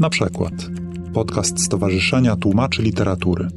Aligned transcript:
Na 0.00 0.10
przykład 0.10 0.52
podcast 1.14 1.64
Stowarzyszenia 1.64 2.36
Tłumaczy 2.36 2.82
Literatury. 2.82 3.48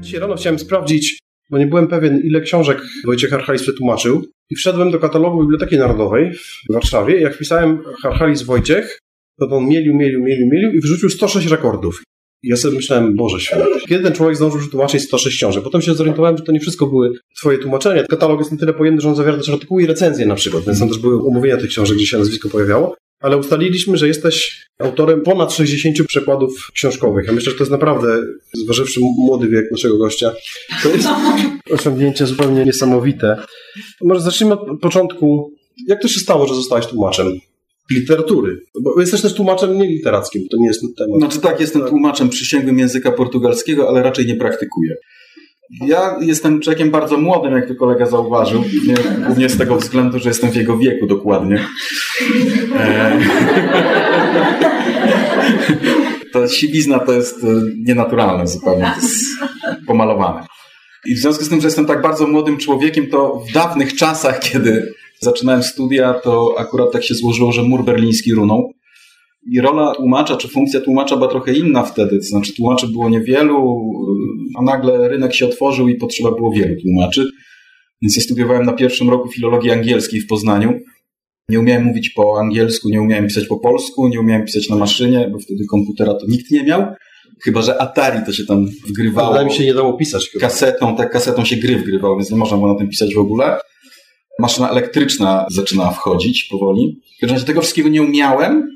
Dzisiaj 0.00 0.20
rano 0.20 0.36
chciałem 0.36 0.58
sprawdzić, 0.58 1.18
bo 1.50 1.58
nie 1.58 1.66
byłem 1.66 1.88
pewien, 1.88 2.20
ile 2.24 2.40
książek 2.40 2.82
Wojciech 3.06 3.32
Archalis 3.32 3.62
przetłumaczył. 3.62 4.24
I 4.50 4.56
wszedłem 4.56 4.90
do 4.90 4.98
katalogu 4.98 5.40
Biblioteki 5.40 5.78
Narodowej 5.78 6.32
w 6.70 6.72
Warszawie 6.72 7.18
i 7.18 7.22
jak 7.22 7.34
wpisałem 7.34 7.82
Archalis 8.04 8.42
Wojciech, 8.42 8.98
to 9.40 9.56
on 9.56 9.68
mielił, 9.68 9.94
mielił, 9.94 10.22
mielił, 10.22 10.46
mielił 10.52 10.72
i 10.72 10.80
wyrzucił 10.80 11.10
106 11.10 11.46
rekordów. 11.46 12.02
Ja 12.42 12.56
sobie 12.56 12.76
myślałem, 12.76 13.16
Boże 13.16 13.40
święty, 13.40 13.66
kiedy 13.88 14.04
ten 14.04 14.12
człowiek 14.12 14.36
zdążył 14.36 14.60
przetłumaczyć 14.60 15.02
106 15.02 15.36
książek? 15.36 15.64
Potem 15.64 15.82
się 15.82 15.94
zorientowałem, 15.94 16.36
że 16.36 16.44
to 16.44 16.52
nie 16.52 16.60
wszystko 16.60 16.86
były 16.86 17.10
twoje 17.38 17.58
tłumaczenia. 17.58 18.04
Katalog 18.04 18.38
jest 18.38 18.52
na 18.52 18.58
tyle 18.58 18.74
pojemny, 18.74 19.00
że 19.00 19.08
on 19.08 19.16
zawiera 19.16 19.36
też 19.36 19.48
artykuły 19.48 19.82
i 19.82 19.86
recenzje 19.86 20.26
na 20.26 20.34
przykład, 20.34 20.64
więc 20.64 20.78
tam 20.78 20.88
też 20.88 20.98
były 20.98 21.26
omówienia 21.26 21.56
tych 21.56 21.70
książek, 21.70 21.96
gdzie 21.96 22.06
się 22.06 22.18
nazwisko 22.18 22.48
pojawiało. 22.48 22.96
Ale 23.20 23.36
ustaliliśmy, 23.36 23.96
że 23.96 24.08
jesteś 24.08 24.66
autorem 24.78 25.22
ponad 25.22 25.52
60 25.52 26.08
przekładów 26.08 26.70
książkowych. 26.74 27.26
Ja 27.26 27.32
myślę, 27.32 27.52
że 27.52 27.58
to 27.58 27.62
jest 27.62 27.72
naprawdę, 27.72 28.22
zważywszy 28.54 29.00
młody 29.00 29.48
wiek 29.48 29.70
naszego 29.70 29.98
gościa, 29.98 30.32
to 30.82 30.88
jest 30.88 31.08
osiągnięcie 31.70 32.26
zupełnie 32.26 32.64
niesamowite. 32.64 33.36
Może 34.00 34.20
zacznijmy 34.20 34.60
od 34.60 34.80
początku. 34.80 35.52
Jak 35.86 36.02
to 36.02 36.08
się 36.08 36.20
stało, 36.20 36.46
że 36.46 36.54
zostałeś 36.54 36.86
tłumaczem? 36.86 37.40
Literatury. 37.90 38.60
Bo 38.82 39.00
jesteś 39.00 39.22
też 39.22 39.34
tłumaczem 39.34 39.78
nieliterackim, 39.78 40.42
to 40.50 40.56
nie 40.56 40.66
jest 40.66 40.80
temat. 40.98 41.18
Znaczy 41.18 41.40
tak, 41.40 41.60
jestem 41.60 41.82
tłumaczem 41.82 42.28
przysięgłym 42.28 42.78
języka 42.78 43.12
portugalskiego, 43.12 43.88
ale 43.88 44.02
raczej 44.02 44.26
nie 44.26 44.36
praktykuję. 44.36 44.96
Ja 45.86 46.16
jestem 46.20 46.60
człowiekiem 46.60 46.90
bardzo 46.90 47.18
młodym, 47.18 47.52
jak 47.52 47.68
tu 47.68 47.74
kolega 47.74 48.06
zauważył, 48.06 48.64
głównie 49.26 49.48
z 49.48 49.58
tego 49.58 49.76
względu, 49.76 50.18
że 50.18 50.28
jestem 50.28 50.50
w 50.50 50.56
jego 50.56 50.78
wieku 50.78 51.06
dokładnie. 51.06 51.64
E... 52.78 53.18
Ta 56.32 56.48
siwizna 56.48 56.98
to 56.98 57.12
jest 57.12 57.44
e, 57.44 57.46
nienaturalne 57.86 58.46
zupełnie, 58.46 58.92
to 58.96 59.06
jest 59.06 59.24
pomalowane. 59.86 60.46
I 61.06 61.14
w 61.14 61.18
związku 61.18 61.44
z 61.44 61.48
tym, 61.48 61.60
że 61.60 61.66
jestem 61.66 61.86
tak 61.86 62.02
bardzo 62.02 62.26
młodym 62.26 62.56
człowiekiem, 62.56 63.06
to 63.06 63.42
w 63.48 63.52
dawnych 63.52 63.96
czasach, 63.96 64.40
kiedy 64.52 64.92
zaczynałem 65.20 65.62
studia, 65.62 66.14
to 66.14 66.54
akurat 66.58 66.92
tak 66.92 67.04
się 67.04 67.14
złożyło, 67.14 67.52
że 67.52 67.62
mur 67.62 67.84
berliński 67.84 68.34
runął. 68.34 68.72
I 69.52 69.60
rola 69.60 69.94
tłumacza, 69.94 70.36
czy 70.36 70.48
funkcja 70.48 70.80
tłumacza 70.80 71.16
była 71.16 71.28
trochę 71.28 71.52
inna 71.52 71.82
wtedy, 71.82 72.18
to 72.18 72.24
znaczy 72.24 72.54
tłumaczy 72.54 72.88
było 72.88 73.08
niewielu, 73.08 73.78
a 74.58 74.62
nagle 74.62 75.08
rynek 75.08 75.34
się 75.34 75.46
otworzył 75.46 75.88
i 75.88 75.94
potrzeba 75.94 76.30
było 76.30 76.52
wielu 76.52 76.80
tłumaczy. 76.82 77.26
Więc 78.02 78.16
ja 78.16 78.22
studiowałem 78.22 78.66
na 78.66 78.72
pierwszym 78.72 79.10
roku 79.10 79.28
filologii 79.28 79.70
angielskiej 79.70 80.20
w 80.20 80.26
Poznaniu. 80.26 80.80
Nie 81.48 81.60
umiałem 81.60 81.84
mówić 81.84 82.10
po 82.10 82.40
angielsku, 82.40 82.88
nie 82.88 83.02
umiałem 83.02 83.26
pisać 83.26 83.46
po 83.46 83.58
polsku, 83.58 84.08
nie 84.08 84.20
umiałem 84.20 84.44
pisać 84.44 84.68
na 84.68 84.76
maszynie, 84.76 85.28
bo 85.32 85.38
wtedy 85.38 85.64
komputera 85.70 86.14
to 86.14 86.26
nikt 86.26 86.50
nie 86.50 86.64
miał. 86.64 86.82
Chyba, 87.44 87.62
że 87.62 87.82
Atari 87.82 88.18
to 88.26 88.32
się 88.32 88.44
tam 88.44 88.66
wgrywało. 88.88 89.34
Ale 89.34 89.44
mi 89.44 89.52
się 89.52 89.64
nie 89.64 89.74
dało 89.74 89.92
pisać. 89.92 90.28
Chyba. 90.28 90.46
Kasetą, 90.46 90.96
tak, 90.96 91.12
kasetą 91.12 91.44
się 91.44 91.56
gry 91.56 91.76
wgrywało, 91.76 92.16
więc 92.16 92.30
nie 92.30 92.36
można 92.36 92.56
było 92.56 92.72
na 92.72 92.78
tym 92.78 92.88
pisać 92.88 93.14
w 93.14 93.18
ogóle 93.18 93.58
maszyna 94.38 94.70
elektryczna 94.70 95.46
zaczynała 95.50 95.90
wchodzić 95.90 96.44
powoli. 96.44 97.00
W 97.16 97.20
każdym 97.20 97.34
razie 97.34 97.46
tego 97.46 97.60
wszystkiego 97.60 97.88
nie 97.88 98.02
umiałem 98.02 98.68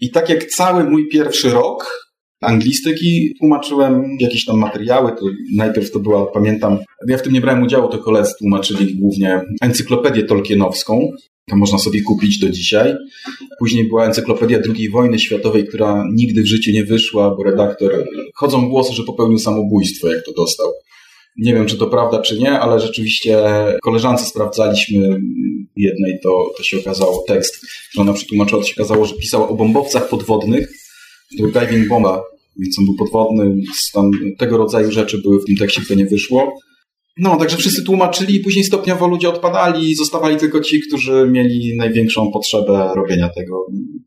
i 0.00 0.10
tak 0.10 0.28
jak 0.28 0.44
cały 0.44 0.84
mój 0.84 1.08
pierwszy 1.08 1.50
rok 1.50 2.06
anglistyki 2.40 3.34
tłumaczyłem 3.38 4.16
jakieś 4.20 4.44
tam 4.44 4.58
materiały, 4.58 5.12
to 5.12 5.26
najpierw 5.56 5.90
to 5.90 5.98
była, 5.98 6.26
pamiętam, 6.26 6.78
ja 7.08 7.18
w 7.18 7.22
tym 7.22 7.32
nie 7.32 7.40
brałem 7.40 7.62
udziału, 7.62 7.88
to 7.88 7.98
koledzy 7.98 8.32
tłumaczyli 8.38 8.98
głównie 8.98 9.40
encyklopedię 9.62 10.22
tolkienowską, 10.22 11.10
to 11.50 11.56
można 11.56 11.78
sobie 11.78 12.02
kupić 12.02 12.38
do 12.38 12.50
dzisiaj. 12.50 12.94
Później 13.58 13.88
była 13.88 14.06
encyklopedia 14.06 14.58
II 14.76 14.90
wojny 14.90 15.18
światowej, 15.18 15.66
która 15.66 16.04
nigdy 16.14 16.42
w 16.42 16.46
życiu 16.46 16.72
nie 16.72 16.84
wyszła, 16.84 17.34
bo 17.36 17.42
redaktor, 17.42 18.04
chodzą 18.34 18.68
głosy, 18.68 18.92
że 18.92 19.02
popełnił 19.02 19.38
samobójstwo, 19.38 20.08
jak 20.08 20.24
to 20.24 20.32
dostał. 20.32 20.72
Nie 21.38 21.54
wiem, 21.54 21.66
czy 21.66 21.78
to 21.78 21.86
prawda, 21.86 22.22
czy 22.22 22.38
nie, 22.38 22.60
ale 22.60 22.80
rzeczywiście 22.80 23.42
koleżance 23.82 24.24
sprawdzaliśmy 24.24 25.20
jednej, 25.76 26.18
to, 26.22 26.50
to 26.56 26.62
się 26.62 26.78
okazało 26.78 27.24
tekst, 27.28 27.66
że 27.92 28.02
ona 28.02 28.12
przetłumaczyła, 28.12 28.62
to 28.62 28.68
się 28.68 28.74
okazało, 28.74 29.04
że 29.04 29.14
pisała 29.14 29.48
o 29.48 29.54
bombowcach 29.54 30.08
podwodnych. 30.08 30.68
To 31.38 31.42
był 31.42 31.52
diving 31.52 31.88
bomba, 31.88 32.22
więc 32.58 32.78
on 32.78 32.84
był 32.84 32.94
podwodny, 32.94 33.56
tam 33.92 34.10
tego 34.38 34.56
rodzaju 34.56 34.92
rzeczy 34.92 35.18
były 35.18 35.40
w 35.40 35.44
tym 35.44 35.56
tekście, 35.56 35.82
które 35.82 35.96
nie 35.96 36.06
wyszło. 36.06 36.54
No, 37.16 37.36
także 37.36 37.56
wszyscy 37.56 37.84
tłumaczyli 37.84 38.34
i 38.36 38.40
później 38.40 38.64
stopniowo 38.64 39.06
ludzie 39.06 39.28
odpadali 39.28 39.90
i 39.90 39.94
zostawali 39.94 40.36
tylko 40.36 40.60
ci, 40.60 40.80
którzy 40.80 41.28
mieli 41.32 41.76
największą 41.76 42.32
potrzebę 42.32 42.92
robienia 42.96 43.28
tego. 43.28 43.66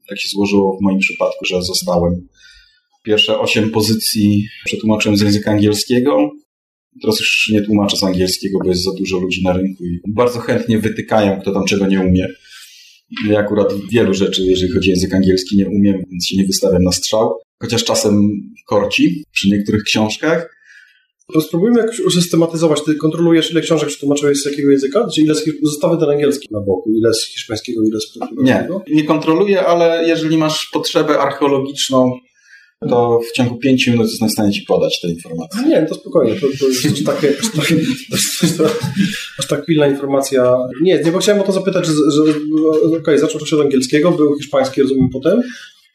Tak 0.10 0.20
się 0.20 0.30
złożyło 0.30 0.78
w 0.78 0.84
moim 0.84 1.00
przypadku, 1.00 1.46
że 1.46 1.62
zostałem. 1.62 2.28
Pierwsze 3.04 3.40
osiem 3.40 3.70
pozycji 3.70 4.48
przetłumaczyłem 4.66 5.18
z 5.18 5.22
języka 5.22 5.52
angielskiego, 5.52 6.32
Teraz 7.02 7.20
już 7.20 7.50
nie 7.54 7.62
tłumaczę 7.62 7.98
z 7.98 8.04
angielskiego, 8.04 8.60
bo 8.64 8.70
jest 8.70 8.84
za 8.84 8.94
dużo 8.94 9.18
ludzi 9.18 9.44
na 9.44 9.54
rynku 9.54 9.86
i 9.86 10.00
bardzo 10.08 10.40
chętnie 10.40 10.80
wytykają, 10.80 11.42
kto 11.42 11.52
tam 11.52 11.66
czego 11.66 11.88
nie 11.88 12.00
umie. 12.00 12.28
Ja 13.28 13.40
akurat 13.40 13.74
wielu 13.92 14.14
rzeczy, 14.14 14.42
jeżeli 14.46 14.72
chodzi 14.72 14.90
o 14.90 14.94
język 14.94 15.14
angielski, 15.14 15.58
nie 15.58 15.68
umiem, 15.68 16.04
więc 16.12 16.28
się 16.28 16.38
nie 16.38 16.46
wystawiam 16.46 16.84
na 16.84 16.92
strzał. 16.92 17.34
Chociaż 17.62 17.84
czasem 17.84 18.30
korci 18.68 19.24
przy 19.32 19.50
niektórych 19.50 19.84
książkach. 19.84 20.59
To 21.34 21.42
spróbujmy 21.42 21.80
jakoś 21.80 22.00
usystematyzować. 22.00 22.84
Ty 22.84 22.96
kontrolujesz, 22.96 23.52
ile 23.52 23.62
książek 23.62 23.90
przetłumaczyłeś 23.90 24.42
z 24.42 24.46
jakiego 24.46 24.72
języka? 24.72 25.08
Czy 25.16 25.22
ile 25.22 25.36
z, 25.36 25.46
zostawy 25.64 25.98
ten 25.98 26.10
angielski 26.10 26.48
na 26.52 26.60
boku? 26.60 26.92
Ile 26.94 27.14
z 27.14 27.26
hiszpańskiego, 27.26 27.84
ile 27.84 28.00
z 28.00 28.18
portugalskiego? 28.18 28.84
Nie, 28.88 28.96
nie 28.96 29.04
kontroluję, 29.04 29.66
ale 29.66 30.08
jeżeli 30.08 30.38
masz 30.38 30.70
potrzebę 30.74 31.20
archeologiczną, 31.20 32.12
to 32.90 33.20
w 33.30 33.32
ciągu 33.32 33.58
pięciu 33.58 33.92
minut 33.92 34.10
jestem 34.10 34.30
w 34.30 34.32
stanie 34.32 34.52
Ci 34.52 34.62
podać 34.62 35.02
te 35.02 35.08
informacje. 35.08 35.62
Nie, 35.68 35.86
to 35.86 35.96
spokojnie. 35.96 36.36
To, 36.36 36.48
to 36.60 36.68
jest 36.68 37.06
takie, 37.06 37.34
aż 39.40 39.48
tak 39.48 39.66
pilna 39.66 39.88
informacja. 39.88 40.58
Nie, 40.82 41.02
nie, 41.04 41.12
bo 41.12 41.20
chciałem 41.20 41.42
o 41.42 41.46
to 41.46 41.52
zapytać, 41.52 41.86
że, 41.86 41.94
że 42.12 42.22
okej, 42.22 43.00
okay, 43.00 43.20
zaczął 43.20 43.46
się 43.46 43.56
od 43.56 43.62
angielskiego, 43.62 44.12
był 44.12 44.38
hiszpański, 44.38 44.82
rozumiem, 44.82 45.10
potem? 45.10 45.42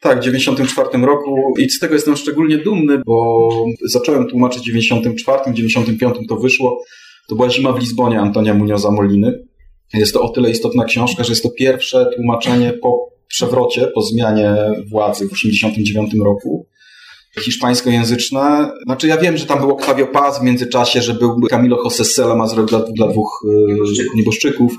Tak, 0.05 0.19
w 0.19 0.23
94 0.23 1.05
roku 1.05 1.53
i 1.57 1.69
z 1.69 1.79
tego 1.79 1.93
jestem 1.93 2.15
szczególnie 2.15 2.57
dumny, 2.57 3.01
bo 3.05 3.49
zacząłem 3.85 4.27
tłumaczyć 4.27 4.61
w 4.61 4.65
94, 4.65 5.51
w 5.51 5.53
95 5.53 6.15
to 6.29 6.35
wyszło. 6.35 6.83
To 7.29 7.35
była 7.35 7.49
Zima 7.49 7.73
w 7.73 7.79
Lizbonie 7.79 8.19
Antonia 8.19 8.53
Munioza 8.53 8.91
Moliny. 8.91 9.43
Jest 9.93 10.13
to 10.13 10.21
o 10.21 10.29
tyle 10.29 10.49
istotna 10.49 10.85
książka, 10.85 11.23
że 11.23 11.31
jest 11.31 11.43
to 11.43 11.49
pierwsze 11.49 12.05
tłumaczenie 12.15 12.73
po 12.73 13.09
przewrocie, 13.27 13.87
po 13.87 14.01
zmianie 14.01 14.55
władzy 14.91 15.27
w 15.29 15.33
89 15.33 16.13
roku 16.25 16.67
hiszpańskojęzyczne. 17.41 18.71
Znaczy 18.85 19.07
ja 19.07 19.17
wiem, 19.17 19.37
że 19.37 19.45
tam 19.45 19.59
był 19.59 19.71
Octavio 19.71 20.07
Paz 20.07 20.39
w 20.39 20.43
międzyczasie, 20.43 21.01
że 21.01 21.13
był 21.13 21.41
Camilo 21.49 21.77
José 21.83 22.03
Salazar 22.03 22.65
dla, 22.65 22.79
dla 22.79 23.07
dwóch 23.07 23.45
y, 24.01 24.15
nieboszczyków, 24.15 24.73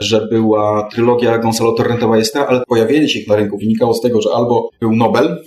że 0.00 0.26
była 0.26 0.88
trylogia 0.92 1.38
Gonzalo 1.38 1.72
Torrente 1.72 2.08
Ballestera, 2.08 2.46
ale 2.46 2.62
pojawienie 2.68 3.08
się 3.08 3.18
ich 3.18 3.28
na 3.28 3.36
rynku 3.36 3.58
wynikało 3.58 3.94
z 3.94 4.00
tego, 4.00 4.22
że 4.22 4.30
albo 4.34 4.70
był 4.80 4.96
Nobel, 4.96 5.42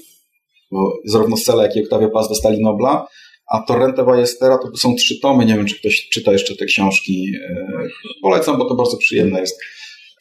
bo 0.71 0.93
zarówno 1.05 1.37
Sela, 1.37 1.63
jak 1.63 1.75
i 1.75 1.83
Octavio 1.83 2.09
Paz 2.09 2.29
dostali 2.29 2.63
Nobla, 2.63 3.07
a 3.51 3.61
Torrente 3.61 4.03
Ballestera 4.03 4.57
to 4.57 4.77
są 4.77 4.95
trzy 4.95 5.19
tomy, 5.19 5.45
nie 5.45 5.55
wiem, 5.55 5.65
czy 5.65 5.79
ktoś 5.79 6.09
czyta 6.09 6.31
jeszcze 6.31 6.55
te 6.55 6.65
książki. 6.65 7.31
Y, 7.35 8.21
polecam, 8.21 8.57
bo 8.57 8.65
to 8.65 8.75
bardzo 8.75 8.97
przyjemne 8.97 9.39
jest. 9.39 9.59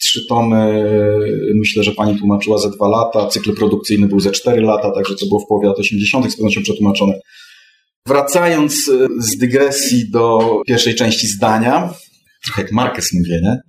Trzy 0.00 0.26
tomy, 0.26 0.84
myślę, 1.54 1.82
że 1.82 1.92
pani 1.92 2.18
tłumaczyła 2.18 2.58
ze 2.58 2.70
dwa 2.70 2.88
lata, 2.88 3.26
cykl 3.26 3.54
produkcyjny 3.54 4.08
był 4.08 4.20
ze 4.20 4.30
cztery 4.30 4.62
lata, 4.62 4.90
także 4.90 5.14
to 5.14 5.26
było 5.26 5.40
w 5.40 5.46
połowie 5.46 5.68
lat 5.68 5.78
80. 5.78 6.32
z 6.32 6.36
pewnością 6.36 6.62
przetłumaczone. 6.62 7.20
Wracając 8.06 8.88
e, 8.88 9.08
z 9.18 9.38
dygresji 9.38 10.10
do 10.10 10.56
pierwszej 10.66 10.94
części 10.94 11.26
zdania, 11.26 11.94
trochę 12.44 12.62
jak 12.62 12.72
Marquez 12.72 13.12
mówię, 13.12 13.40
nie? 13.42 13.60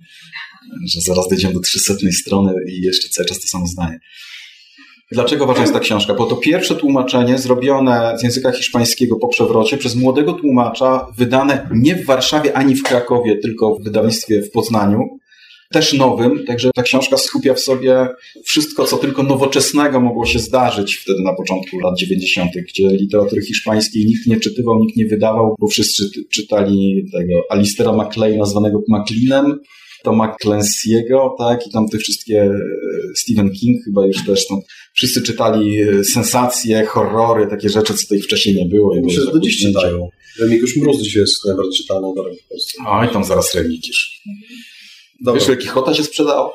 Że 0.86 1.00
zaraz 1.00 1.28
dojdziemy 1.28 1.54
do 1.54 1.60
300 1.60 1.94
strony 2.12 2.52
i 2.68 2.80
jeszcze 2.80 3.08
cały 3.08 3.28
czas 3.28 3.40
to 3.40 3.48
samo 3.48 3.66
zdanie. 3.66 3.98
Dlaczego 5.12 5.46
ważna 5.46 5.62
jest 5.62 5.74
ta 5.74 5.80
książka? 5.80 6.14
Bo 6.14 6.26
to 6.26 6.36
pierwsze 6.36 6.74
tłumaczenie 6.74 7.38
zrobione 7.38 8.16
z 8.20 8.22
języka 8.22 8.52
hiszpańskiego 8.52 9.16
po 9.16 9.28
przewrocie 9.28 9.76
przez 9.76 9.94
młodego 9.94 10.32
tłumacza, 10.32 11.06
wydane 11.18 11.68
nie 11.74 11.94
w 11.96 12.06
Warszawie 12.06 12.56
ani 12.56 12.74
w 12.74 12.82
Krakowie, 12.82 13.36
tylko 13.36 13.74
w 13.74 13.84
wydawnictwie 13.84 14.42
w 14.42 14.50
Poznaniu, 14.50 15.18
też 15.70 15.92
nowym, 15.92 16.44
także 16.46 16.70
ta 16.74 16.82
książka 16.82 17.16
skupia 17.16 17.54
w 17.54 17.60
sobie 17.60 18.08
wszystko, 18.44 18.84
co 18.84 18.96
tylko 18.96 19.22
nowoczesnego 19.22 20.00
mogło 20.00 20.26
się 20.26 20.38
zdarzyć 20.38 20.96
wtedy 20.96 21.22
na 21.22 21.34
początku 21.34 21.80
lat 21.80 21.98
90., 21.98 22.50
gdzie 22.68 22.88
literatury 22.88 23.42
hiszpańskiej 23.42 24.06
nikt 24.06 24.26
nie 24.26 24.40
czytywał, 24.40 24.78
nikt 24.78 24.96
nie 24.96 25.06
wydawał, 25.06 25.54
bo 25.58 25.66
wszyscy 25.66 26.04
czytali 26.30 27.04
tego 27.12 27.42
Alistera 27.50 27.92
MacLeana 27.92 28.44
zwanego 28.44 28.82
Macleanem, 28.88 29.58
Toma 30.06 30.36
Clancy'ego, 30.44 31.30
tak, 31.38 31.66
i 31.66 31.70
tam 31.70 31.88
te 31.88 31.98
wszystkie 31.98 32.42
e, 32.42 32.60
Stephen 33.16 33.50
King 33.50 33.84
chyba 33.84 34.06
już 34.06 34.26
też, 34.26 34.50
no, 34.50 34.60
wszyscy 34.94 35.22
czytali 35.22 35.80
e, 35.82 36.04
sensacje, 36.04 36.86
horrory, 36.86 37.46
takie 37.46 37.68
rzeczy, 37.68 37.94
co 37.94 38.02
tutaj 38.02 38.20
wcześniej 38.20 38.54
nie 38.56 38.66
było. 38.66 39.00
Myślę, 39.02 39.24
że 39.24 39.32
do 39.32 39.40
dziś 39.40 39.62
czytają. 39.62 40.08
Remigiusz 40.38 40.76
Mróz 40.76 41.02
dzisiaj 41.02 41.20
jest 41.20 41.44
najbardziej 41.46 41.72
czytany 41.72 42.00
na 42.00 42.22
w 42.22 42.48
Polsce. 42.48 42.78
Oj, 42.86 43.08
tam 43.12 43.24
zaraz 43.24 43.54
Remigiusz. 43.54 44.20
Dobra. 45.20 45.40
Wiesz, 45.40 45.48
jaki 45.48 45.66
Chota 45.66 45.94
się 45.94 46.04
sprzedał? 46.04 46.50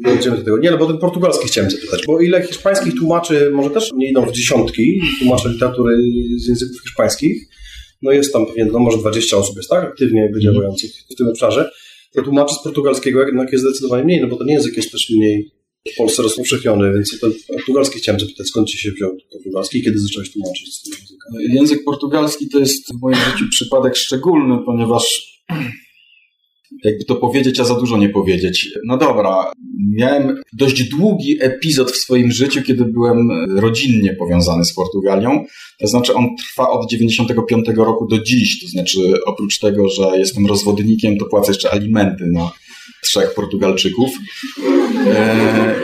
Dojdziemy 0.00 0.36
do 0.36 0.42
tego. 0.44 0.58
Nie, 0.58 0.70
no 0.70 0.78
bo 0.78 0.86
ten 0.86 0.98
portugalski 0.98 1.48
chciałem 1.48 1.70
zapytać. 1.70 2.06
Bo 2.06 2.20
ile 2.20 2.42
hiszpańskich 2.46 2.94
tłumaczy, 2.94 3.50
może 3.54 3.70
też 3.70 3.90
nie 3.96 4.10
idą 4.10 4.26
w 4.26 4.32
dziesiątki, 4.32 5.00
tłumaczy 5.18 5.48
literatury 5.48 5.96
z 6.36 6.48
języków 6.48 6.82
hiszpańskich. 6.82 7.48
No 8.02 8.12
jest 8.12 8.32
tam 8.32 8.46
pewnie, 8.46 8.64
no 8.64 8.78
może 8.78 8.98
20 8.98 9.36
osób 9.36 9.56
jest, 9.56 9.70
tak? 9.70 9.84
Aktywnie 9.84 10.20
jakby 10.20 10.38
Mhm. 10.38 10.54
działających 10.54 10.90
w 11.10 11.14
tym 11.14 11.28
obszarze. 11.28 11.70
To 12.14 12.22
tłumaczy 12.22 12.54
z 12.54 12.62
portugalskiego 12.62 13.26
jednak 13.26 13.52
jest 13.52 13.64
zdecydowanie 13.64 14.04
mniej, 14.04 14.20
no 14.20 14.26
bo 14.28 14.36
ten 14.36 14.48
język 14.48 14.76
jest 14.76 14.92
też 14.92 15.10
mniej 15.10 15.50
w 15.92 15.96
Polsce 15.96 16.22
rozpowszechniony, 16.22 16.92
więc 16.94 17.20
ten 17.20 17.32
portugalski 17.48 17.98
chciałem 17.98 18.20
zapytać, 18.20 18.46
skąd 18.46 18.68
ci 18.68 18.78
się 18.78 18.90
wziął 18.90 19.16
portugalski 19.32 19.78
i 19.78 19.82
kiedy 19.82 19.98
zacząłeś 19.98 20.32
tłumaczyć 20.32 20.74
z 20.74 20.82
tego 20.82 20.96
języka? 20.96 21.28
Język 21.54 21.84
portugalski 21.84 22.48
to 22.48 22.58
jest 22.58 22.94
w 22.94 23.00
moim 23.00 23.16
życiu 23.16 23.44
przypadek 23.50 23.96
szczególny, 23.96 24.58
ponieważ 24.66 25.32
jakby 26.84 27.04
to 27.04 27.16
powiedzieć, 27.16 27.60
a 27.60 27.64
za 27.64 27.74
dużo 27.74 27.98
nie 27.98 28.08
powiedzieć. 28.08 28.70
No 28.86 28.96
dobra, 28.96 29.52
miałem 29.96 30.40
dość 30.52 30.88
długi 30.88 31.36
epizod 31.40 31.90
w 31.90 31.96
swoim 31.96 32.30
życiu, 32.30 32.62
kiedy 32.62 32.84
byłem 32.84 33.30
rodzinnie 33.58 34.12
powiązany 34.12 34.64
z 34.64 34.74
Portugalią. 34.74 35.44
To 35.80 35.86
znaczy 35.86 36.14
on 36.14 36.28
trwa 36.36 36.70
od 36.70 36.90
95 36.90 37.68
roku 37.76 38.06
do 38.06 38.18
dziś. 38.18 38.60
To 38.60 38.68
znaczy 38.68 39.00
oprócz 39.26 39.58
tego, 39.58 39.88
że 39.88 40.18
jestem 40.18 40.46
rozwodnikiem, 40.46 41.18
to 41.18 41.24
płacę 41.24 41.52
jeszcze 41.52 41.72
alimenty 41.72 42.26
na 42.26 42.50
trzech 43.02 43.34
Portugalczyków. 43.34 44.10
E, 45.06 45.74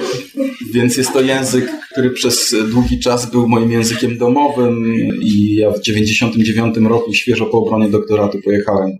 więc 0.72 0.96
jest 0.96 1.12
to 1.12 1.20
język, 1.20 1.70
który 1.92 2.10
przez 2.10 2.54
długi 2.70 2.98
czas 2.98 3.30
był 3.30 3.48
moim 3.48 3.72
językiem 3.72 4.18
domowym 4.18 4.94
i 5.22 5.54
ja 5.54 5.70
w 5.70 5.80
99 5.80 6.76
roku 6.76 7.14
świeżo 7.14 7.46
po 7.46 7.58
obronie 7.58 7.88
doktoratu 7.88 8.38
pojechałem 8.44 8.98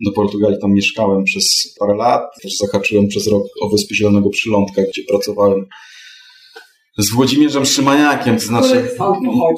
do 0.00 0.12
Portugalii, 0.12 0.58
tam 0.60 0.72
mieszkałem 0.72 1.24
przez 1.24 1.74
parę 1.80 1.94
lat. 1.94 2.22
Też 2.42 2.56
zahaczyłem 2.56 3.08
przez 3.08 3.26
rok 3.26 3.42
o 3.60 3.68
Wyspy 3.68 3.94
Zielonego 3.94 4.30
Przylądka, 4.30 4.82
gdzie 4.82 5.02
pracowałem 5.08 5.66
z 6.98 7.10
Włodzimierzem 7.10 7.66
Szymaniakiem, 7.66 8.36
to 8.36 8.42
znaczy, 8.42 8.88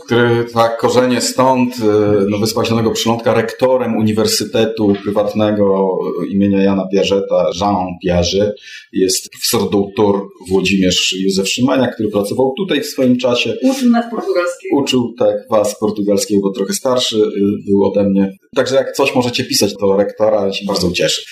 Który 0.05 0.45
tak, 0.55 0.79
korzenie 0.79 1.21
stąd, 1.21 1.77
y, 1.77 1.81
no 2.29 2.39
Wyspa 2.39 2.65
Zielonego 2.65 2.91
Przylądka, 2.91 3.35
rektorem 3.35 3.97
Uniwersytetu 3.97 4.95
Prywatnego 5.03 5.99
imienia 6.31 6.63
Jana 6.63 6.89
Piażeta, 6.93 7.51
Jean 7.61 7.87
Piaget, 8.05 8.61
jest 8.93 9.29
doktor 9.73 10.21
Włodzimierz 10.49 11.17
Józef 11.19 11.49
Szymaniak, 11.49 11.95
który 11.95 12.09
pracował 12.09 12.55
tutaj 12.57 12.81
w 12.81 12.87
swoim 12.87 13.17
czasie. 13.17 13.55
Uczył 13.63 13.91
nas 13.91 14.05
portugalskiego. 14.11 14.77
Uczył 14.77 15.15
tak 15.19 15.37
was 15.51 15.79
portugalskiego, 15.79 16.41
bo 16.43 16.53
trochę 16.53 16.73
starszy 16.73 17.17
y, 17.17 17.31
był 17.67 17.85
ode 17.85 18.05
mnie. 18.05 18.33
Także 18.57 18.75
jak 18.75 18.93
coś 18.93 19.15
możecie 19.15 19.45
pisać 19.45 19.75
do 19.75 19.97
rektora, 19.97 20.47
ja 20.47 20.53
się 20.53 20.65
bardzo 20.67 20.91
cieszę. 20.91 21.23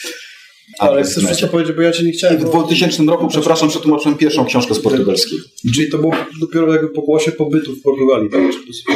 Ale 0.79 1.03
chcesz 1.03 1.25
wszystko 1.25 1.49
powiedzieć, 1.49 1.77
bo 1.77 1.83
ja 1.83 1.93
cię 1.93 2.03
nie 2.03 2.11
I 2.11 2.13
chciałem... 2.13 2.39
w 2.39 2.45
2000 2.45 3.03
roku, 3.03 3.29
przepraszam, 3.29 3.69
przetłumaczyłem 3.69 4.19
pierwszą 4.19 4.45
książkę 4.45 4.75
z 4.75 4.81
portugalskiego. 4.81 5.43
Czyli 5.75 5.91
to 5.91 5.99
było 5.99 6.13
dopiero 6.41 6.73
jakby 6.73 6.89
po 6.89 7.03
głosie 7.03 7.33
pobytu 7.33 7.73
w 7.73 7.83
Portugalii, 7.83 8.31
tak? 8.31 8.41
To. 8.87 8.93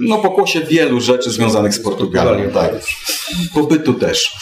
No 0.00 0.18
pokłosie 0.18 0.60
wielu 0.60 1.00
rzeczy 1.00 1.30
związanych 1.30 1.74
z 1.74 1.80
Portugalią, 1.80 2.50
tak. 2.50 2.72
Pobytu 3.54 3.94
też. 3.94 4.32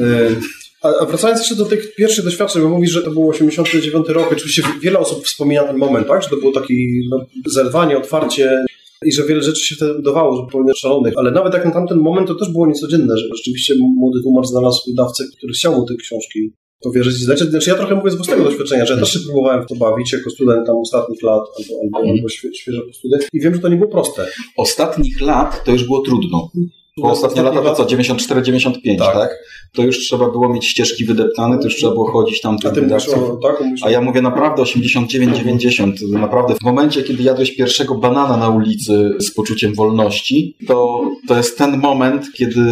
E, 0.00 0.36
A, 0.82 0.88
a 1.00 1.06
wracając 1.06 1.40
jeszcze 1.40 1.54
do 1.54 1.64
tych 1.64 1.94
pierwszych 1.94 2.24
doświadczeń, 2.24 2.62
bo 2.62 2.68
mówisz, 2.68 2.90
że 2.90 3.02
to 3.02 3.10
był 3.10 3.28
89 3.28 4.08
rok, 4.08 4.32
oczywiście 4.32 4.62
wiele 4.80 4.98
osób 4.98 5.24
wspomina 5.24 5.62
ten 5.62 5.76
moment, 5.76 6.08
tak? 6.08 6.22
Że 6.22 6.28
to 6.28 6.36
było 6.36 6.52
takie 6.52 6.74
no, 7.10 7.26
zerwanie, 7.46 7.98
otwarcie 7.98 8.64
i 9.06 9.12
że 9.12 9.24
wiele 9.24 9.42
rzeczy 9.42 9.66
się 9.66 9.74
wtedy 9.74 9.94
udawało 9.98 10.36
zupełnie 10.36 10.74
szalonych, 10.74 11.14
ale 11.16 11.30
nawet 11.30 11.54
jak 11.54 11.64
na 11.64 11.70
tamten 11.70 11.98
moment 11.98 12.28
to 12.28 12.34
też 12.34 12.52
było 12.52 12.66
niecodzienne, 12.66 13.16
że 13.18 13.24
rzeczywiście 13.36 13.74
młody 13.78 14.22
tłumacz 14.22 14.46
znalazł 14.46 14.90
wydawcę, 14.90 15.24
który 15.36 15.52
chciał 15.52 15.74
mu 15.76 15.86
te 15.86 15.94
książki 15.94 16.52
powierzyć 16.82 17.16
i 17.16 17.24
zlecieć. 17.24 17.48
Znaczy 17.48 17.70
ja 17.70 17.76
trochę 17.76 17.94
mówię 17.94 18.10
z 18.10 18.14
własnego 18.14 18.44
doświadczenia, 18.44 18.86
że 18.86 18.94
ja 18.94 19.00
też 19.00 19.12
się 19.12 19.18
próbowałem 19.20 19.62
w 19.62 19.66
to 19.66 19.74
bawić 19.74 20.12
jako 20.12 20.30
student 20.30 20.66
tam 20.66 20.76
ostatnich 20.76 21.22
lat 21.22 21.42
albo, 21.58 21.74
albo, 21.82 21.98
Mhm. 21.98 22.16
albo 22.16 22.28
świe, 22.28 22.54
świeżo 22.54 22.82
po 22.86 22.92
studiach 22.92 23.20
i 23.32 23.40
wiem, 23.40 23.54
że 23.54 23.60
to 23.60 23.68
nie 23.68 23.76
było 23.76 23.90
proste. 23.90 24.26
Ostatnich 24.56 25.20
lat 25.20 25.64
to 25.64 25.72
już 25.72 25.84
było 25.84 26.00
trudno. 26.00 26.50
Bo 26.98 27.10
ostatnie 27.10 27.42
lata 27.42 27.62
to 27.62 27.74
co, 27.74 27.84
94-95, 27.84 28.98
tak. 28.98 29.14
Tak. 29.14 29.30
To 29.72 29.82
już 29.82 29.98
trzeba 29.98 30.30
było 30.30 30.48
mieć 30.48 30.66
ścieżki 30.66 31.04
wydeptane, 31.04 31.58
to 31.58 31.64
już 31.64 31.76
trzeba 31.76 31.92
było 31.92 32.10
chodzić 32.10 32.40
tam 32.40 32.54
A 32.54 32.58
tych 32.62 32.72
ty 32.72 32.82
mówisz 32.82 33.06
wydawców. 33.06 33.30
o, 33.30 33.36
tak? 33.36 33.56
A 33.82 33.90
ja 33.90 34.00
mówię 34.00 34.22
naprawdę 34.22 34.62
89-90. 34.62 35.92
Naprawdę 36.08 36.54
w 36.54 36.62
momencie, 36.62 37.02
kiedy 37.02 37.22
jadłeś 37.22 37.56
pierwszego 37.56 37.94
banana 37.94 38.36
na 38.36 38.48
ulicy 38.48 39.14
z 39.18 39.34
poczuciem 39.34 39.74
wolności, 39.74 40.56
to, 40.66 41.04
to 41.28 41.36
jest 41.36 41.58
ten 41.58 41.78
moment, 41.78 42.26
kiedy 42.32 42.62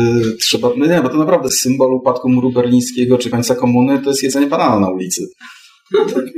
trzeba. 0.41 0.70
No 0.76 0.87
nie, 0.87 1.03
bo 1.03 1.09
to 1.09 1.17
naprawdę 1.17 1.49
symbol 1.50 1.93
upadku 1.93 2.29
muru 2.29 2.53
berlińskiego 2.53 3.19
czy 3.19 3.31
końca 3.31 3.55
komuny 3.55 4.03
to 4.03 4.11
jest 4.11 4.23
jedzenie 4.23 4.47
banana 4.47 4.81
na 4.81 4.91
ulicy. 4.91 5.29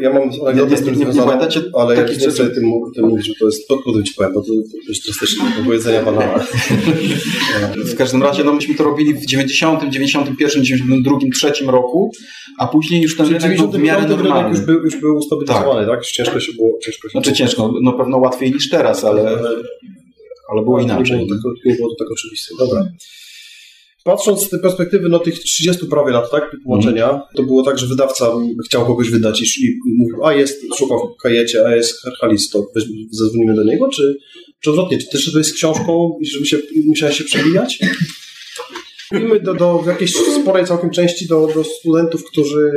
Ja 0.01 0.13
mam 0.13 0.31
Nie- 0.31 0.43
anegdotę 0.43 0.77
z 0.77 0.85
tym 0.85 0.95
związaną, 0.97 1.27
pamiętacie 1.27 1.63
ale 1.75 1.97
jak 1.97 2.09
nie 2.09 2.15
chcę 2.15 2.33
tym, 2.51 2.71
tym 2.95 3.05
mówić, 3.09 3.27
że 3.27 3.33
to 3.41 3.47
jest, 3.47 3.69
to 3.69 3.79
potem 3.85 4.05
ci 4.05 4.15
powiem, 4.15 4.33
bo 4.33 4.41
to, 4.41 4.47
to 4.47 4.89
jest 4.89 5.05
drastycznie, 5.05 5.45
do 5.59 5.65
powiedzenia 5.65 6.03
banana. 6.03 6.45
W 7.93 7.97
każdym 7.97 8.23
razie 8.23 8.45
no, 8.45 8.53
myśmy 8.53 8.75
to 8.75 8.85
robili 8.85 9.15
w 9.15 9.27
90, 9.27 9.83
91, 9.91 10.65
92, 10.65 11.19
3 11.53 11.65
roku, 11.67 12.13
a 12.59 12.67
później 12.67 13.03
już 13.03 13.17
ten 13.17 13.27
Czyli 13.27 13.39
rynek 13.39 13.57
był 13.59 13.69
w 13.69 13.73
95 13.73 13.85
miarę 13.87 14.03
rynek 14.03 14.17
normalny. 14.19 14.51
już 14.57 14.67
był, 14.67 14.85
już 14.85 14.97
był 15.01 15.17
ustabilizowany, 15.17 15.87
tak? 15.87 16.07
Ciężko 16.07 16.41
się 16.41 16.53
było, 16.53 16.79
ciężko 16.83 17.09
się 17.09 17.13
Znaczy 17.13 17.31
było. 17.31 17.39
ciężko, 17.39 17.75
no 17.83 17.93
pewno 17.93 18.19
łatwiej 18.19 18.53
niż 18.53 18.71
teraz, 18.71 19.05
ale, 19.05 19.39
ale 20.53 20.63
było 20.63 20.81
inaczej. 20.81 21.19
Nie 21.19 21.27
było, 21.27 21.39
tak, 21.55 21.65
nie 21.65 21.75
było 21.75 21.89
to 21.89 21.95
tak 22.05 22.09
oczywiste. 22.13 22.55
Dobra. 22.59 22.85
Patrząc 24.05 24.43
z 24.47 24.49
tej 24.49 24.61
perspektywy 24.61 25.09
no, 25.09 25.19
tych 25.19 25.39
30 25.39 25.87
prawie 25.87 26.13
lat, 26.13 26.31
tak, 26.31 26.57
tłumaczenia, 26.63 27.21
to 27.37 27.43
było 27.43 27.63
tak, 27.63 27.79
że 27.79 27.87
wydawca 27.87 28.33
chciał 28.67 28.87
kogoś 28.87 29.11
wydać 29.11 29.41
i, 29.43 29.67
i 29.67 29.75
mówił, 29.99 30.25
a 30.25 30.35
jest, 30.35 30.61
szukał 30.79 31.15
w 31.19 31.23
kajecie, 31.23 31.67
a 31.67 31.77
jest 31.77 32.03
Herhalis, 32.03 32.51
to 32.51 32.59
weź- 32.77 33.07
zadzwonimy 33.11 33.55
do 33.55 33.65
niego, 33.65 33.89
czy, 33.89 34.17
czy 34.61 34.71
odwrotnie, 34.71 34.99
czy 34.99 35.09
też 35.09 35.25
szedłeś 35.25 35.47
z 35.47 35.53
książką 35.53 36.19
i 36.21 36.27
żeby 36.27 36.47
się, 36.47 36.59
musiałeś 36.87 37.19
się 37.19 37.25
przebijać? 37.25 37.79
Mówimy 39.13 39.41
do, 39.41 39.55
do 39.55 39.79
w 39.79 39.87
jakiejś 39.87 40.13
sporej 40.43 40.65
całkiem 40.67 40.91
części 40.91 41.27
do, 41.27 41.49
do 41.55 41.65
studentów, 41.65 42.25
którzy 42.25 42.73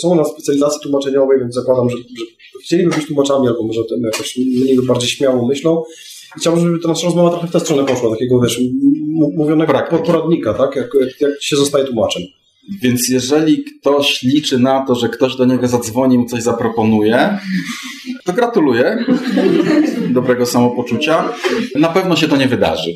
są 0.00 0.14
na 0.14 0.24
specjalizacji 0.24 0.80
tłumaczeniowej, 0.82 1.38
więc 1.40 1.54
zakładam, 1.54 1.90
że, 1.90 1.96
że 1.96 2.24
chcieliby 2.64 2.90
być 2.96 3.06
tłumaczami, 3.06 3.48
albo 3.48 3.62
może 3.62 3.84
tym 3.84 4.02
jakoś 4.02 4.36
mniej 4.36 4.74
lub 4.74 4.86
bardziej 4.86 5.08
śmiało 5.08 5.46
myślą. 5.46 5.82
Chciałbym, 6.36 6.64
żeby 6.64 6.78
ta 6.78 6.88
nasza 6.88 7.06
rozmowa 7.06 7.30
trochę 7.30 7.46
w 7.46 7.52
tę 7.52 7.60
stronę 7.60 7.84
poszła, 7.84 8.10
takiego 8.10 8.40
wiesz, 8.40 8.60
mówionego 9.36 9.72
Praktyki. 9.72 10.02
poradnika, 10.02 10.54
tak? 10.54 10.76
Jak, 10.76 10.90
jak, 11.20 11.42
się 11.42 11.56
zostaje 11.56 11.84
tłumaczem. 11.84 12.22
Więc 12.82 13.08
jeżeli 13.08 13.64
ktoś 13.64 14.22
liczy 14.22 14.58
na 14.58 14.86
to, 14.86 14.94
że 14.94 15.08
ktoś 15.08 15.36
do 15.36 15.44
niego 15.44 15.68
zadzwoni, 15.68 16.18
mu 16.18 16.26
coś 16.26 16.42
zaproponuje, 16.42 17.38
to 18.24 18.32
gratuluję. 18.32 19.04
Dobrego 20.10 20.46
samopoczucia. 20.46 21.32
Na 21.74 21.88
pewno 21.88 22.16
się 22.16 22.28
to 22.28 22.36
nie 22.36 22.48
wydarzy. 22.48 22.90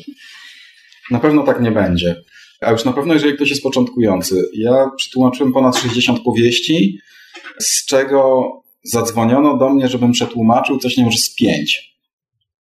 Na 1.11 1.19
pewno 1.19 1.43
tak 1.43 1.61
nie 1.61 1.71
będzie. 1.71 2.15
A 2.61 2.71
już 2.71 2.85
na 2.85 2.93
pewno, 2.93 3.13
jeżeli 3.13 3.33
ktoś 3.33 3.49
jest 3.49 3.63
początkujący. 3.63 4.49
Ja 4.53 4.89
przetłumaczyłem 4.97 5.53
ponad 5.53 5.77
60 5.77 6.19
powieści, 6.23 6.99
z 7.59 7.85
czego 7.85 8.49
zadzwoniono 8.83 9.57
do 9.57 9.69
mnie, 9.69 9.87
żebym 9.87 10.11
przetłumaczył 10.11 10.77
coś 10.77 10.97
nie 10.97 11.05
może 11.05 11.17
z 11.17 11.35
5. 11.35 11.94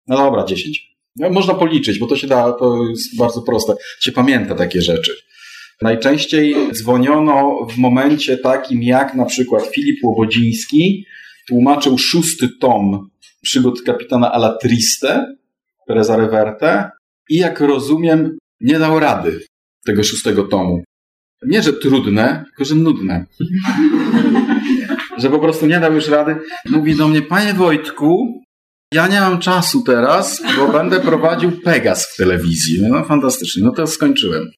No 0.07 0.17
dobra, 0.17 0.45
10. 0.45 0.93
No, 1.15 1.29
można 1.29 1.53
policzyć, 1.53 1.99
bo 1.99 2.07
to 2.07 2.17
się 2.17 2.27
da, 2.27 2.51
to 2.51 2.89
jest 2.89 3.17
bardzo 3.17 3.41
proste. 3.41 3.73
Się 3.99 4.11
pamięta 4.11 4.55
takie 4.55 4.81
rzeczy. 4.81 5.15
Najczęściej 5.81 6.55
dzwoniono 6.71 7.67
w 7.69 7.77
momencie 7.77 8.37
takim, 8.37 8.83
jak 8.83 9.15
na 9.15 9.25
przykład 9.25 9.67
Filip 9.67 10.03
Łobodziński 10.03 11.05
tłumaczył 11.47 11.97
szósty 11.97 12.49
tom 12.61 13.09
przygód 13.41 13.81
kapitana 13.81 14.31
Alatriste, 14.31 15.35
Pereza 15.87 16.17
Reverte 16.17 16.89
i 17.29 17.37
jak 17.37 17.59
rozumiem, 17.59 18.37
nie 18.61 18.79
dał 18.79 18.99
rady 18.99 19.39
tego 19.85 20.03
szóstego 20.03 20.43
tomu. 20.43 20.83
Nie, 21.47 21.63
że 21.63 21.73
trudne, 21.73 22.45
tylko 22.45 22.65
że 22.65 22.75
nudne. 22.75 23.25
że 25.21 25.29
po 25.29 25.39
prostu 25.39 25.65
nie 25.65 25.79
dał 25.79 25.93
już 25.93 26.07
rady. 26.07 26.35
Mówi 26.69 26.95
do 26.95 27.07
mnie, 27.07 27.21
panie 27.21 27.53
Wojtku, 27.53 28.42
ja 28.93 29.07
nie 29.07 29.21
mam 29.21 29.39
czasu 29.39 29.83
teraz, 29.83 30.41
bo 30.57 30.67
będę 30.67 30.99
prowadził 30.99 31.51
Pegas 31.61 32.05
w 32.05 32.17
telewizji. 32.17 32.81
No 32.81 33.03
fantastycznie, 33.03 33.63
no 33.63 33.71
to 33.71 33.87
skończyłem. 33.87 34.51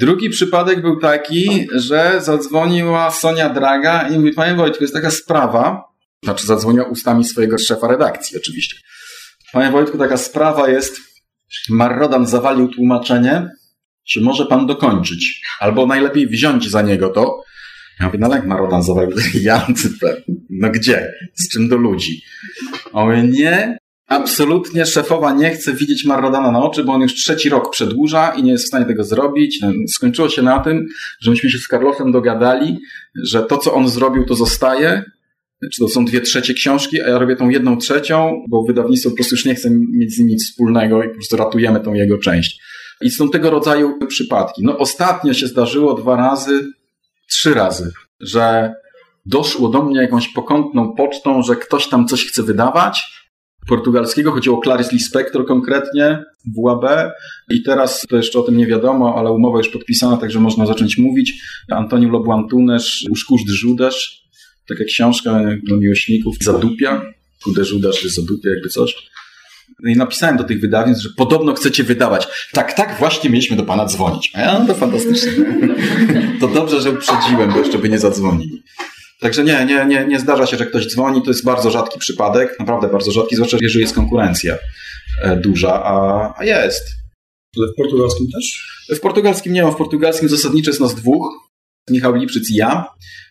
Drugi 0.00 0.30
przypadek 0.30 0.80
był 0.80 1.00
taki, 1.00 1.68
że 1.74 2.20
zadzwoniła 2.22 3.10
Sonia 3.10 3.50
Draga 3.50 4.08
i 4.08 4.18
mówi, 4.18 4.32
panie 4.32 4.54
Wojtku, 4.54 4.84
jest 4.84 4.94
taka 4.94 5.10
sprawa, 5.10 5.84
znaczy 6.24 6.46
zadzwoniła 6.46 6.84
ustami 6.84 7.24
swojego 7.24 7.58
szefa 7.58 7.88
redakcji 7.88 8.36
oczywiście. 8.38 8.76
Panie 9.52 9.70
Wojtku, 9.70 9.98
taka 9.98 10.16
sprawa 10.16 10.68
jest, 10.68 10.96
Marrodan 11.70 12.26
zawalił 12.26 12.68
tłumaczenie, 12.68 13.50
czy 14.08 14.20
może 14.20 14.46
pan 14.46 14.66
dokończyć? 14.66 15.42
Albo 15.60 15.86
najlepiej 15.86 16.28
wziąć 16.28 16.70
za 16.70 16.82
niego 16.82 17.08
to. 17.08 17.42
Ja 18.00 18.06
mówię, 18.06 18.18
no 18.18 18.34
jak 18.34 18.82
zawalił? 18.84 19.16
Ja, 19.42 19.66
no 20.50 20.70
gdzie? 20.70 21.12
Z 21.34 21.48
czym 21.48 21.68
do 21.68 21.76
ludzi? 21.76 22.22
A 22.92 23.22
nie, 23.22 23.78
Absolutnie 24.08 24.86
szefowa 24.86 25.32
nie 25.32 25.50
chce 25.50 25.72
widzieć 25.72 26.04
Marrodana 26.04 26.50
na 26.50 26.62
oczy, 26.62 26.84
bo 26.84 26.92
on 26.92 27.00
już 27.00 27.14
trzeci 27.14 27.48
rok 27.48 27.70
przedłuża 27.70 28.30
i 28.30 28.42
nie 28.42 28.52
jest 28.52 28.64
w 28.64 28.68
stanie 28.68 28.84
tego 28.84 29.04
zrobić. 29.04 29.60
Skończyło 29.88 30.28
się 30.28 30.42
na 30.42 30.58
tym, 30.58 30.86
że 31.20 31.30
myśmy 31.30 31.50
się 31.50 31.58
z 31.58 31.66
Carlosem 31.66 32.12
dogadali, 32.12 32.78
że 33.24 33.42
to, 33.42 33.58
co 33.58 33.74
on 33.74 33.88
zrobił, 33.88 34.24
to 34.24 34.34
zostaje. 34.34 35.02
Czy 35.72 35.80
to 35.80 35.88
są 35.88 36.04
dwie 36.04 36.20
trzecie 36.20 36.54
książki, 36.54 37.02
a 37.02 37.08
ja 37.08 37.18
robię 37.18 37.36
tą 37.36 37.48
jedną 37.48 37.76
trzecią, 37.76 38.44
bo 38.48 38.62
wydawnictwo 38.62 39.10
po 39.10 39.16
prostu 39.16 39.34
już 39.34 39.44
nie 39.44 39.54
chce 39.54 39.70
mieć 39.70 40.14
z 40.14 40.18
nim 40.18 40.28
nic 40.28 40.50
wspólnego 40.50 41.02
i 41.02 41.08
po 41.08 41.14
prostu 41.14 41.36
ratujemy 41.36 41.80
tą 41.80 41.94
jego 41.94 42.18
część. 42.18 42.60
I 43.00 43.10
są 43.10 43.30
tego 43.30 43.50
rodzaju 43.50 43.98
przypadki. 44.06 44.64
No 44.64 44.78
ostatnio 44.78 45.34
się 45.34 45.46
zdarzyło 45.46 45.94
dwa 45.94 46.16
razy, 46.16 46.60
trzy 47.28 47.54
razy, 47.54 47.92
że 48.20 48.74
doszło 49.26 49.68
do 49.68 49.82
mnie 49.82 50.00
jakąś 50.00 50.28
pokątną 50.28 50.94
pocztą, 50.94 51.42
że 51.42 51.56
ktoś 51.56 51.88
tam 51.88 52.06
coś 52.06 52.26
chce 52.26 52.42
wydawać, 52.42 53.02
portugalskiego, 53.68 54.32
chodziło 54.32 54.58
o 54.58 54.62
Clarice 54.62 54.90
Lispector 54.92 55.46
konkretnie, 55.46 56.24
WAB 56.56 57.12
i 57.50 57.62
teraz 57.62 58.06
to 58.08 58.16
jeszcze 58.16 58.38
o 58.38 58.42
tym 58.42 58.56
nie 58.56 58.66
wiadomo, 58.66 59.14
ale 59.18 59.32
umowa 59.32 59.58
już 59.58 59.68
podpisana, 59.68 60.16
także 60.16 60.40
można 60.40 60.66
zacząć 60.66 60.98
mówić. 60.98 61.42
Antonio 61.70 62.08
Lobo 62.08 62.34
Antunes, 62.34 63.04
Uszkurz 63.10 63.42
Żudesz, 63.46 64.28
taka 64.68 64.84
książka 64.84 65.40
do 65.68 65.76
miłośników, 65.76 66.36
Zadupia, 66.40 67.02
Kude 67.44 67.64
Żudasz, 67.64 68.04
Zadupia, 68.04 68.50
jakby 68.50 68.68
coś. 68.68 69.08
No 69.82 69.90
i 69.90 69.96
napisałem 69.96 70.36
do 70.36 70.44
tych 70.44 70.60
wydawnictw, 70.60 71.02
że 71.02 71.08
podobno 71.16 71.54
chcecie 71.54 71.84
wydawać. 71.84 72.28
Tak, 72.52 72.72
tak, 72.72 72.98
właśnie 72.98 73.30
mieliśmy 73.30 73.56
do 73.56 73.62
pana 73.62 73.84
dzwonić. 73.86 74.32
A 74.34 74.40
ja, 74.40 74.58
no 74.58 74.66
to 74.66 74.74
fantastycznie. 74.74 75.32
To 76.40 76.48
dobrze, 76.48 76.80
że 76.80 76.90
uprzedziłem, 76.90 77.52
bo 77.52 77.58
jeszcze 77.58 77.78
by 77.78 77.88
nie 77.88 77.98
zadzwonili. 77.98 78.62
Także 79.20 79.44
nie, 79.44 79.66
nie, 79.66 79.86
nie, 79.86 80.06
nie 80.06 80.20
zdarza 80.20 80.46
się, 80.46 80.56
że 80.56 80.66
ktoś 80.66 80.86
dzwoni. 80.86 81.22
To 81.22 81.30
jest 81.30 81.44
bardzo 81.44 81.70
rzadki 81.70 81.98
przypadek, 81.98 82.56
naprawdę 82.60 82.88
bardzo 82.88 83.10
rzadki, 83.10 83.36
zwłaszcza 83.36 83.56
jeżeli 83.60 83.82
jest 83.82 83.94
konkurencja 83.94 84.58
e, 85.22 85.36
duża, 85.36 85.84
a, 85.84 86.34
a 86.38 86.44
jest. 86.44 86.84
Ale 87.56 87.66
w 87.66 87.74
portugalskim 87.76 88.26
też? 88.34 88.68
W 88.96 89.00
portugalskim 89.00 89.52
nie 89.52 89.62
ma. 89.62 89.70
W 89.70 89.76
portugalskim 89.76 90.28
zasadniczo 90.28 90.70
jest 90.70 90.80
nas 90.80 90.94
dwóch. 90.94 91.28
Michał 91.90 92.14
Lipszyc 92.14 92.50
i 92.50 92.54
ja. 92.54 92.84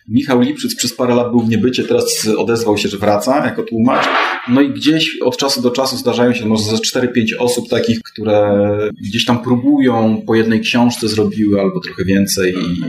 Michał 0.10 0.41
Lipszyc 0.41 0.75
przez 0.75 0.94
parę 0.94 1.15
lat 1.15 1.32
był 1.32 1.39
w 1.39 1.50
niebycie, 1.50 1.84
teraz 1.84 2.27
odezwał 2.38 2.77
się, 2.77 2.89
że 2.89 2.98
wraca 2.98 3.46
jako 3.46 3.63
tłumacz. 3.63 4.06
No 4.50 4.62
i 4.62 4.70
gdzieś 4.70 5.18
od 5.22 5.38
czasu 5.38 5.62
do 5.62 5.72
czasu 5.72 5.98
zdarzają 5.98 6.34
się 6.34 6.46
może 6.46 6.63
ze 6.63 6.75
4-5 6.75 7.08
osób 7.39 7.70
takich, 7.70 8.01
które 8.01 8.70
gdzieś 9.01 9.25
tam 9.25 9.44
próbują, 9.44 10.22
po 10.27 10.36
jednej 10.36 10.62
książce 10.62 11.08
zrobiły 11.08 11.62
albo 11.62 11.80
trochę 11.80 12.06
więcej 12.06 12.56
i, 12.56 12.82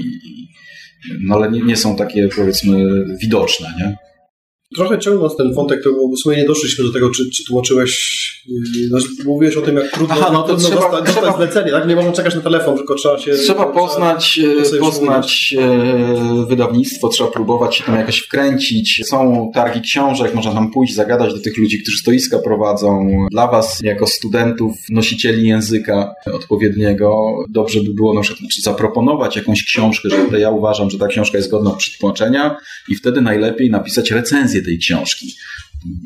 no 1.20 1.34
ale 1.34 1.50
nie, 1.50 1.60
nie 1.60 1.76
są 1.76 1.96
takie 1.96 2.28
powiedzmy 2.28 3.04
widoczne, 3.20 3.74
nie? 3.78 4.07
Trochę 4.76 4.98
ciągnąc 4.98 5.36
ten 5.36 5.54
wątek, 5.54 5.82
to 5.84 5.90
w 5.90 6.18
sumie 6.18 6.36
nie 6.36 6.44
doszliśmy 6.44 6.84
do 6.84 6.92
tego, 6.92 7.10
czy, 7.10 7.30
czy 7.30 7.44
tłumaczyłeś, 7.44 7.92
yy, 8.46 8.88
no, 8.90 8.98
mówiłeś 9.24 9.56
o 9.56 9.62
tym, 9.62 9.76
jak 9.76 9.90
trudno, 9.92 10.14
Aha, 10.18 10.30
no 10.32 10.42
to 10.42 10.48
trudno 10.48 10.68
trzeba, 10.68 10.90
dostać, 10.90 11.14
trzeba, 11.14 11.36
zlecenie, 11.36 11.70
tak? 11.70 11.88
Nie 11.88 11.96
można 11.96 12.12
czekać 12.12 12.34
na 12.34 12.40
telefon, 12.40 12.76
tylko 12.76 12.94
trzeba 12.94 13.18
się... 13.18 13.32
Trzeba 13.32 13.66
poznać, 13.66 14.40
trzeba 14.64 14.86
poznać 14.86 15.54
e, 15.58 16.46
wydawnictwo, 16.48 17.08
trzeba 17.08 17.30
próbować 17.30 17.76
się 17.76 17.84
tam 17.84 17.94
jakoś 17.94 18.18
wkręcić. 18.18 19.02
Są 19.06 19.50
targi 19.54 19.80
książek, 19.80 20.34
można 20.34 20.54
tam 20.54 20.70
pójść, 20.70 20.94
zagadać 20.94 21.34
do 21.34 21.40
tych 21.40 21.58
ludzi, 21.58 21.82
którzy 21.82 21.98
stoiska 21.98 22.38
prowadzą. 22.38 23.08
Dla 23.30 23.46
was, 23.46 23.80
jako 23.82 24.06
studentów, 24.06 24.76
nosicieli 24.90 25.48
języka 25.48 26.14
odpowiedniego, 26.32 27.32
dobrze 27.48 27.80
by 27.80 27.94
było 27.94 28.14
na 28.14 28.20
przykład 28.20 28.50
zaproponować 28.62 29.36
jakąś 29.36 29.64
książkę, 29.64 30.08
że 30.32 30.40
ja 30.40 30.50
uważam, 30.50 30.90
że 30.90 30.98
ta 30.98 31.06
książka 31.06 31.38
jest 31.38 31.50
godna 31.50 31.70
przetłumaczenia 31.70 32.56
i 32.88 32.94
wtedy 32.94 33.20
najlepiej 33.20 33.70
napisać 33.70 34.10
recenzję 34.10 34.57
tej 34.62 34.78
książki. 34.78 35.34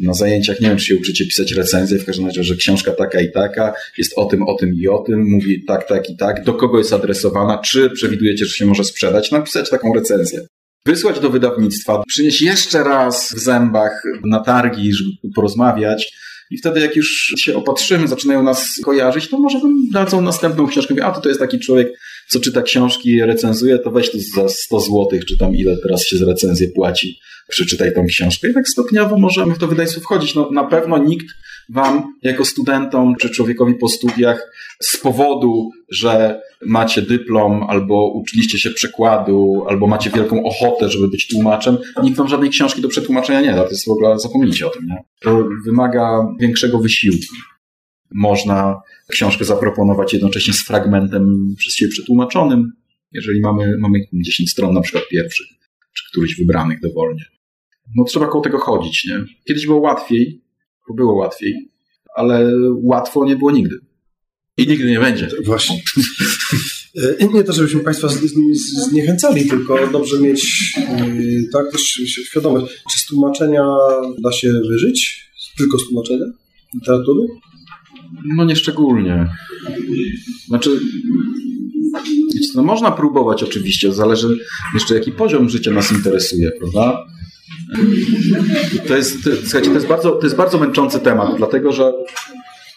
Na 0.03 0.15
zajęciach 0.15 0.61
nie 0.61 0.69
wiem, 0.69 0.79
czy 0.79 0.85
się 0.85 0.97
uczycie 0.97 1.27
pisać 1.27 1.53
recenzję, 1.53 1.99
w 1.99 2.05
każdym 2.05 2.27
razie, 2.27 2.45
że 2.45 2.57
książka 2.57 2.93
taka 2.93 3.21
i 3.21 3.33
taka 3.33 3.75
jest 3.99 4.13
o 4.17 4.25
tym, 4.25 4.43
o 4.43 4.55
tym 4.55 4.75
i 4.75 4.89
o 4.89 4.99
tym, 4.99 5.31
mówi 5.31 5.65
tak, 5.65 5.89
tak 5.89 6.11
i 6.11 6.17
tak, 6.17 6.45
do 6.45 6.55
kogo 6.55 6.79
jest 6.79 6.93
adresowana, 6.93 7.59
czy 7.59 7.91
przewidujecie, 7.91 8.47
że 8.47 8.55
się 8.55 8.67
może 8.67 8.85
sprzedać, 8.85 9.31
napisać 9.31 9.71
taką 9.71 9.95
recenzję. 9.95 10.47
Wysłać 10.87 11.21
do 11.21 11.31
wydawnictwa, 11.31 12.03
przynieść 12.09 12.43
jeszcze 12.43 12.85
raz 12.85 13.35
w 13.35 13.39
zębach 13.39 14.03
na 14.25 14.41
targi, 14.41 14.93
żeby 14.93 15.11
porozmawiać, 15.35 16.13
i 16.53 16.59
wtedy, 16.59 16.81
jak 16.81 16.97
już 16.97 17.35
się 17.39 17.57
opatrzymy, 17.57 18.09
zaczynają 18.09 18.43
nas 18.43 18.69
kojarzyć, 18.85 19.29
to 19.29 19.39
może 19.39 19.61
dadzą 19.93 20.21
następną 20.21 20.67
książkę. 20.67 20.95
A 21.05 21.11
to, 21.11 21.21
to 21.21 21.29
jest 21.29 21.41
taki 21.41 21.59
człowiek, 21.59 21.89
co 22.29 22.41
czyta 22.41 22.63
książki, 22.63 23.23
recenzuje, 23.23 23.79
to 23.79 23.91
weź 23.91 24.11
tu 24.11 24.19
za 24.35 24.49
100 24.49 24.81
złotych, 24.81 25.25
czy 25.25 25.39
tam 25.39 25.57
ile 25.57 25.77
teraz 25.77 26.05
się 26.05 26.17
z 26.17 26.23
recenzję 26.23 26.69
płaci, 26.69 27.19
przeczytaj 27.49 27.95
tą 27.95 28.07
książkę. 28.07 28.51
I 28.51 28.55
tak 28.55 28.69
stopniowo 28.69 29.19
możemy 29.19 29.55
w 29.55 29.59
to 29.59 29.67
wydawnictwo 29.67 30.01
wchodzić. 30.01 30.35
No, 30.35 30.51
na 30.51 30.65
pewno 30.65 30.99
nikt 30.99 31.27
wam, 31.69 32.15
jako 32.23 32.45
studentom, 32.45 33.17
czy 33.21 33.31
człowiekowi 33.31 33.75
po 33.75 33.89
studiach, 33.89 34.51
z 34.83 34.97
powodu, 34.97 35.71
że 35.91 36.41
macie 36.67 37.03
dyplom, 37.03 37.63
albo 37.63 38.13
uczyliście 38.13 38.59
się 38.59 38.71
przekładu, 38.71 39.65
albo 39.69 39.87
macie 39.87 40.11
wielką 40.11 40.45
ochotę, 40.45 40.89
żeby 40.89 41.09
być 41.09 41.29
tłumaczem, 41.29 41.79
nikt 42.03 42.17
wam 42.17 42.29
żadnej 42.29 42.51
książki 42.51 42.83
do 42.83 42.89
przetłumaczenia 42.89 43.41
nie 43.41 43.53
da. 43.53 43.65
To 43.65 43.71
jest 43.71 43.87
w 43.87 43.91
ogóle, 43.91 44.19
zapomnijcie 44.19 44.67
o 44.67 44.71
tym, 44.71 44.87
nie? 44.87 44.97
To 45.21 45.49
wymaga 45.65 46.27
większego 46.41 46.79
wysiłku. 46.79 47.35
Można 48.15 48.81
książkę 49.09 49.45
zaproponować 49.45 50.13
jednocześnie 50.13 50.53
z 50.53 50.63
fragmentem 50.63 51.55
przez 51.59 51.75
ciebie 51.75 51.93
przetłumaczonym, 51.93 52.73
jeżeli 53.13 53.41
mamy, 53.41 53.77
mamy 53.79 53.99
10 54.13 54.51
stron 54.51 54.75
na 54.75 54.81
przykład 54.81 55.05
pierwszych, 55.11 55.47
czy 55.93 56.05
któryś 56.11 56.37
wybranych 56.37 56.81
dowolnie. 56.81 57.25
No 57.97 58.05
trzeba 58.05 58.27
koło 58.27 58.45
tego 58.45 58.59
chodzić, 58.59 59.05
nie? 59.05 59.25
Kiedyś 59.49 59.67
było 59.67 59.81
łatwiej, 59.81 60.43
bo 60.89 60.95
było 60.95 61.15
łatwiej, 61.15 61.71
ale 62.17 62.53
łatwo 62.83 63.25
nie 63.25 63.37
było 63.37 63.51
nigdy. 63.51 63.79
I 64.57 64.67
nigdy 64.67 64.91
nie 64.91 65.01
będzie. 65.01 65.29
Właśnie. 65.45 65.83
E, 66.97 67.27
nie 67.27 67.45
to, 67.45 67.53
żebyśmy 67.53 67.81
Państwa 67.81 68.09
zniechęcali, 68.89 69.49
tylko 69.49 69.87
dobrze 69.93 70.21
mieć 70.21 70.73
e, 70.77 71.07
tak 71.53 71.73
też 71.73 71.83
świadomość. 72.07 72.83
Czy 72.93 72.99
z 72.99 73.07
tłumaczenia 73.07 73.65
da 74.23 74.33
się 74.33 74.53
wyżyć? 74.53 75.29
Tylko 75.59 75.79
z 75.79 75.89
tłumaczenia 75.89 76.25
literatury? 76.75 77.27
No 78.37 78.45
nieszczególnie. 78.45 79.27
Znaczy, 80.47 80.81
no 82.55 82.63
można 82.63 82.91
próbować 82.91 83.43
oczywiście, 83.43 83.93
zależy 83.93 84.39
jeszcze 84.75 84.95
jaki 84.95 85.13
poziom 85.13 85.49
życia 85.49 85.71
nas 85.71 85.93
interesuje, 85.93 86.51
prawda? 86.51 87.05
To 88.89 88.97
jest, 88.97 89.19
słuchajcie, 89.43 89.69
to 89.69 89.75
jest, 89.75 89.87
bardzo, 89.87 90.11
to 90.11 90.27
jest 90.27 90.37
bardzo 90.37 90.59
męczący 90.59 91.01
temat, 91.01 91.37
dlatego 91.37 91.73
że 91.73 91.93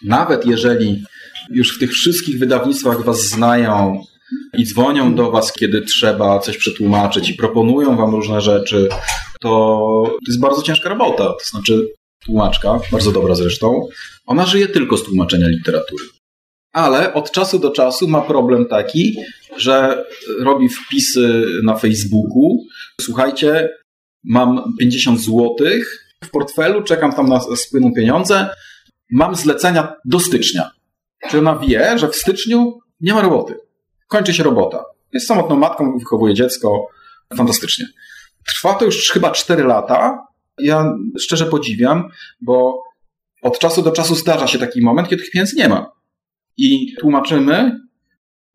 nawet 0.04 0.46
jeżeli 0.46 1.04
już 1.50 1.76
w 1.76 1.80
tych 1.80 1.92
wszystkich 1.92 2.40
wydawnictwach 2.40 3.04
was 3.04 3.28
znają 3.28 4.02
i 4.58 4.66
dzwonią 4.66 5.16
do 5.16 5.32
was, 5.32 5.54
kiedy 5.54 5.82
trzeba 5.82 6.40
coś 6.40 6.58
przetłumaczyć 6.58 7.30
i 7.30 7.34
proponują 7.34 7.98
wam 7.98 8.12
różne 8.12 8.42
rzeczy, 8.42 8.90
to, 9.42 9.50
to 10.06 10.28
jest 10.28 10.40
bardzo 10.40 10.62
ciężka 10.62 10.90
robota. 10.90 11.24
To 11.24 11.46
znaczy, 11.46 11.88
tłumaczka, 12.26 12.80
bardzo 12.92 13.12
dobra 13.12 13.36
zresztą, 13.36 13.88
ona 14.26 14.46
żyje 14.46 14.68
tylko 14.68 14.98
z 14.98 15.04
tłumaczenia 15.04 15.48
literatury. 15.48 16.04
Ale 16.76 17.14
od 17.14 17.32
czasu 17.32 17.60
do 17.60 17.72
czasu 17.72 18.08
ma 18.08 18.22
problem 18.22 18.66
taki, 18.66 19.18
że 19.58 20.06
robi 20.40 20.70
wpisy 20.70 21.46
na 21.64 21.76
Facebooku. 21.76 22.66
Słuchajcie, 23.02 23.70
mam 24.24 24.74
50 24.80 25.20
zł 25.20 25.56
w 26.24 26.30
portfelu, 26.30 26.84
czekam 26.84 27.14
tam 27.14 27.30
na 27.30 27.40
spłyną 27.40 27.94
pieniądze, 27.94 28.50
mam 29.12 29.36
zlecenia 29.36 29.94
do 30.06 30.20
stycznia. 30.20 30.72
Czy 31.30 31.40
ona 31.40 31.56
wie, 31.56 31.98
że 32.00 32.10
w 32.10 32.16
styczniu 32.16 32.80
nie 33.02 33.14
ma 33.14 33.22
roboty. 33.22 33.56
Kończy 34.08 34.34
się 34.34 34.44
robota. 34.44 34.84
Jest 35.14 35.28
samotną 35.28 35.56
matką, 35.56 35.98
wychowuje 36.00 36.34
dziecko. 36.34 36.88
Fantastycznie. 37.36 37.86
Trwa 38.48 38.74
to 38.74 38.86
już 38.86 39.12
chyba 39.12 39.32
4 39.32 39.64
lata. 39.64 40.28
Ja 40.60 40.94
szczerze 41.20 41.46
podziwiam, 41.46 42.10
bo 42.42 42.84
od 43.42 43.60
czasu 43.60 43.82
do 43.82 43.92
czasu 43.92 44.16
zdarza 44.16 44.48
się 44.48 44.60
taki 44.60 44.82
moment, 44.82 45.10
kiedy 45.10 45.24
tych 45.24 45.32
pieniędzy 45.32 45.56
nie 45.56 45.70
ma. 45.70 45.95
I 46.58 46.94
tłumaczymy, 47.00 47.80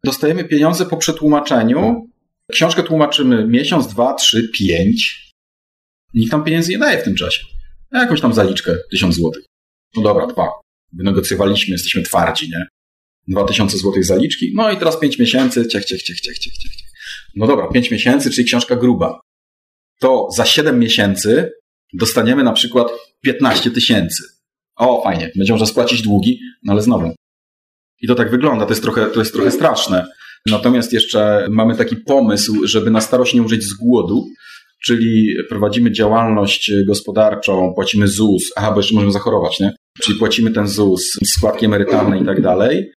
dostajemy 0.04 0.44
pieniądze 0.44 0.86
po 0.86 0.96
przetłumaczeniu. 0.96 2.10
Książkę 2.52 2.82
tłumaczymy 2.82 3.46
miesiąc, 3.46 3.86
dwa, 3.86 4.14
trzy, 4.14 4.50
pięć. 4.58 5.30
Nikt 6.14 6.30
tam 6.30 6.44
pieniędzy 6.44 6.70
nie 6.70 6.78
daje 6.78 6.98
w 6.98 7.04
tym 7.04 7.14
czasie. 7.14 7.44
Jakąś 7.92 8.20
tam 8.20 8.34
zaliczkę, 8.34 8.76
tysiąc 8.90 9.14
złotych. 9.14 9.44
No 9.96 10.02
dobra, 10.02 10.26
dwa 10.26 10.48
wynegocjowaliśmy, 10.92 11.72
jesteśmy 11.72 12.02
twardzi, 12.02 12.50
nie? 12.50 12.66
2000 13.28 13.78
złotych 13.78 14.04
zaliczki, 14.04 14.52
no 14.54 14.70
i 14.70 14.76
teraz 14.76 15.00
5 15.00 15.18
miesięcy, 15.18 15.68
ciech, 15.68 15.84
ciech, 15.84 16.02
ciech, 16.02 16.20
ciech, 16.20 16.38
ciech, 16.38 16.58
ciech. 16.58 16.72
No 17.36 17.46
dobra, 17.46 17.68
5 17.68 17.90
miesięcy, 17.90 18.30
czyli 18.30 18.46
książka 18.46 18.76
gruba. 18.76 19.20
To 19.98 20.28
za 20.36 20.46
7 20.46 20.78
miesięcy 20.78 21.52
dostaniemy 21.92 22.44
na 22.44 22.52
przykład 22.52 22.88
15 23.20 23.70
tysięcy. 23.70 24.22
O, 24.76 25.02
fajnie, 25.02 25.32
będzie 25.36 25.52
można 25.52 25.66
spłacić 25.66 26.02
długi, 26.02 26.40
no 26.62 26.72
ale 26.72 26.82
znowu. 26.82 27.14
I 28.02 28.06
to 28.06 28.14
tak 28.14 28.30
wygląda, 28.30 28.64
to 28.66 28.72
jest 28.72 28.82
trochę, 28.82 29.06
to 29.06 29.20
jest 29.20 29.32
trochę 29.32 29.50
straszne. 29.50 30.06
Natomiast 30.46 30.92
jeszcze 30.92 31.46
mamy 31.50 31.76
taki 31.76 31.96
pomysł, 31.96 32.66
żeby 32.66 32.90
na 32.90 33.00
starość 33.00 33.34
nie 33.34 33.42
umrzeć 33.42 33.64
z 33.64 33.74
głodu, 33.74 34.26
czyli 34.84 35.34
prowadzimy 35.48 35.92
działalność 35.92 36.72
gospodarczą, 36.86 37.72
płacimy 37.74 38.08
ZUS, 38.08 38.52
aha, 38.56 38.72
bo 38.72 38.80
jeszcze 38.80 38.94
możemy 38.94 39.12
zachorować, 39.12 39.60
nie? 39.60 39.72
Czyli 40.02 40.18
płacimy 40.18 40.50
ten 40.50 40.68
ZUS, 40.68 41.18
składki 41.24 41.66
emerytalne 41.66 42.20
i 42.20 42.24
tak 42.24 42.40
dalej. 42.42 42.92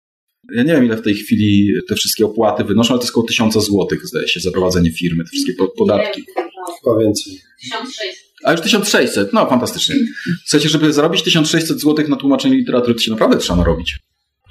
Ja 0.55 0.63
nie 0.63 0.73
wiem, 0.73 0.85
ile 0.85 0.97
w 0.97 1.03
tej 1.03 1.15
chwili 1.15 1.73
te 1.89 1.95
wszystkie 1.95 2.27
opłaty 2.27 2.65
wynoszą, 2.65 2.91
ale 2.91 2.99
to 2.99 3.05
jest 3.05 3.13
około 3.13 3.27
1000 3.27 3.55
złotych, 3.55 4.07
zdaje 4.07 4.29
się, 4.29 4.41
za 4.41 4.51
prowadzenie 4.51 4.93
firmy, 4.93 5.25
te 5.25 5.31
wszystkie 5.31 5.53
po- 5.55 5.69
podatki. 5.69 6.25
Chyba 6.85 6.99
więcej. 6.99 7.41
1600. 7.63 8.33
A 8.45 8.53
już 8.53 8.61
1600, 8.61 9.33
no 9.33 9.47
fantastycznie. 9.47 9.97
Słuchajcie, 10.47 10.69
żeby 10.69 10.93
zarobić 10.93 11.23
1600 11.23 11.81
złotych 11.81 12.09
na 12.09 12.17
tłumaczenie 12.17 12.57
literatury, 12.57 12.95
to 12.95 13.01
się 13.01 13.11
naprawdę 13.11 13.37
trzeba 13.39 13.57
narobić. 13.57 13.97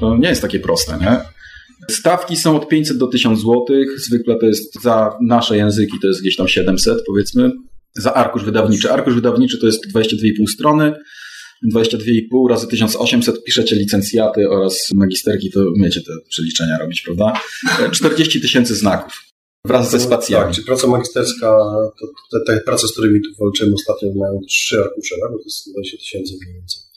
To 0.01 0.17
nie 0.17 0.29
jest 0.29 0.41
takie 0.41 0.59
proste, 0.59 0.97
nie? 1.01 1.19
Stawki 1.89 2.37
są 2.37 2.55
od 2.55 2.67
500 2.67 2.97
do 2.97 3.07
1000 3.07 3.39
złotych. 3.39 3.99
Zwykle 3.99 4.35
to 4.35 4.45
jest 4.45 4.81
za 4.81 5.17
nasze 5.21 5.57
języki, 5.57 5.99
to 6.01 6.07
jest 6.07 6.21
gdzieś 6.21 6.35
tam 6.35 6.47
700 6.47 6.97
powiedzmy. 7.07 7.51
Za 7.95 8.13
arkusz 8.13 8.43
wydawniczy. 8.43 8.91
Arkusz 8.91 9.15
wydawniczy 9.15 9.57
to 9.59 9.65
jest 9.65 9.93
22,5 9.95 10.47
strony. 10.53 10.93
22,5 11.73 12.49
razy 12.49 12.67
1800 12.67 13.43
piszecie 13.43 13.75
licencjaty 13.75 14.49
oraz 14.49 14.89
magisterki, 14.95 15.51
to 15.51 15.59
umiecie 15.75 16.01
te 16.01 16.13
przeliczenia 16.29 16.77
robić, 16.77 17.01
prawda? 17.01 17.33
40 17.91 18.41
tysięcy 18.41 18.75
znaków 18.75 19.23
wraz 19.65 19.91
ze 19.91 19.99
spacjami. 19.99 20.45
Tak, 20.45 20.55
czyli 20.55 20.67
praca 20.67 20.87
magisterska, 20.87 21.57
to 21.99 22.39
te, 22.39 22.45
te 22.45 22.61
prace, 22.61 22.87
z 22.87 22.91
którymi 22.91 23.21
tu 23.21 23.29
walczyłem 23.39 23.73
ostatnio, 23.73 24.09
mają 24.15 24.39
trzy 24.47 24.79
arkusze, 24.79 25.15
tak? 25.21 25.31
Bo 25.31 25.37
to 25.37 25.43
jest 25.43 25.71
20 25.71 25.97
tysięcy 25.97 26.33
mniej 26.41 26.53
więcej. 26.55 26.90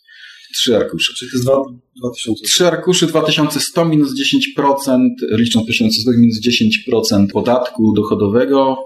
Trzy 0.54 0.76
arkusze. 0.76 1.12
Czyli 1.14 1.30
to 1.30 1.36
jest 1.36 1.46
dwa- 1.46 1.62
2000. 1.96 2.44
Trzy 2.44 2.66
arkusze 2.66 3.06
2100 3.06 3.84
minus 3.84 4.14
10%, 4.14 5.08
licząc 5.30 5.66
1000 5.66 5.94
zł 6.04 6.14
minus 6.20 6.40
10% 6.40 7.26
podatku 7.32 7.92
dochodowego 7.96 8.76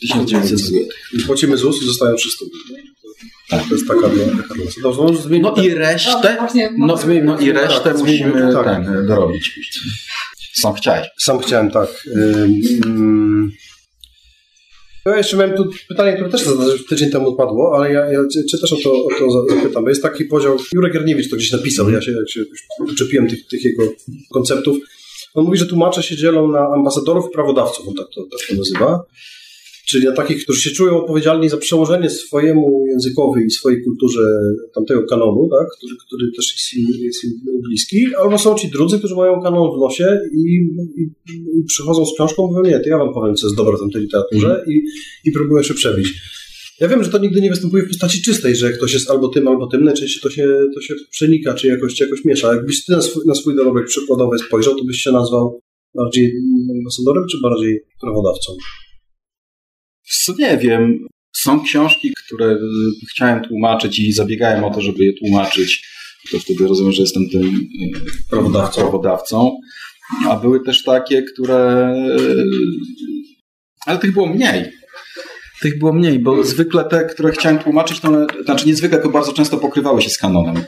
1900 0.00 0.58
zł. 0.58 0.80
I 1.12 1.18
Płacimy 1.18 1.56
ZUS 1.56 1.82
i 1.82 1.86
zostają 1.86 2.14
300. 2.16 2.44
Tak, 3.48 3.68
to 3.68 3.74
jest 3.74 3.88
taka 3.88 4.00
Dobrze, 4.82 5.02
może 5.02 5.22
zmienić. 5.22 5.48
No 5.56 5.62
i 5.62 5.74
resztę, 5.74 6.36
Właśnie, 6.38 6.70
no, 6.78 6.98
no 7.24 7.38
i 7.40 7.52
resztę 7.52 7.90
Tak, 7.90 7.98
musimy 7.98 8.52
tak. 8.52 8.64
ten, 8.84 9.06
dorobić. 9.06 9.60
Sam 10.54 10.74
chciałeś. 10.74 11.06
Sam 11.18 11.38
chciałem, 11.38 11.70
tak. 11.70 12.04
Ja 15.06 15.16
jeszcze 15.16 15.36
miałem 15.36 15.56
tu 15.56 15.64
pytanie, 15.88 16.12
które 16.12 16.28
też 16.30 16.44
tydzień 16.88 17.10
temu 17.10 17.28
odpadło, 17.28 17.76
ale 17.76 17.92
ja, 17.92 18.12
ja 18.12 18.20
cię, 18.50 18.58
też 18.58 18.72
o 18.72 18.76
to, 18.76 19.04
o 19.04 19.08
to 19.18 19.30
za- 19.30 19.54
zapytam, 19.56 19.86
jest 19.88 20.02
taki 20.02 20.24
podział, 20.24 20.56
Jurek 20.74 20.94
Jarniewicz 20.94 21.30
to 21.30 21.36
gdzieś 21.36 21.52
napisał, 21.52 21.90
ja 21.90 22.00
się, 22.02 22.12
jak 22.12 22.30
się 22.30 22.40
jakoś 22.40 22.60
wyczepiłem 22.88 23.28
tych, 23.28 23.46
tych 23.46 23.64
jego 23.64 23.82
konceptów. 24.32 24.76
On 25.34 25.44
mówi, 25.44 25.58
że 25.58 25.66
tłumacze 25.66 26.02
się 26.02 26.16
dzielą 26.16 26.48
na 26.48 26.60
ambasadorów 26.68 27.26
i 27.30 27.34
prawodawców, 27.34 27.88
on 27.88 27.94
tak 27.94 28.06
to, 28.14 28.22
tak 28.22 28.48
to 28.48 28.54
nazywa. 28.54 29.04
Czyli 29.94 30.06
na 30.06 30.12
takich, 30.12 30.42
którzy 30.44 30.60
się 30.60 30.70
czują 30.70 31.00
odpowiedzialni 31.00 31.48
za 31.48 31.56
przełożenie 31.56 32.10
swojemu 32.10 32.86
językowi 32.88 33.44
i 33.46 33.50
swojej 33.50 33.84
kulturze 33.84 34.20
tamtego 34.74 35.02
kanonu, 35.02 35.48
tak? 35.50 35.68
który, 35.76 35.94
który 36.06 36.32
też 36.36 36.52
jest 36.52 36.74
im, 36.74 37.04
jest 37.04 37.24
im 37.24 37.30
bliski, 37.62 38.06
albo 38.22 38.38
są 38.38 38.54
ci 38.54 38.68
drudzy, 38.68 38.98
którzy 38.98 39.14
mają 39.14 39.42
kanon 39.42 39.76
w 39.76 39.80
nosie 39.80 40.18
i, 40.32 40.40
i, 40.96 41.02
i 41.32 41.64
przychodzą 41.66 42.06
z 42.06 42.14
książką 42.14 42.46
mówią, 42.46 42.62
nie, 42.62 42.80
to 42.80 42.88
ja 42.88 42.98
wam 42.98 43.14
powiem, 43.14 43.34
co 43.34 43.46
jest 43.46 43.56
dobre 43.56 43.76
w 43.76 43.92
tej 43.92 44.02
literaturze 44.02 44.64
i, 44.68 44.80
i 45.24 45.32
próbują 45.32 45.62
się 45.62 45.74
przebić. 45.74 46.08
Ja 46.80 46.88
wiem, 46.88 47.04
że 47.04 47.10
to 47.10 47.18
nigdy 47.18 47.40
nie 47.40 47.50
występuje 47.50 47.82
w 47.82 47.88
postaci 47.88 48.22
czystej, 48.22 48.56
że 48.56 48.72
ktoś 48.72 48.92
jest 48.92 49.10
albo 49.10 49.28
tym, 49.28 49.48
albo 49.48 49.66
tym, 49.66 49.84
najczęściej 49.84 50.22
to 50.22 50.30
się, 50.30 50.48
to 50.74 50.80
się 50.80 50.94
przenika, 51.10 51.54
czy 51.54 51.66
jakoś, 51.66 51.94
czy 51.94 52.04
jakoś 52.04 52.24
miesza. 52.24 52.54
Jakbyś 52.54 52.84
ty 52.84 52.92
na 52.92 53.02
swój, 53.02 53.22
na 53.26 53.34
swój 53.34 53.56
dorobek 53.56 53.86
przykładowy 53.86 54.38
spojrzał, 54.38 54.74
to 54.74 54.84
byś 54.84 54.96
się 54.96 55.12
nazwał 55.12 55.60
bardziej 55.94 56.32
ambasadorem, 56.78 57.24
czy 57.30 57.40
bardziej 57.42 57.80
prawodawcą? 58.00 58.52
Nie 60.38 60.58
wiem. 60.58 60.98
Są 61.32 61.62
książki, 61.64 62.12
które 62.26 62.46
y, 62.52 62.58
chciałem 63.10 63.44
tłumaczyć 63.44 63.98
i 63.98 64.12
zabiegałem 64.12 64.64
o 64.64 64.70
to, 64.70 64.80
żeby 64.80 65.04
je 65.04 65.12
tłumaczyć. 65.12 65.86
To 66.32 66.38
wtedy 66.38 66.66
rozumiem, 66.66 66.92
że 66.92 67.02
jestem 67.02 67.28
tym 67.32 67.42
y, 67.42 68.30
Prawodawcą. 68.30 68.80
prawodawcą. 68.80 69.58
A 70.28 70.36
były 70.36 70.60
też 70.64 70.82
takie, 70.82 71.22
które. 71.22 71.92
y, 72.18 72.44
Ale 73.86 73.98
tych 73.98 74.12
było 74.12 74.26
mniej. 74.26 74.72
Tych 75.62 75.78
było 75.78 75.92
mniej, 75.92 76.18
bo 76.18 76.44
zwykle 76.44 76.84
te, 76.84 77.04
które 77.04 77.32
chciałem 77.32 77.58
tłumaczyć, 77.58 78.00
to 78.00 78.08
one, 78.08 78.26
znaczy 78.44 78.66
niezwykle, 78.66 78.98
tylko 78.98 79.10
bardzo 79.12 79.32
często 79.32 79.56
pokrywały 79.56 80.02
się 80.02 80.10
z 80.10 80.18
kanonem. 80.18 80.64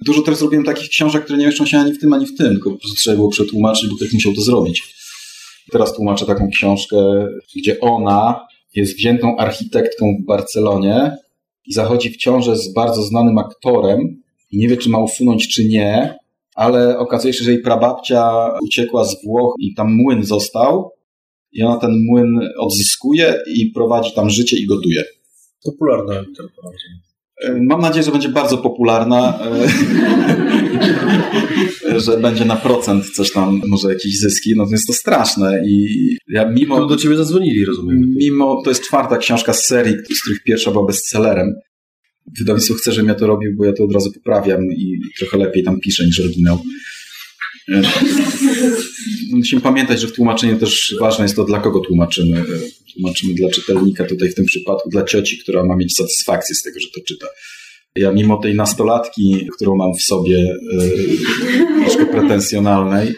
Dużo 0.00 0.22
teraz 0.22 0.38
zrobiłem 0.38 0.64
takich 0.64 0.88
książek, 0.90 1.24
które 1.24 1.38
nie 1.38 1.46
mieszczą 1.46 1.66
się 1.66 1.78
ani 1.78 1.92
w 1.92 1.98
tym, 1.98 2.12
ani 2.12 2.26
w 2.26 2.36
tym, 2.36 2.46
tylko 2.52 2.70
po 2.70 2.78
prostu 2.78 2.96
trzeba 2.96 3.16
było 3.16 3.30
przetłumaczyć, 3.30 3.90
bo 3.90 3.96
ktoś 3.96 4.12
musiał 4.12 4.32
to 4.32 4.40
zrobić. 4.40 4.94
Teraz 5.72 5.94
tłumaczę 5.94 6.26
taką 6.26 6.48
książkę, 6.48 6.96
gdzie 7.56 7.80
ona 7.80 8.40
jest 8.74 8.96
wziętą 8.96 9.36
architektką 9.36 10.16
w 10.22 10.26
Barcelonie 10.26 11.16
i 11.66 11.72
zachodzi 11.72 12.10
w 12.10 12.16
ciążę 12.16 12.56
z 12.56 12.72
bardzo 12.72 13.02
znanym 13.02 13.38
aktorem 13.38 14.22
i 14.50 14.58
nie 14.58 14.68
wie, 14.68 14.76
czy 14.76 14.88
ma 14.88 14.98
usunąć, 14.98 15.48
czy 15.48 15.68
nie, 15.68 16.18
ale 16.54 16.98
okazuje 16.98 17.34
się, 17.34 17.44
że 17.44 17.52
jej 17.52 17.62
prababcia 17.62 18.48
uciekła 18.62 19.04
z 19.04 19.24
Włoch 19.24 19.54
i 19.58 19.74
tam 19.74 19.94
młyn 19.94 20.24
został 20.24 20.90
i 21.52 21.62
ona 21.62 21.76
ten 21.76 22.04
młyn 22.06 22.40
odzyskuje 22.58 23.34
i 23.54 23.70
prowadzi 23.70 24.14
tam 24.14 24.30
życie 24.30 24.58
i 24.58 24.66
gotuje. 24.66 25.04
Popularna 25.64 26.20
literatura. 26.20 26.68
E, 26.68 27.09
Mam 27.60 27.80
nadzieję, 27.80 28.02
że 28.02 28.12
będzie 28.12 28.28
bardzo 28.28 28.58
popularna, 28.58 29.38
e, 31.90 32.00
że 32.00 32.18
będzie 32.18 32.44
na 32.44 32.56
procent 32.56 33.10
coś 33.10 33.32
tam, 33.32 33.60
może 33.68 33.88
jakieś 33.88 34.18
zyski, 34.18 34.54
no 34.56 34.66
to 34.66 34.72
jest 34.72 34.86
to 34.86 34.92
straszne 34.92 35.62
i 35.66 36.16
ja 36.28 36.50
mimo, 36.50 36.86
do 36.86 36.96
ciebie 36.96 37.16
zadzwonili, 37.16 37.64
rozumiem. 37.64 38.14
mimo, 38.16 38.62
to 38.64 38.70
jest 38.70 38.82
czwarta 38.82 39.16
książka 39.16 39.52
z 39.52 39.66
serii, 39.66 39.94
z 40.14 40.22
których 40.22 40.42
pierwsza 40.42 40.70
była 40.70 40.86
bestsellerem. 40.86 41.54
Wydawnictwo 42.38 42.74
chce, 42.74 42.92
żebym 42.92 43.08
ja 43.08 43.14
to 43.14 43.26
robił, 43.26 43.56
bo 43.56 43.64
ja 43.64 43.72
to 43.72 43.84
od 43.84 43.92
razu 43.92 44.12
poprawiam 44.12 44.64
i, 44.64 44.82
i 44.82 45.18
trochę 45.18 45.38
lepiej 45.38 45.64
tam 45.64 45.80
piszę 45.80 46.06
niż 46.06 46.20
oryginał. 46.20 46.58
Musimy 49.32 49.60
pamiętać, 49.60 50.00
że 50.00 50.06
w 50.06 50.12
tłumaczeniu 50.12 50.58
też 50.58 50.96
ważne 51.00 51.24
jest 51.24 51.36
to, 51.36 51.44
dla 51.44 51.60
kogo 51.60 51.80
tłumaczymy. 51.80 52.38
E, 52.38 52.44
Tłumaczymy 52.94 53.34
dla 53.34 53.50
czytelnika, 53.50 54.04
tutaj 54.04 54.28
w 54.28 54.34
tym 54.34 54.44
przypadku 54.44 54.90
dla 54.90 55.04
cioci, 55.04 55.38
która 55.38 55.64
ma 55.64 55.76
mieć 55.76 55.96
satysfakcję 55.96 56.54
z 56.54 56.62
tego, 56.62 56.80
że 56.80 56.86
to 56.94 57.00
czyta. 57.08 57.26
Ja 57.96 58.12
mimo 58.12 58.36
tej 58.36 58.54
nastolatki, 58.54 59.48
którą 59.56 59.76
mam 59.76 59.94
w 59.94 60.02
sobie, 60.02 60.54
e, 60.72 61.82
troszkę 61.82 62.06
pretensjonalnej, 62.06 63.14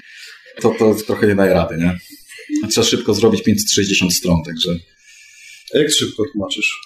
to, 0.61 0.75
to 0.79 0.95
trochę 1.07 1.27
nie 1.27 1.35
daje 1.35 1.55
rady, 1.55 1.77
nie? 1.79 1.99
Trzeba 2.69 2.87
szybko 2.87 3.15
zrobić 3.15 3.43
560 3.43 4.15
stron, 4.15 4.43
także... 4.47 4.77
A 5.75 5.79
jak 5.79 5.91
szybko 5.93 6.25
tłumaczysz? 6.33 6.81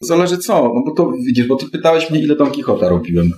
Zależy 0.00 0.38
co, 0.38 0.72
no 0.74 0.82
bo 0.86 0.94
to 0.94 1.12
widzisz, 1.26 1.46
bo 1.46 1.56
ty 1.56 1.66
pytałeś 1.68 2.10
mnie, 2.10 2.20
ile 2.20 2.36
Don 2.36 2.50
Quixota 2.50 2.88
robiłem. 2.88 3.32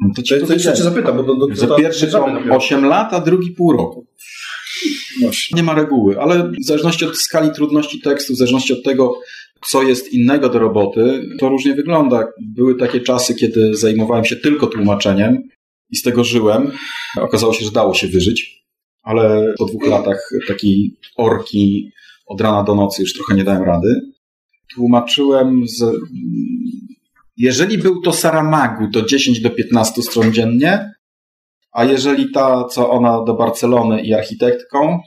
No 0.00 0.14
to 0.16 0.22
ci 0.22 0.40
To, 0.40 0.46
to 0.46 0.52
jeszcze 0.52 0.76
cię 0.76 0.82
zapytam, 0.82 1.16
bo 1.16 1.22
do, 1.22 1.34
do, 1.34 1.56
Za 1.56 1.76
pierwszy 1.76 2.06
tom 2.06 2.50
8 2.50 2.84
lat, 2.84 3.14
a 3.14 3.20
drugi 3.20 3.50
pół 3.50 3.72
roku. 3.72 4.06
Nie 5.52 5.62
ma 5.62 5.74
reguły, 5.74 6.20
ale 6.20 6.52
w 6.60 6.64
zależności 6.64 7.04
od 7.04 7.16
skali 7.16 7.50
trudności 7.50 8.00
tekstu, 8.00 8.32
w 8.32 8.36
zależności 8.36 8.72
od 8.72 8.82
tego, 8.82 9.20
co 9.66 9.82
jest 9.82 10.12
innego 10.12 10.48
do 10.48 10.58
roboty, 10.58 11.22
to 11.38 11.48
różnie 11.48 11.74
wygląda. 11.74 12.28
Były 12.40 12.74
takie 12.74 13.00
czasy, 13.00 13.34
kiedy 13.34 13.76
zajmowałem 13.76 14.24
się 14.24 14.36
tylko 14.36 14.66
tłumaczeniem 14.66 15.42
i 15.90 15.96
z 15.96 16.02
tego 16.02 16.24
żyłem. 16.24 16.70
Okazało 17.20 17.52
się, 17.52 17.64
że 17.64 17.70
dało 17.70 17.94
się 17.94 18.08
wyżyć, 18.08 18.64
ale 19.02 19.54
po 19.58 19.64
dwóch 19.64 19.86
latach 19.86 20.30
takiej 20.48 20.96
orki 21.16 21.90
od 22.26 22.40
rana 22.40 22.62
do 22.62 22.74
nocy 22.74 23.02
już 23.02 23.14
trochę 23.14 23.34
nie 23.34 23.44
dałem 23.44 23.62
rady. 23.62 24.00
Tłumaczyłem 24.74 25.68
z... 25.68 25.84
Jeżeli 27.36 27.78
był 27.78 28.02
to 28.02 28.12
Saramagu, 28.12 28.90
to 28.90 29.02
10 29.02 29.40
do 29.40 29.50
15 29.50 30.02
stron 30.02 30.32
dziennie, 30.32 30.90
a 31.72 31.84
jeżeli 31.84 32.32
ta, 32.32 32.64
co 32.64 32.90
ona 32.90 33.24
do 33.24 33.34
Barcelony 33.34 34.02
i 34.02 34.14
architektką 34.14 35.00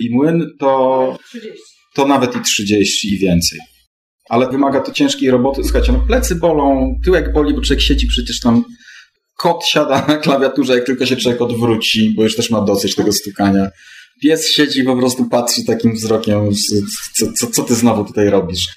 i 0.00 0.14
młyn, 0.14 0.46
to, 0.58 1.18
30. 1.28 1.50
to 1.94 2.06
nawet 2.06 2.36
i 2.36 2.40
30 2.40 3.14
i 3.14 3.18
więcej. 3.18 3.58
Ale 4.28 4.50
wymaga 4.50 4.80
to 4.80 4.92
ciężkiej 4.92 5.30
roboty. 5.30 5.64
Słuchajcie, 5.64 5.92
no 5.92 6.04
plecy 6.06 6.34
bolą, 6.34 6.94
tyłek 7.04 7.32
boli, 7.32 7.54
bo 7.54 7.60
człowiek 7.60 7.82
siedzi 7.82 8.06
przecież 8.06 8.40
tam. 8.40 8.64
Kot 9.36 9.64
siada 9.66 10.06
na 10.08 10.16
klawiaturze, 10.16 10.74
jak 10.74 10.86
tylko 10.86 11.06
się 11.06 11.16
człowiek 11.16 11.42
odwróci, 11.42 12.14
bo 12.16 12.22
już 12.22 12.36
też 12.36 12.50
ma 12.50 12.60
dosyć 12.60 12.94
tego 12.94 13.12
stukania. 13.12 13.68
Pies 14.22 14.52
siedzi, 14.52 14.84
po 14.84 14.96
prostu 14.96 15.28
patrzy 15.28 15.64
takim 15.64 15.92
wzrokiem, 15.94 16.50
co, 17.14 17.32
co, 17.32 17.46
co 17.46 17.62
ty 17.62 17.74
znowu 17.74 18.04
tutaj 18.04 18.30
robisz? 18.30 18.68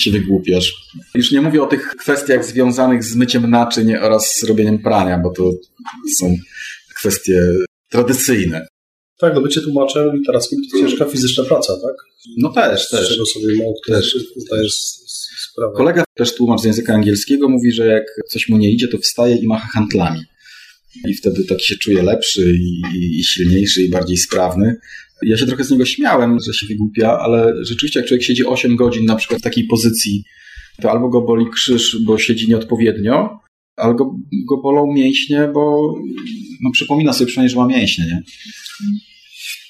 Się 0.00 0.10
wygłupiasz. 0.10 0.74
Już 1.14 1.32
nie 1.32 1.40
mówię 1.40 1.62
o 1.62 1.66
tych 1.66 1.88
kwestiach 1.88 2.44
związanych 2.44 3.04
z 3.04 3.14
myciem 3.16 3.50
naczyń 3.50 3.94
oraz 3.94 4.42
robieniem 4.48 4.78
prania, 4.78 5.18
bo 5.18 5.30
to 5.30 5.50
są 6.18 6.36
kwestie 6.96 7.42
tradycyjne. 7.90 8.66
Tak, 9.18 9.34
no 9.34 9.40
bycie 9.40 9.60
tłumaczem 9.60 10.16
literackim 10.16 10.58
to 10.70 10.76
jest 10.78 10.90
ciężka 10.90 11.04
fizyczna 11.12 11.44
praca, 11.44 11.72
tak? 11.72 11.94
No 12.38 12.48
też, 12.52 12.86
Z 12.86 12.90
też. 12.90 13.08
czego 13.08 13.26
sobie 13.26 13.56
mało 13.58 13.74
kto 13.84 13.92
Też. 13.94 14.16
zdaje 14.36 14.62
s- 14.64 15.02
s- 15.04 15.28
sprawę. 15.52 15.72
Kolega, 15.76 16.04
też 16.16 16.34
tłumacz 16.34 16.60
z 16.60 16.64
języka 16.64 16.94
angielskiego, 16.94 17.48
mówi, 17.48 17.72
że 17.72 17.86
jak 17.86 18.04
coś 18.28 18.48
mu 18.48 18.58
nie 18.58 18.70
idzie, 18.70 18.88
to 18.88 18.98
wstaje 18.98 19.36
i 19.36 19.46
macha 19.46 19.68
handlami. 19.68 20.20
I 21.08 21.14
wtedy 21.14 21.44
taki 21.44 21.64
się 21.66 21.76
czuje 21.76 22.02
lepszy 22.02 22.52
i, 22.56 22.82
i, 22.96 23.18
i 23.20 23.24
silniejszy 23.24 23.82
i 23.82 23.88
bardziej 23.88 24.16
sprawny. 24.16 24.76
Ja 25.22 25.36
się 25.36 25.46
trochę 25.46 25.64
z 25.64 25.70
niego 25.70 25.84
śmiałem, 25.84 26.38
że 26.46 26.52
się 26.52 26.66
wygłupia, 26.66 27.18
ale 27.18 27.54
rzeczywiście 27.64 28.00
jak 28.00 28.08
człowiek 28.08 28.22
siedzi 28.24 28.46
8 28.46 28.76
godzin 28.76 29.04
na 29.04 29.16
przykład 29.16 29.40
w 29.40 29.44
takiej 29.44 29.64
pozycji, 29.64 30.24
to 30.82 30.90
albo 30.90 31.08
go 31.08 31.20
boli 31.20 31.46
krzyż, 31.50 32.02
bo 32.04 32.18
siedzi 32.18 32.48
nieodpowiednio, 32.48 33.40
albo 33.76 34.14
go 34.48 34.56
bolą 34.56 34.92
mięśnie, 34.92 35.50
bo 35.54 35.94
no, 36.62 36.70
przypomina 36.72 37.12
sobie 37.12 37.26
przynajmniej, 37.26 37.50
że 37.50 37.56
ma 37.56 37.66
mięśnie, 37.66 38.04
nie? 38.04 38.22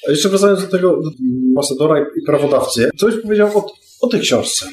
A 0.08 0.10
jeszcze 0.10 0.28
wracając 0.28 0.60
do 0.60 0.66
tego 0.66 0.88
do 1.02 1.10
ambasadora 1.50 2.00
i 2.00 2.26
prawodawcy, 2.26 2.90
co 2.96 3.06
byś 3.06 3.22
powiedział 3.22 3.58
o, 3.58 3.72
o 4.00 4.08
tej 4.08 4.20
książce? 4.20 4.66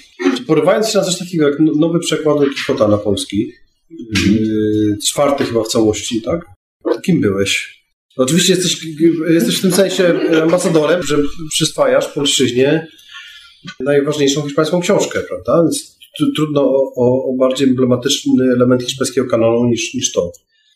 Porywając 0.48 0.90
się 0.90 0.98
na 0.98 1.04
coś 1.04 1.18
takiego 1.18 1.50
jak 1.50 1.60
no- 1.60 1.72
nowy 1.76 2.00
przekład 2.00 2.38
Quixota 2.38 2.88
na 2.88 2.98
polski, 2.98 3.52
yy, 3.90 4.98
czwarty 5.08 5.44
chyba 5.46 5.64
w 5.64 5.68
całości, 5.68 6.22
tak? 6.22 6.46
Kim 7.06 7.22
byłeś? 7.22 7.77
Oczywiście 8.18 8.54
jesteś, 8.54 8.86
jesteś 9.30 9.58
w 9.58 9.62
tym 9.62 9.72
sensie 9.72 10.20
ambasadorem, 10.44 11.04
że 11.04 11.18
przyswajasz 11.50 12.08
polszczyźnie 12.08 12.88
najważniejszą 13.80 14.42
hiszpańską 14.42 14.82
książkę, 14.82 15.20
prawda? 15.20 15.64
Więc 15.64 15.98
tr- 16.22 16.36
trudno 16.36 16.62
o, 16.62 16.94
o, 16.96 17.24
o 17.30 17.34
bardziej 17.40 17.68
emblematyczny 17.68 18.52
element 18.54 18.84
hiszpańskiego 18.84 19.28
kanonu 19.28 19.66
niż, 19.66 19.94
niż 19.94 20.12
to. 20.12 20.32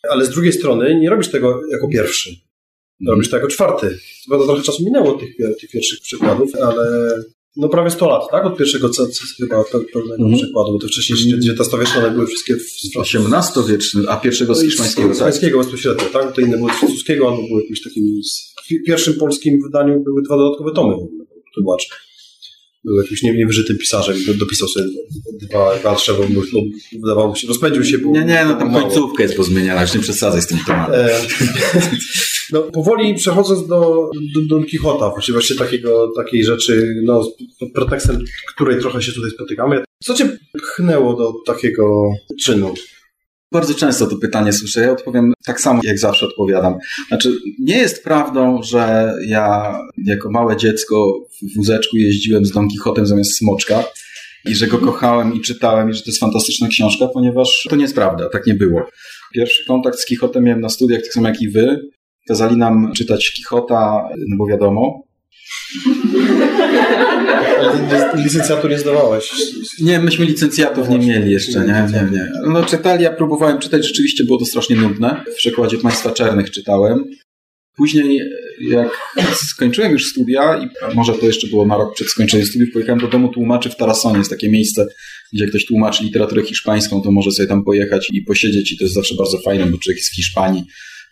Ale 0.09 0.25
z 0.25 0.29
drugiej 0.29 0.53
strony 0.53 0.99
nie 0.99 1.09
robisz 1.09 1.27
tego 1.27 1.61
jako 1.71 1.87
pierwszy. 1.87 2.35
Robisz 3.07 3.29
to 3.29 3.35
jako 3.35 3.47
czwarty. 3.47 3.97
Chyba 4.23 4.45
trochę 4.45 4.63
czasu 4.63 4.83
minęło 4.83 5.13
tych, 5.13 5.35
tych 5.59 5.71
pierwszych 5.71 5.99
przykładów, 5.99 6.55
ale 6.55 7.15
no 7.57 7.69
prawie 7.69 7.89
100 7.91 8.07
lat, 8.09 8.21
tak? 8.31 8.45
Od 8.45 8.57
pierwszego 8.57 8.89
co, 8.89 9.07
co, 9.07 9.23
chyba 9.37 9.61
pe- 9.61 9.85
pełnego 9.93 10.23
Mhm. 10.23 10.41
przykładu, 10.43 10.71
bo 10.73 10.79
te 10.79 10.87
wcześniejsze 10.87 11.37
XIX-wieczne 11.37 11.99
one 11.99 12.11
były 12.11 12.27
wszystkie 12.27 12.55
w, 12.55 12.65
XVIII-wieczny, 12.95 14.03
a 14.09 14.17
pierwszego 14.17 14.55
z 14.55 14.61
hiszpańskiego, 14.63 15.07
z 15.07 15.17
tak? 15.17 15.27
hiszpańskiego 15.27 15.57
bezpośrednio, 15.57 16.05
tak? 16.13 16.35
To 16.35 16.41
inne 16.41 16.57
były 16.57 16.71
z 16.73 16.75
francuskiego, 16.75 17.27
albo 17.29 17.47
były 17.47 17.61
jakimś 17.61 17.81
takim... 17.81 18.03
W 18.69 18.85
pierwszym 18.85 19.13
polskim 19.13 19.59
wydaniu 19.63 20.03
były 20.03 20.21
dwa 20.21 20.37
dodatkowe 20.37 20.71
tomy 20.71 20.93
w 20.93 20.97
ogóle, 20.97 21.25
tłumacz. 21.55 21.89
Był 22.85 23.01
jakimś 23.01 23.23
nie- 23.23 23.33
niewyżytym 23.37 23.77
pisarzem, 23.77 24.15
do- 24.27 24.33
dopisał 24.33 24.67
sobie 24.67 24.85
dwa 25.41 25.79
dalsze, 25.83 26.13
bo, 26.13 26.23
bo 26.53 26.61
wydawało 27.01 27.27
mu 27.27 27.35
się, 27.35 27.47
rozpędził 27.47 27.83
się, 27.83 27.97
bo... 27.97 28.11
Nie, 28.11 28.25
nie, 28.25 28.45
no 28.45 28.53
tam 28.55 28.71
mało. 28.71 28.85
końcówka 28.85 29.23
jest 29.23 29.35
pozmieniana, 29.35 29.81
już 29.81 29.93
nie 29.93 29.99
przesadzaj 30.01 30.41
z 30.41 30.47
tym 30.47 30.57
tematem. 30.67 30.93
E, 30.95 31.21
No, 32.51 32.61
powoli 32.61 33.15
przechodząc 33.15 33.67
do, 33.67 34.09
do 34.35 34.41
Don 34.49 34.63
Quixota, 34.65 35.09
właściwie 35.09 35.33
właśnie 35.33 35.55
takiego, 35.55 36.11
takiej 36.15 36.43
rzeczy, 36.45 36.95
no, 37.03 37.31
pod 37.59 37.71
pretekstem 37.73 38.23
której 38.55 38.79
trochę 38.79 39.01
się 39.01 39.11
tutaj 39.11 39.31
spotykamy. 39.31 39.83
Co 40.03 40.13
cię 40.13 40.37
pchnęło 40.53 41.13
do 41.17 41.33
takiego 41.45 42.09
czynu? 42.43 42.73
Bardzo 43.51 43.73
często 43.73 44.07
to 44.07 44.17
pytanie 44.17 44.53
słyszę. 44.53 44.81
Ja 44.81 44.91
odpowiem 44.91 45.33
tak 45.45 45.61
samo, 45.61 45.81
jak 45.83 45.99
zawsze 45.99 46.25
odpowiadam. 46.25 46.77
Znaczy, 47.07 47.37
nie 47.59 47.77
jest 47.77 48.03
prawdą, 48.03 48.63
że 48.63 49.13
ja 49.27 49.75
jako 50.05 50.31
małe 50.31 50.57
dziecko 50.57 51.13
w 51.41 51.55
wózeczku 51.55 51.97
jeździłem 51.97 52.45
z 52.45 52.51
Don 52.51 52.67
Quixotem 52.69 53.05
zamiast 53.05 53.37
Smoczka 53.37 53.83
i 54.45 54.55
że 54.55 54.67
go 54.67 54.77
kochałem 54.77 55.33
i 55.33 55.41
czytałem 55.41 55.89
i 55.89 55.93
że 55.93 56.01
to 56.01 56.09
jest 56.09 56.19
fantastyczna 56.19 56.67
książka, 56.67 57.07
ponieważ 57.07 57.67
to 57.69 57.75
nie 57.75 57.81
jest 57.81 57.95
prawda, 57.95 58.29
tak 58.29 58.47
nie 58.47 58.53
było. 58.53 58.81
Pierwszy 59.33 59.65
kontakt 59.65 59.99
z 59.99 60.05
Quixotem 60.05 60.43
miałem 60.43 60.61
na 60.61 60.69
studiach, 60.69 61.01
tak 61.01 61.13
samo 61.13 61.27
jak 61.27 61.41
i 61.41 61.49
wy. 61.49 61.79
Kazali 62.27 62.57
nam 62.57 62.91
czytać 62.95 63.31
Quixota, 63.31 64.09
no 64.27 64.37
bo 64.37 64.47
wiadomo. 64.47 65.03
Ale 67.59 68.23
licencjatu 68.23 68.67
nie 68.67 68.79
zdawałeś. 68.79 69.31
Nie, 69.79 69.99
myśmy 69.99 70.25
licencjatów 70.25 70.89
nie 70.89 70.99
mieli 70.99 71.31
jeszcze, 71.31 71.59
nie, 71.59 71.87
nie, 71.93 72.11
nie. 72.11 72.31
No 72.47 72.65
czytali, 72.65 73.03
ja 73.03 73.13
próbowałem 73.13 73.59
czytać, 73.59 73.87
rzeczywiście 73.87 74.23
było 74.23 74.37
to 74.37 74.45
strasznie 74.45 74.75
nudne. 74.75 75.23
W 75.33 75.35
przekładzie 75.35 75.77
Państwa 75.77 76.11
Czernych 76.11 76.51
czytałem. 76.51 77.03
Później, 77.75 78.21
jak 78.69 78.89
skończyłem 79.35 79.91
już 79.91 80.05
studia, 80.05 80.57
i 80.57 80.95
może 80.95 81.13
to 81.13 81.25
jeszcze 81.25 81.47
było 81.47 81.65
na 81.65 81.77
rok 81.77 81.95
przed 81.95 82.07
skończeniem 82.07 82.45
studiów, 82.45 82.69
pojechałem 82.73 82.99
do 83.01 83.07
domu 83.07 83.29
tłumaczy 83.29 83.69
w 83.69 83.75
Tarasonie. 83.75 84.17
Jest 84.17 84.29
takie 84.29 84.49
miejsce, 84.49 84.87
gdzie 85.33 85.47
ktoś 85.47 85.65
tłumaczy 85.65 86.03
literaturę 86.03 86.43
hiszpańską, 86.43 87.01
to 87.01 87.11
może 87.11 87.31
sobie 87.31 87.47
tam 87.47 87.63
pojechać 87.63 88.09
i 88.13 88.21
posiedzieć 88.21 88.71
i 88.71 88.77
to 88.77 88.83
jest 88.83 88.95
zawsze 88.95 89.15
bardzo 89.15 89.37
fajne, 89.37 89.65
bo 89.65 89.77
człowiek 89.77 89.97
jest 89.97 90.09
w 90.09 90.15
Hiszpanii 90.15 90.63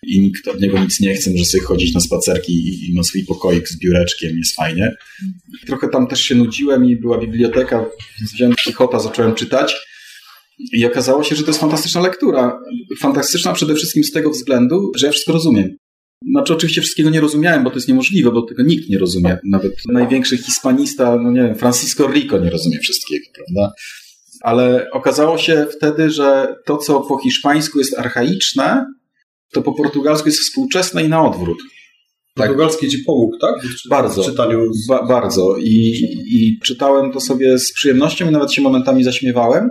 i 0.04 0.22
nikt 0.22 0.48
od 0.48 0.62
niego 0.62 0.80
nic 0.80 1.00
nie 1.00 1.16
chce, 1.16 1.32
może 1.32 1.46
sobie 1.46 1.64
chodzić 1.64 1.94
na 1.94 2.00
spacerki 2.00 2.54
i, 2.54 2.90
i 2.90 2.94
ma 2.94 3.04
swój 3.04 3.26
pokoik 3.26 3.70
z 3.70 3.80
biureczkiem, 3.80 4.38
jest 4.38 4.56
fajnie. 4.56 4.96
Trochę 5.66 5.90
tam 5.90 6.08
też 6.08 6.22
się 6.22 6.36
nudziłem 6.36 6.86
i 6.86 6.96
była 6.96 7.18
biblioteka, 7.18 7.86
więc 8.20 8.32
wziąłem 8.34 8.56
Quixota, 8.64 9.00
zacząłem 9.00 9.36
czytać. 9.36 9.76
I 10.74 10.86
okazało 10.86 11.24
się, 11.24 11.36
że 11.36 11.44
to 11.44 11.50
jest 11.50 11.60
fantastyczna 11.60 12.02
lektura. 12.02 12.60
Fantastyczna 13.00 13.54
przede 13.54 13.76
wszystkim 13.76 14.04
z 14.04 14.12
tego 14.12 14.30
względu, 14.30 14.92
że 14.96 15.06
ja 15.06 15.12
wszystko 15.12 15.34
rozumiem. 15.34 15.76
Znaczy, 16.32 16.54
oczywiście 16.54 16.82
wszystkiego 16.82 17.10
nie 17.10 17.22
rozumiałem, 17.22 17.64
bo 17.64 17.70
to 17.70 17.76
jest 17.76 17.88
niemożliwe, 17.88 18.32
bo 18.32 18.42
tego 18.42 18.64
nikt 18.64 18.90
nie 18.90 18.98
rozumie. 18.98 19.38
Nawet 19.44 19.74
największy 19.88 20.38
hispanista, 20.38 21.16
no 21.16 21.32
nie 21.32 21.42
wiem, 21.42 21.56
Francisco 21.56 22.08
Rico 22.08 22.40
nie 22.40 22.50
rozumie 22.50 22.80
wszystkiego, 22.80 23.26
prawda? 23.36 23.74
Ale 24.42 24.92
okazało 24.92 25.38
się 25.38 25.68
wtedy, 25.78 26.10
że 26.10 26.56
to, 26.66 26.78
co 26.78 27.02
po 27.02 27.18
hiszpańsku 27.18 27.80
jest 27.80 28.00
archaiczne, 28.00 28.86
to 29.54 29.62
po 29.62 29.74
portugalsku 29.74 30.28
jest 30.30 30.40
współczesne 30.40 31.04
i 31.04 31.10
na 31.10 31.26
odwrót. 31.26 31.58
Tak. 32.36 32.48
Portugalski 32.48 32.88
ci 32.90 32.98
pomógł, 33.00 33.38
tak? 33.38 33.62
Czy- 33.62 33.90
Bardzo. 33.90 34.24
W 34.24 34.26
czytaniu. 34.26 34.74
z- 34.74 34.88
Ba- 34.88 35.08
bardzo. 35.08 35.58
I, 35.58 35.74
I 36.28 36.60
czytałem 36.64 37.12
to 37.12 37.20
sobie 37.20 37.60
z 37.60 37.74
przyjemnością 37.74 38.28
i 38.30 38.32
nawet 38.32 38.54
się 38.54 38.62
momentami 38.62 39.04
zaśmiewałem. 39.04 39.70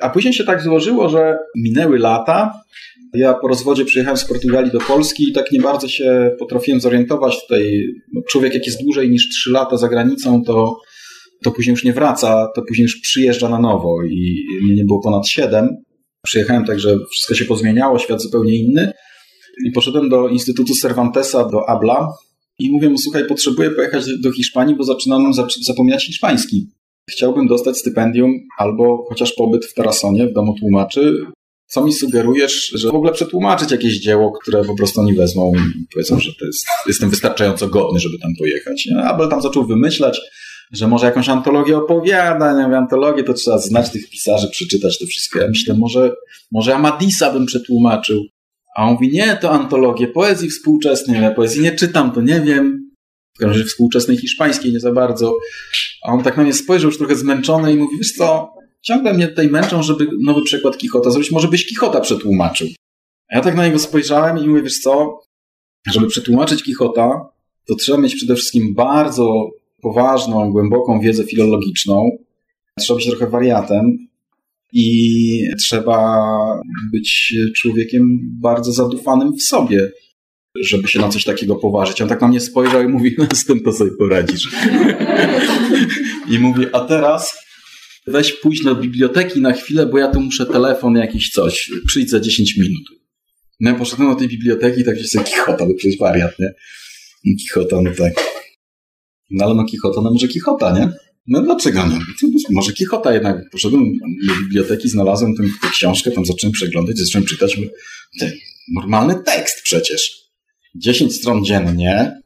A 0.00 0.10
później 0.10 0.34
się 0.34 0.44
tak 0.44 0.62
złożyło, 0.62 1.08
że 1.08 1.38
minęły 1.56 1.98
lata. 1.98 2.52
Ja 3.14 3.34
po 3.34 3.48
rozwodzie 3.48 3.84
przyjechałem 3.84 4.16
z 4.16 4.24
Portugalii 4.24 4.70
do 4.72 4.78
Polski 4.80 5.28
i 5.28 5.32
tak 5.32 5.52
nie 5.52 5.60
bardzo 5.60 5.88
się 5.88 6.30
potrafiłem 6.38 6.80
zorientować 6.80 7.40
tutaj. 7.42 7.84
No, 8.12 8.20
człowiek, 8.28 8.54
jak 8.54 8.66
jest 8.66 8.82
dłużej 8.82 9.10
niż 9.10 9.28
3 9.28 9.50
lata 9.50 9.76
za 9.76 9.88
granicą, 9.88 10.42
to, 10.46 10.76
to 11.44 11.50
później 11.50 11.72
już 11.72 11.84
nie 11.84 11.92
wraca, 11.92 12.48
to 12.54 12.62
później 12.68 12.82
już 12.82 12.96
przyjeżdża 13.00 13.48
na 13.48 13.58
nowo. 13.58 13.96
I 14.10 14.44
mnie 14.64 14.74
nie 14.74 14.84
było 14.84 15.00
ponad 15.00 15.28
7. 15.28 15.68
Przyjechałem 16.24 16.64
tak, 16.64 16.80
że 16.80 16.98
wszystko 17.10 17.34
się 17.34 17.44
pozmieniało, 17.44 17.98
świat 17.98 18.22
zupełnie 18.22 18.56
inny. 18.56 18.92
I 19.66 19.70
poszedłem 19.70 20.08
do 20.08 20.28
Instytutu 20.28 20.74
Cervantesa, 20.74 21.48
do 21.48 21.68
ABLA, 21.68 22.08
i 22.58 22.70
mówię 22.70 22.88
mu, 22.88 22.98
słuchaj, 22.98 23.26
potrzebuję 23.26 23.70
pojechać 23.70 24.04
do 24.20 24.32
Hiszpanii, 24.32 24.76
bo 24.76 24.84
zaczynam 24.84 25.32
zac- 25.32 25.62
zapominać 25.62 26.06
hiszpański. 26.06 26.68
Chciałbym 27.10 27.46
dostać 27.46 27.78
stypendium 27.78 28.30
albo 28.58 29.06
chociaż 29.08 29.32
pobyt 29.32 29.66
w 29.66 29.74
Tarasonie, 29.74 30.26
w 30.26 30.32
domu 30.32 30.54
tłumaczy. 30.60 31.14
Co 31.66 31.84
mi 31.84 31.92
sugerujesz, 31.92 32.72
że 32.74 32.88
w 32.90 32.94
ogóle 32.94 33.12
przetłumaczyć 33.12 33.70
jakieś 33.70 34.00
dzieło, 34.00 34.32
które 34.32 34.64
po 34.64 34.76
prostu 34.76 35.00
oni 35.00 35.14
wezmą 35.14 35.52
i 35.54 35.86
powiedzą, 35.92 36.20
że 36.20 36.30
jest, 36.46 36.66
jestem 36.86 37.10
wystarczająco 37.10 37.68
godny, 37.68 38.00
żeby 38.00 38.18
tam 38.18 38.30
pojechać. 38.38 38.88
Abel 39.04 39.28
tam 39.28 39.42
zaczął 39.42 39.66
wymyślać, 39.66 40.20
że 40.76 40.88
może 40.88 41.06
jakąś 41.06 41.28
antologię 41.28 41.76
opowiadań, 41.76 42.58
ja 42.58 42.64
mówię, 42.64 42.78
antologię 42.78 43.24
to 43.24 43.34
trzeba 43.34 43.58
znać 43.58 43.90
tych 43.90 44.10
pisarzy, 44.10 44.48
przeczytać 44.50 44.98
to 44.98 45.06
wszystko. 45.06 45.40
Ja 45.40 45.48
myślę, 45.48 45.74
może, 45.74 46.12
może 46.52 46.74
Amadisa 46.74 47.32
bym 47.32 47.46
przetłumaczył. 47.46 48.24
A 48.76 48.84
on 48.84 48.92
mówi, 48.92 49.10
nie, 49.12 49.36
to 49.36 49.50
antologie 49.50 50.08
poezji 50.08 50.50
współczesnej, 50.50 51.22
ja 51.22 51.30
poezji 51.30 51.62
nie 51.62 51.72
czytam, 51.72 52.12
to 52.12 52.20
nie 52.20 52.40
wiem. 52.40 52.90
W 53.34 53.38
każdym 53.38 53.52
razie 53.52 53.64
współczesnej 53.64 54.16
hiszpańskiej 54.16 54.72
nie 54.72 54.80
za 54.80 54.92
bardzo. 54.92 55.36
A 56.02 56.12
on 56.12 56.22
tak 56.22 56.36
na 56.36 56.42
mnie 56.42 56.52
spojrzał 56.52 56.90
już 56.90 56.98
trochę 56.98 57.16
zmęczony 57.16 57.72
i 57.72 57.76
mówi, 57.76 57.96
wiesz 57.98 58.12
co, 58.12 58.52
ciągle 58.82 59.14
mnie 59.14 59.28
tutaj 59.28 59.48
męczą, 59.48 59.82
żeby 59.82 60.06
nowy 60.22 60.42
przekład 60.42 60.76
Kichota 60.76 61.10
zrobić, 61.10 61.30
może 61.30 61.48
byś 61.48 61.66
Kichota 61.66 62.00
przetłumaczył. 62.00 62.68
A 63.32 63.36
ja 63.36 63.42
tak 63.42 63.54
na 63.54 63.66
niego 63.66 63.78
spojrzałem 63.78 64.38
i 64.38 64.48
mówię, 64.48 64.62
wiesz 64.62 64.78
co, 64.78 65.20
żeby 65.92 66.06
przetłumaczyć 66.06 66.62
Kichota, 66.62 67.28
to 67.66 67.74
trzeba 67.74 67.98
mieć 67.98 68.14
przede 68.14 68.34
wszystkim 68.34 68.74
bardzo 68.74 69.50
poważną, 69.84 70.50
głęboką 70.52 71.00
wiedzę 71.00 71.24
filologiczną. 71.24 72.10
Trzeba 72.80 72.96
być 72.96 73.06
trochę 73.06 73.26
wariatem 73.26 73.98
i 74.72 75.48
trzeba 75.58 76.18
być 76.92 77.36
człowiekiem 77.56 78.18
bardzo 78.40 78.72
zadufanym 78.72 79.32
w 79.32 79.42
sobie, 79.42 79.90
żeby 80.60 80.88
się 80.88 81.00
na 81.00 81.08
coś 81.08 81.24
takiego 81.24 81.56
poważyć. 81.56 82.02
On 82.02 82.08
tak 82.08 82.20
na 82.20 82.28
mnie 82.28 82.40
spojrzał 82.40 82.82
i 82.82 82.88
mówi, 82.88 83.14
no 83.18 83.26
z 83.34 83.44
tym 83.44 83.60
to 83.60 83.72
sobie 83.72 83.90
poradzisz. 83.98 84.48
I 86.32 86.38
mówi, 86.38 86.66
a 86.72 86.80
teraz 86.80 87.38
weź 88.06 88.32
pójść 88.32 88.64
do 88.64 88.74
biblioteki 88.74 89.40
na 89.40 89.52
chwilę, 89.52 89.86
bo 89.86 89.98
ja 89.98 90.08
tu 90.08 90.20
muszę 90.20 90.46
telefon 90.46 90.94
jakiś 90.94 91.30
coś, 91.30 91.70
przyjdź 91.86 92.10
za 92.10 92.20
10 92.20 92.56
minut. 92.56 92.82
No 93.60 93.70
ja 93.70 93.76
poszedłem 93.76 94.08
do 94.08 94.14
tej 94.14 94.28
biblioteki 94.28 94.80
i 94.80 94.84
tak 94.84 94.94
gdzieś 94.94 95.08
sobie 95.08 95.24
Kichota, 95.24 95.66
no 95.66 95.74
przecież 95.78 95.98
wariat, 95.98 96.38
nie? 96.38 96.54
Kichota, 97.36 97.80
no 97.80 97.90
tak. 97.98 98.43
No 99.34 99.44
ale 99.44 99.54
no 99.54 99.64
Kichota, 99.64 100.00
no 100.00 100.10
może 100.10 100.28
Kichota, 100.28 100.78
nie? 100.78 100.92
No 101.26 101.42
dlaczego 101.42 101.86
nie? 101.86 101.98
Może 102.50 102.72
Kichota 102.72 103.14
jednak. 103.14 103.50
Poszedłem 103.50 103.84
do 104.26 104.34
biblioteki, 104.34 104.88
znalazłem 104.88 105.34
tę, 105.34 105.42
tę 105.62 105.68
książkę, 105.68 106.10
tam 106.10 106.26
zacząłem 106.26 106.52
przeglądać, 106.52 106.98
zacząłem 106.98 107.26
czytać. 107.26 107.56
Mówię, 107.56 107.70
normalny 108.74 109.14
tekst 109.14 109.62
przecież. 109.62 110.24
10 110.76 111.16
stron 111.16 111.44
dziennie, 111.44 112.20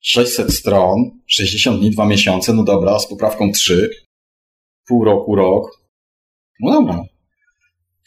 600 0.00 0.52
stron, 0.52 1.10
60 1.26 1.80
dni, 1.80 1.90
2 1.90 2.06
miesiące, 2.06 2.52
no 2.52 2.64
dobra, 2.64 2.98
z 2.98 3.08
poprawką 3.08 3.52
3, 3.52 3.90
pół 4.86 5.04
roku, 5.04 5.34
rok. 5.36 5.80
No 6.60 6.72
dobra. 6.72 7.02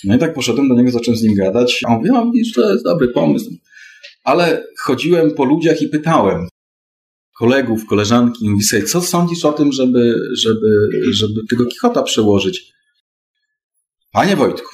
No 0.03 0.15
i 0.15 0.19
tak 0.19 0.33
poszedłem 0.33 0.69
do 0.69 0.75
niego, 0.75 0.91
zacząłem 0.91 1.17
z 1.17 1.23
nim 1.23 1.35
gadać, 1.35 1.81
a 1.87 1.87
on 1.87 1.97
mówi, 1.97 2.31
widzisz, 2.33 2.53
to 2.53 2.71
jest 2.71 2.83
dobry 2.83 3.07
pomysł. 3.07 3.51
Ale 4.23 4.63
chodziłem 4.79 5.31
po 5.31 5.45
ludziach 5.45 5.81
i 5.81 5.87
pytałem, 5.87 6.47
kolegów, 7.37 7.85
koleżanki 7.85 8.45
i 8.45 8.49
mówi 8.49 8.63
sobie, 8.63 8.83
co 8.83 9.01
sądzisz 9.01 9.45
o 9.45 9.53
tym, 9.53 9.71
żeby, 9.71 10.15
żeby, 10.33 10.89
żeby 11.11 11.41
tego 11.49 11.65
Kichota 11.65 12.03
przełożyć? 12.03 12.73
Panie 14.11 14.35
Wojtku, 14.35 14.69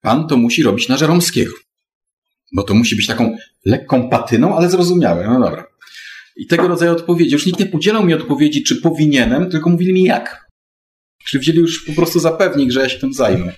pan 0.00 0.28
to 0.28 0.36
musi 0.36 0.62
robić 0.62 0.88
na 0.88 0.96
Żeromskiego. 0.96 1.52
Bo 2.52 2.62
to 2.62 2.74
musi 2.74 2.96
być 2.96 3.06
taką 3.06 3.36
lekką 3.64 4.10
patyną, 4.10 4.56
ale 4.56 4.70
zrozumiałe. 4.70 5.26
No 5.26 5.40
dobra. 5.40 5.66
I 6.36 6.46
tego 6.46 6.68
rodzaju 6.68 6.92
odpowiedzi. 6.92 7.32
Już 7.32 7.46
nikt 7.46 7.60
nie 7.60 7.70
udzielał 7.70 8.04
mi 8.04 8.14
odpowiedzi, 8.14 8.62
czy 8.62 8.76
powinienem, 8.76 9.50
tylko 9.50 9.70
mówili 9.70 9.92
mi 9.92 10.02
jak. 10.02 10.48
Czyli 11.28 11.40
wzięli 11.40 11.58
już 11.58 11.84
po 11.84 11.92
prostu 11.92 12.20
za 12.20 12.32
pewnik, 12.32 12.70
że 12.70 12.80
ja 12.80 12.88
się 12.88 12.98
tym 12.98 13.12
zajmę. 13.12 13.52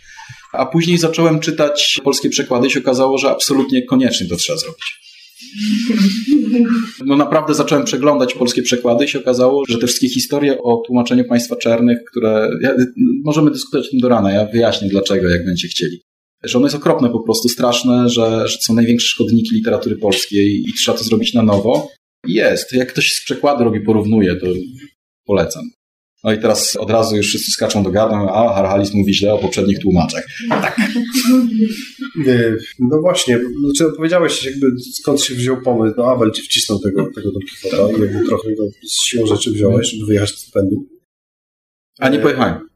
A 0.52 0.66
później 0.66 0.98
zacząłem 0.98 1.40
czytać 1.40 2.00
polskie 2.04 2.30
przekłady 2.30 2.66
i 2.66 2.70
się 2.70 2.80
okazało, 2.80 3.18
że 3.18 3.30
absolutnie 3.30 3.86
koniecznie 3.86 4.28
to 4.28 4.36
trzeba 4.36 4.58
zrobić. 4.58 5.09
No 7.06 7.16
naprawdę 7.16 7.54
zacząłem 7.54 7.84
przeglądać 7.84 8.34
polskie 8.34 8.62
przekłady 8.62 9.04
i 9.04 9.08
się 9.08 9.18
okazało, 9.18 9.64
że 9.68 9.78
te 9.78 9.86
wszystkie 9.86 10.08
historie 10.08 10.62
o 10.62 10.82
tłumaczeniu 10.86 11.24
państwa 11.24 11.56
czernych, 11.56 11.98
które... 12.10 12.50
Ja, 12.62 12.74
możemy 13.24 13.50
dyskutować 13.50 13.86
o 13.86 13.90
tym 13.90 14.00
do 14.00 14.08
rana, 14.08 14.32
ja 14.32 14.46
wyjaśnię 14.46 14.88
dlaczego, 14.88 15.28
jak 15.28 15.44
będziecie 15.44 15.68
chcieli. 15.68 16.00
Że 16.44 16.58
ono 16.58 16.66
jest 16.66 16.76
okropne, 16.76 17.10
po 17.10 17.20
prostu 17.20 17.48
straszne, 17.48 18.08
że, 18.08 18.48
że 18.48 18.58
są 18.60 18.74
największe 18.74 19.08
szkodniki 19.08 19.54
literatury 19.54 19.96
polskiej 19.96 20.64
i 20.68 20.72
trzeba 20.72 20.98
to 20.98 21.04
zrobić 21.04 21.34
na 21.34 21.42
nowo. 21.42 21.88
Jest. 22.26 22.72
Jak 22.72 22.92
ktoś 22.92 23.12
z 23.12 23.24
przekładu 23.24 23.64
robi, 23.64 23.80
porównuje, 23.80 24.36
to 24.36 24.46
polecam. 25.26 25.62
No 26.24 26.32
i 26.32 26.38
teraz 26.38 26.76
od 26.76 26.90
razu 26.90 27.16
już 27.16 27.26
wszyscy 27.26 27.50
skaczą 27.50 27.82
do 27.82 27.90
garna, 27.90 28.32
a 28.34 28.54
Harhalis 28.54 28.94
mówi 28.94 29.14
źle 29.14 29.34
o 29.34 29.38
poprzednich 29.38 29.78
tłumaczach. 29.78 30.26
Tak. 30.48 30.80
No 32.78 33.00
właśnie, 33.00 33.40
znaczy 33.64 33.96
powiedziałeś 33.96 34.44
jakby 34.44 34.66
skąd 34.92 35.22
się 35.22 35.34
wziął 35.34 35.62
pomysł, 35.62 35.94
no 35.96 36.04
Abel 36.04 36.30
ci 36.30 36.42
wcisnął 36.42 36.78
tego, 36.78 37.06
tego 37.14 37.32
Don 37.32 37.42
Quixota 37.42 37.98
i 37.98 38.00
jakby 38.00 38.28
trochę 38.28 38.54
go 38.54 38.62
z 38.88 39.04
siłą 39.04 39.26
rzeczy 39.26 39.50
wziąłeś, 39.50 39.90
żeby 39.90 40.06
wyjechać 40.06 40.30
z 40.30 40.38
stypendium. 40.38 40.86
A 41.98 42.08
nie 42.08 42.18
pojechałem. 42.18 42.58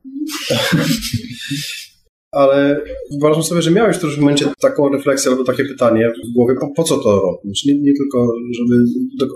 Ale 2.31 2.81
wyobrażam 3.11 3.43
sobie, 3.43 3.63
że 3.63 3.71
miałeś 3.71 3.97
w 3.97 3.99
którymś 3.99 4.19
momencie 4.19 4.47
taką 4.61 4.89
refleksję 4.89 5.31
albo 5.31 5.45
takie 5.45 5.65
pytanie 5.65 6.13
w 6.31 6.35
głowie, 6.35 6.55
po, 6.61 6.71
po 6.77 6.85
co 6.85 6.97
to 6.99 7.21
robić? 7.21 7.65
Nie, 7.65 7.75
nie 7.75 7.93
tylko, 7.95 8.35
żeby, 8.59 8.85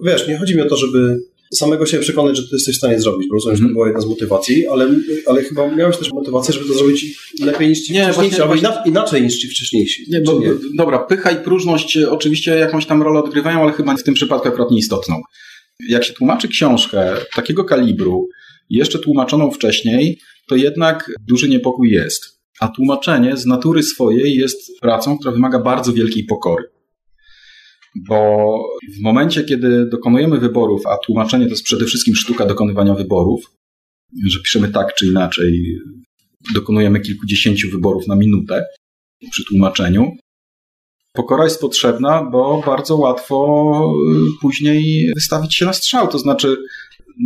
wiesz, 0.04 0.28
nie 0.28 0.38
chodzi 0.38 0.56
mi 0.56 0.62
o 0.62 0.68
to, 0.68 0.76
żeby 0.76 1.20
samego 1.54 1.86
siebie 1.86 2.02
przekonać, 2.02 2.36
że 2.36 2.42
to 2.42 2.56
jesteś 2.56 2.74
w 2.74 2.78
stanie 2.78 3.00
zrobić, 3.00 3.28
bo 3.28 3.34
rozumiem, 3.34 3.56
że 3.56 3.62
to 3.64 3.72
była 3.72 3.86
jedna 3.86 4.00
z 4.00 4.06
motywacji, 4.06 4.66
ale, 4.66 4.88
ale 5.26 5.42
chyba 5.42 5.74
miałeś 5.74 5.96
też 5.96 6.12
motywację, 6.12 6.54
żeby 6.54 6.66
to 6.68 6.74
zrobić 6.74 7.18
lepiej 7.40 7.68
niż 7.68 7.82
ci 7.82 7.92
Nie, 7.92 8.04
wcześniejsi, 8.04 8.40
albo 8.42 8.54
właśnie- 8.54 8.68
ina- 8.68 8.82
inaczej 8.86 9.22
niż 9.22 9.38
ci 9.38 9.48
wcześniejsi. 9.48 10.04
Nie, 10.08 10.20
bo, 10.20 10.40
Dobra, 10.76 10.98
pycha 10.98 11.30
i 11.30 11.36
próżność 11.44 11.96
e, 11.96 12.10
oczywiście 12.10 12.50
jakąś 12.56 12.86
tam 12.86 13.02
rolę 13.02 13.20
odgrywają, 13.20 13.62
ale 13.62 13.72
chyba 13.72 13.96
w 13.96 14.02
tym 14.02 14.14
przypadku 14.14 14.48
akurat 14.48 14.70
nieistotną. 14.70 15.20
Jak 15.88 16.04
się 16.04 16.12
tłumaczy 16.12 16.48
książkę 16.48 17.14
takiego 17.34 17.64
kalibru, 17.64 18.28
jeszcze 18.70 18.98
tłumaczoną 18.98 19.50
wcześniej, 19.50 20.18
to 20.48 20.56
jednak 20.56 21.10
duży 21.28 21.48
niepokój 21.48 21.90
jest. 21.90 22.38
A 22.60 22.68
tłumaczenie 22.68 23.36
z 23.36 23.46
natury 23.46 23.82
swojej 23.82 24.36
jest 24.36 24.80
pracą, 24.80 25.18
która 25.18 25.32
wymaga 25.32 25.58
bardzo 25.58 25.92
wielkiej 25.92 26.24
pokory. 26.24 26.64
Bo 28.08 28.62
w 28.98 29.02
momencie, 29.02 29.44
kiedy 29.44 29.86
dokonujemy 29.86 30.38
wyborów, 30.38 30.86
a 30.86 30.96
tłumaczenie 31.06 31.44
to 31.44 31.50
jest 31.50 31.64
przede 31.64 31.84
wszystkim 31.84 32.14
sztuka 32.14 32.46
dokonywania 32.46 32.94
wyborów, 32.94 33.40
że 34.26 34.38
piszemy 34.42 34.68
tak 34.68 34.94
czy 34.94 35.06
inaczej, 35.06 35.78
dokonujemy 36.54 37.00
kilkudziesięciu 37.00 37.70
wyborów 37.70 38.06
na 38.06 38.16
minutę 38.16 38.64
przy 39.30 39.44
tłumaczeniu, 39.44 40.12
Pokora 41.18 41.44
jest 41.44 41.60
potrzebna, 41.60 42.22
bo 42.22 42.62
bardzo 42.66 42.96
łatwo 42.96 43.36
y, 44.12 44.40
później 44.40 45.12
wystawić 45.14 45.56
się 45.56 45.66
na 45.66 45.72
strzał. 45.72 46.08
To 46.08 46.18
znaczy, 46.18 46.56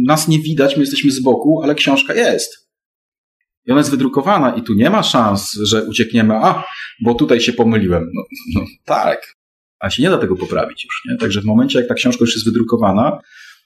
nas 0.05 0.29
nie 0.29 0.39
widać, 0.39 0.77
my 0.77 0.83
jesteśmy 0.83 1.11
z 1.11 1.21
boku, 1.21 1.63
ale 1.63 1.75
książka 1.75 2.15
jest. 2.15 2.69
I 3.67 3.71
ona 3.71 3.81
jest 3.81 3.91
wydrukowana, 3.91 4.55
i 4.55 4.63
tu 4.63 4.75
nie 4.75 4.91
ma 4.91 5.03
szans, 5.03 5.53
że 5.53 5.85
uciekniemy, 5.85 6.35
a, 6.35 6.65
bo 7.05 7.15
tutaj 7.15 7.41
się 7.41 7.53
pomyliłem. 7.53 8.11
No, 8.15 8.23
no 8.55 8.67
tak, 8.85 9.35
a 9.83 9.91
się 9.91 10.03
nie 10.03 10.11
da 10.11 10.19
tego 10.19 10.37
poprawić 10.37 10.85
już. 10.85 11.03
Nie? 11.11 11.17
Także 11.17 11.41
w 11.41 11.45
momencie, 11.45 11.79
jak 11.79 11.89
ta 11.89 11.95
książka 11.95 12.19
już 12.21 12.35
jest 12.35 12.45
wydrukowana, 12.45 13.19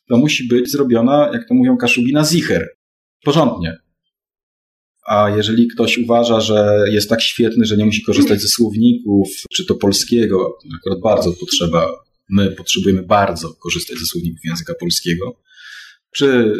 to 0.08 0.16
musi 0.16 0.48
być 0.48 0.70
zrobiona, 0.70 1.30
jak 1.32 1.48
to 1.48 1.54
mówią 1.54 1.76
Kaszubina, 1.76 2.24
zicher. 2.24 2.68
Porządnie. 3.24 3.76
A 5.06 5.30
jeżeli 5.36 5.68
ktoś 5.68 5.98
uważa, 5.98 6.40
że 6.40 6.84
jest 6.90 7.08
tak 7.08 7.22
świetny, 7.22 7.64
że 7.64 7.76
nie 7.76 7.84
musi 7.84 8.02
korzystać 8.02 8.42
ze 8.42 8.48
słowników, 8.48 9.28
czy 9.52 9.66
to 9.66 9.74
polskiego, 9.74 10.58
akurat 10.76 11.00
bardzo 11.00 11.32
potrzeba, 11.32 11.88
my 12.30 12.50
potrzebujemy 12.50 13.02
bardzo 13.02 13.54
korzystać 13.54 13.98
ze 13.98 14.06
słowników 14.06 14.40
języka 14.44 14.74
polskiego, 14.80 15.36
czy 16.16 16.52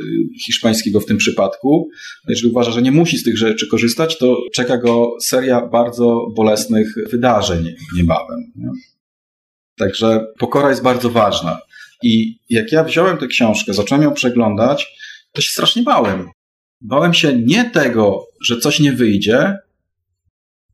hiszpańskiego 0.45 1.01
w 1.01 1.07
tym 1.07 1.16
przypadku, 1.16 1.88
jeżeli 2.29 2.51
uważa, 2.51 2.71
że 2.71 2.83
nie 2.83 2.92
musi 2.92 3.19
z 3.19 3.25
tych 3.25 3.38
rzeczy 3.38 3.69
korzystać, 3.69 4.19
to 4.19 4.37
czeka 4.55 4.79
go 4.79 5.16
seria 5.23 5.66
bardzo 5.66 6.27
bolesnych 6.37 6.95
wydarzeń 7.11 7.75
niebawem. 7.97 8.53
Nie? 8.57 8.71
Także 9.79 10.27
pokora 10.39 10.71
jest 10.71 10.83
bardzo 10.83 11.11
ważna. 11.11 11.59
I 12.03 12.39
jak 12.51 12.73
ja 12.73 12.85
wziąłem 12.85 13.19
tę 13.19 13.27
książkę, 13.27 13.75
zacząłem 13.75 14.05
ją 14.05 14.15
przeglądać, 14.15 14.87
to 15.33 15.43
się 15.43 15.51
strasznie 15.51 15.83
bałem. 15.83 16.31
Bałem 16.81 17.15
się 17.15 17.37
nie 17.37 17.71
tego, 17.71 18.27
że 18.41 18.59
coś 18.59 18.81
nie 18.81 18.93
wyjdzie, 18.93 19.59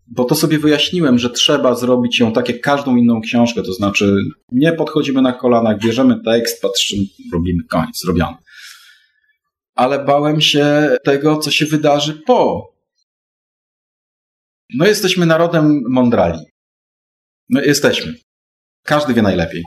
bo 0.07 0.25
to 0.25 0.35
sobie 0.35 0.59
wyjaśniłem, 0.59 1.19
że 1.19 1.31
trzeba 1.31 1.75
zrobić 1.75 2.19
ją 2.19 2.33
tak 2.33 2.49
jak 2.49 2.61
każdą 2.61 2.97
inną 2.97 3.21
książkę, 3.21 3.63
to 3.63 3.73
znaczy 3.73 4.17
nie 4.53 4.73
podchodzimy 4.73 5.23
na 5.23 5.33
kolanach, 5.33 5.79
bierzemy 5.79 6.21
tekst, 6.25 6.63
patrzymy, 6.63 7.03
robimy 7.33 7.65
koniec, 7.65 8.01
zrobiony. 8.01 8.37
Ale 9.75 10.05
bałem 10.05 10.41
się 10.41 10.97
tego, 11.05 11.37
co 11.37 11.51
się 11.51 11.67
wydarzy 11.67 12.15
po. 12.27 12.73
No 14.75 14.87
jesteśmy 14.87 15.27
narodem 15.27 15.83
mądrali. 15.89 16.39
No 17.49 17.61
jesteśmy. 17.61 18.15
Każdy 18.83 19.15
wie 19.15 19.23
najlepiej. 19.23 19.63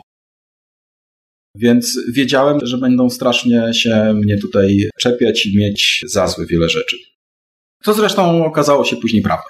Więc 1.55 1.99
wiedziałem, 2.11 2.59
że 2.63 2.77
będą 2.77 3.09
strasznie 3.09 3.73
się 3.73 4.13
mnie 4.13 4.37
tutaj 4.37 4.89
czepiać 4.99 5.45
i 5.45 5.57
mieć 5.57 6.03
za 6.07 6.27
złe 6.27 6.45
wiele 6.45 6.69
rzeczy. 6.69 6.97
To 7.83 7.93
zresztą 7.93 8.45
okazało 8.45 8.85
się 8.85 8.97
później 8.97 9.21
prawdą. 9.21 9.49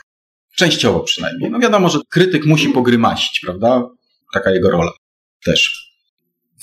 Częściowo 0.55 0.99
przynajmniej. 0.99 1.51
No 1.51 1.59
wiadomo, 1.59 1.89
że 1.89 1.99
krytyk 2.09 2.45
musi 2.45 2.69
pogrymaścić, 2.69 3.39
prawda? 3.39 3.89
Taka 4.33 4.51
jego 4.51 4.71
rola 4.71 4.91
też. 5.43 5.91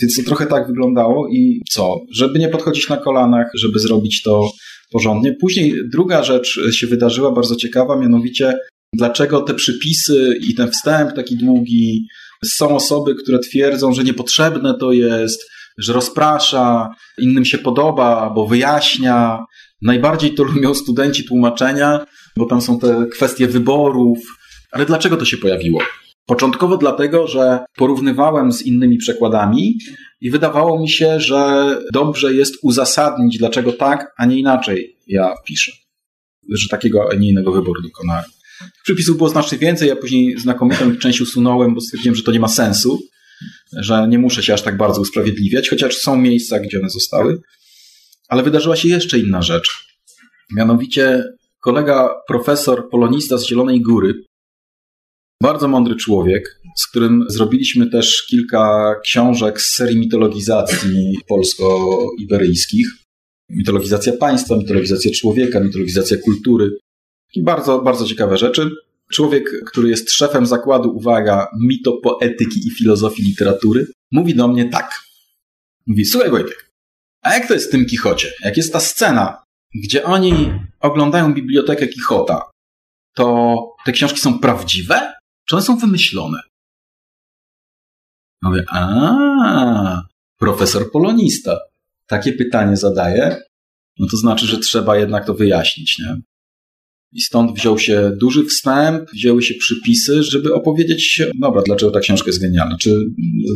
Więc 0.01 0.17
to 0.17 0.23
trochę 0.23 0.47
tak 0.47 0.67
wyglądało 0.67 1.29
i 1.29 1.63
co? 1.71 2.01
Żeby 2.11 2.39
nie 2.39 2.49
podchodzić 2.49 2.89
na 2.89 2.97
kolanach, 2.97 3.51
żeby 3.55 3.79
zrobić 3.79 4.23
to 4.23 4.53
porządnie. 4.91 5.35
Później 5.41 5.75
druga 5.93 6.23
rzecz 6.23 6.61
się 6.71 6.87
wydarzyła, 6.87 7.33
bardzo 7.33 7.57
ciekawa, 7.57 7.97
mianowicie 7.97 8.55
dlaczego 8.93 9.41
te 9.41 9.55
przypisy 9.55 10.39
i 10.41 10.55
ten 10.55 10.71
wstęp 10.71 11.13
taki 11.13 11.37
długi, 11.37 12.07
są 12.45 12.77
osoby, 12.77 13.15
które 13.15 13.39
twierdzą, 13.39 13.93
że 13.93 14.05
niepotrzebne 14.05 14.75
to 14.81 14.93
jest, 14.93 15.51
że 15.79 15.93
rozprasza, 15.93 16.89
innym 17.19 17.45
się 17.45 17.59
podoba, 17.59 18.31
bo 18.35 18.47
wyjaśnia. 18.47 19.39
Najbardziej 19.83 20.35
to 20.35 20.43
lubią 20.43 20.75
studenci 20.75 21.25
tłumaczenia, 21.25 22.07
bo 22.37 22.47
tam 22.47 22.61
są 22.61 22.79
te 22.79 23.07
kwestie 23.13 23.47
wyborów. 23.47 24.19
Ale 24.73 24.87
dlaczego 24.87 25.17
to 25.17 25.25
się 25.25 25.37
pojawiło? 25.37 25.81
Początkowo 26.27 26.77
dlatego, 26.77 27.27
że 27.27 27.65
porównywałem 27.77 28.53
z 28.53 28.63
innymi 28.63 28.97
przekładami 28.97 29.79
i 30.21 30.31
wydawało 30.31 30.81
mi 30.81 30.89
się, 30.89 31.21
że 31.21 31.77
dobrze 31.93 32.35
jest 32.35 32.55
uzasadnić, 32.63 33.39
dlaczego 33.39 33.73
tak, 33.73 34.13
a 34.19 34.27
nie 34.27 34.39
inaczej 34.39 34.97
ja 35.07 35.35
piszę. 35.47 35.73
Że 36.49 36.69
takiego, 36.69 37.09
a 37.13 37.15
nie 37.15 37.29
innego 37.29 37.53
wyboru 37.53 37.83
dokonałem. 37.83 38.25
Przypisów 38.85 39.17
było 39.17 39.29
znacznie 39.29 39.59
więcej, 39.59 39.89
ja 39.89 39.97
później 39.97 40.39
znakomitą 40.39 40.97
część 40.97 41.21
usunąłem, 41.21 41.75
bo 41.75 41.81
stwierdziłem, 41.81 42.15
że 42.17 42.23
to 42.23 42.33
nie 42.33 42.41
ma 42.41 42.49
sensu, 42.49 43.01
że 43.73 44.09
nie 44.09 44.19
muszę 44.19 44.43
się 44.43 44.55
aż 44.55 44.63
tak 44.63 44.77
bardzo 44.77 45.01
usprawiedliwiać, 45.01 45.69
chociaż 45.69 45.97
są 45.97 46.17
miejsca, 46.17 46.61
gdzie 46.61 46.79
one 46.79 46.91
zostały. 46.91 47.41
Ale 48.29 48.43
wydarzyła 48.43 48.77
się 48.77 48.89
jeszcze 48.89 49.19
inna 49.19 49.43
rzecz. 49.43 49.69
Mianowicie 50.57 51.25
kolega 51.61 52.09
profesor 52.29 52.89
polonista 52.91 53.39
z 53.39 53.47
Zielonej 53.47 53.81
Góry, 53.81 54.15
bardzo 55.43 55.69
mądry 55.69 55.97
człowiek, 55.97 56.61
z 56.79 56.87
którym 56.87 57.25
zrobiliśmy 57.29 57.91
też 57.91 58.27
kilka 58.31 58.95
książek 59.05 59.61
z 59.61 59.75
serii 59.75 59.99
mitologizacji 59.99 61.15
polsko-iberyjskich. 61.29 62.87
Mitologizacja 63.51 64.13
państwa, 64.13 64.57
mitologizacja 64.57 65.11
człowieka, 65.11 65.61
mitologizacja 65.61 66.17
kultury. 66.17 66.71
Bardzo, 67.37 67.79
bardzo 67.79 68.07
ciekawe 68.07 68.39
rzeczy. 68.39 68.71
Człowiek, 69.13 69.65
który 69.67 69.89
jest 69.89 70.11
szefem 70.11 70.47
zakładu, 70.47 70.97
uwaga, 70.97 71.49
mitopoetyki 71.61 72.69
i 72.69 72.71
filozofii 72.71 73.23
literatury, 73.23 73.87
mówi 74.11 74.35
do 74.35 74.49
mnie 74.49 74.69
tak. 74.69 75.03
Mówi, 75.87 76.05
słuchaj 76.05 76.31
Wojtek, 76.31 76.71
a 77.23 77.35
jak 77.35 77.49
to 77.49 77.55
jest 77.55 77.69
w 77.69 77.71
tym 77.71 77.87
Kichocie? 77.87 78.33
Jak 78.45 78.57
jest 78.57 78.73
ta 78.73 78.81
scena, 78.81 79.43
gdzie 79.75 80.05
oni 80.05 80.53
oglądają 80.81 81.35
bibliotekę 81.35 81.89
Kichota, 81.89 82.51
to 83.15 83.57
te 83.85 83.93
książki 83.93 84.21
są 84.21 84.39
prawdziwe? 84.39 85.13
Czy 85.49 85.57
one 85.57 85.65
są 85.65 85.77
wymyślone? 85.77 86.41
Mówię, 88.43 88.65
a, 88.69 90.03
profesor 90.39 90.91
polonista 90.91 91.59
takie 92.07 92.33
pytanie 92.33 92.77
zadaje, 92.77 93.43
no 93.99 94.07
to 94.11 94.17
znaczy, 94.17 94.47
że 94.47 94.59
trzeba 94.59 94.97
jednak 94.97 95.27
to 95.27 95.35
wyjaśnić, 95.35 95.99
nie? 95.99 96.21
I 97.15 97.21
stąd 97.21 97.57
wziął 97.59 97.79
się 97.79 98.13
duży 98.21 98.45
wstęp, 98.45 99.11
wzięły 99.11 99.43
się 99.43 99.55
przypisy, 99.55 100.23
żeby 100.23 100.55
opowiedzieć, 100.55 101.23
dobra, 101.41 101.63
dlaczego 101.67 101.93
ta 101.93 102.01
książka 102.01 102.27
jest 102.27 102.41
genialna. 102.41 102.77
Czy 102.81 102.97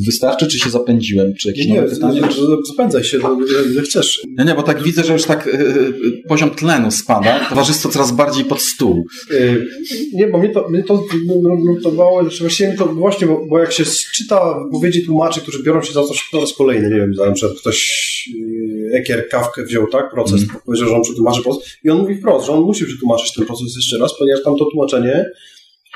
wystarczy, 0.07 0.47
czy 0.47 0.59
się 0.59 0.71
zapędziłem? 0.71 1.35
Czy 1.35 1.49
jakieś 1.49 1.67
Nie, 1.67 1.75
nowe 1.75 1.87
nie, 1.89 1.95
pytanie? 1.95 2.21
zapędzaj 2.69 3.05
się, 3.05 3.19
ile, 3.19 3.73
ile 3.73 3.83
chcesz. 3.83 4.21
Nie, 4.39 4.45
nie, 4.45 4.55
bo 4.55 4.63
tak 4.63 4.83
widzę, 4.83 5.05
że 5.05 5.13
już 5.13 5.25
tak 5.25 5.47
yy, 5.47 6.23
poziom 6.29 6.51
tlenu 6.51 6.91
spada, 6.91 7.49
towarzystwo 7.49 7.89
coraz 7.89 8.13
bardziej 8.13 8.45
pod 8.45 8.61
stół. 8.63 9.05
Yy, 9.31 9.67
nie, 10.13 10.27
bo 10.29 10.39
mnie 10.39 10.49
to, 10.49 10.69
mnie 10.69 10.83
to 10.83 11.05
nurtowało, 11.65 12.23
znaczy 12.23 12.41
właściwie 12.41 12.71
mi 12.71 12.79
to 12.79 12.87
właśnie, 12.87 13.27
bo, 13.27 13.47
bo 13.51 13.59
jak 13.59 13.73
się 13.73 13.85
czyta 14.15 14.55
wypowiedzi 14.65 15.07
tłumaczy, 15.07 15.41
którzy 15.41 15.63
biorą 15.63 15.83
się 15.83 15.93
za 15.93 16.05
coś 16.05 16.29
po 16.33 16.41
raz 16.41 16.53
kolejny, 16.53 16.91
nie 16.91 16.97
wiem, 16.97 17.11
na 17.11 17.33
przykład 17.33 17.59
ktoś 17.61 18.07
Ekier 18.93 19.29
Kawkę 19.29 19.65
wziął, 19.65 19.87
tak, 19.87 20.11
proces, 20.11 20.37
Mm. 20.43 20.57
powiedział, 20.67 20.89
że 20.89 20.95
on 20.97 21.03
przetłumaczy 21.03 21.43
proces 21.43 21.63
i 21.85 21.91
on 21.91 21.99
mówi 21.99 22.15
wprost, 22.15 22.47
że 22.47 22.53
on 22.53 22.61
musi 22.63 22.85
przetłumaczyć 22.85 23.33
ten 23.33 23.46
proces 23.47 23.77
jeszcze 23.77 23.99
raz, 23.99 24.19
ponieważ 24.19 24.43
tam 24.45 24.57
to 24.57 24.65
tłumaczenie 24.65 25.31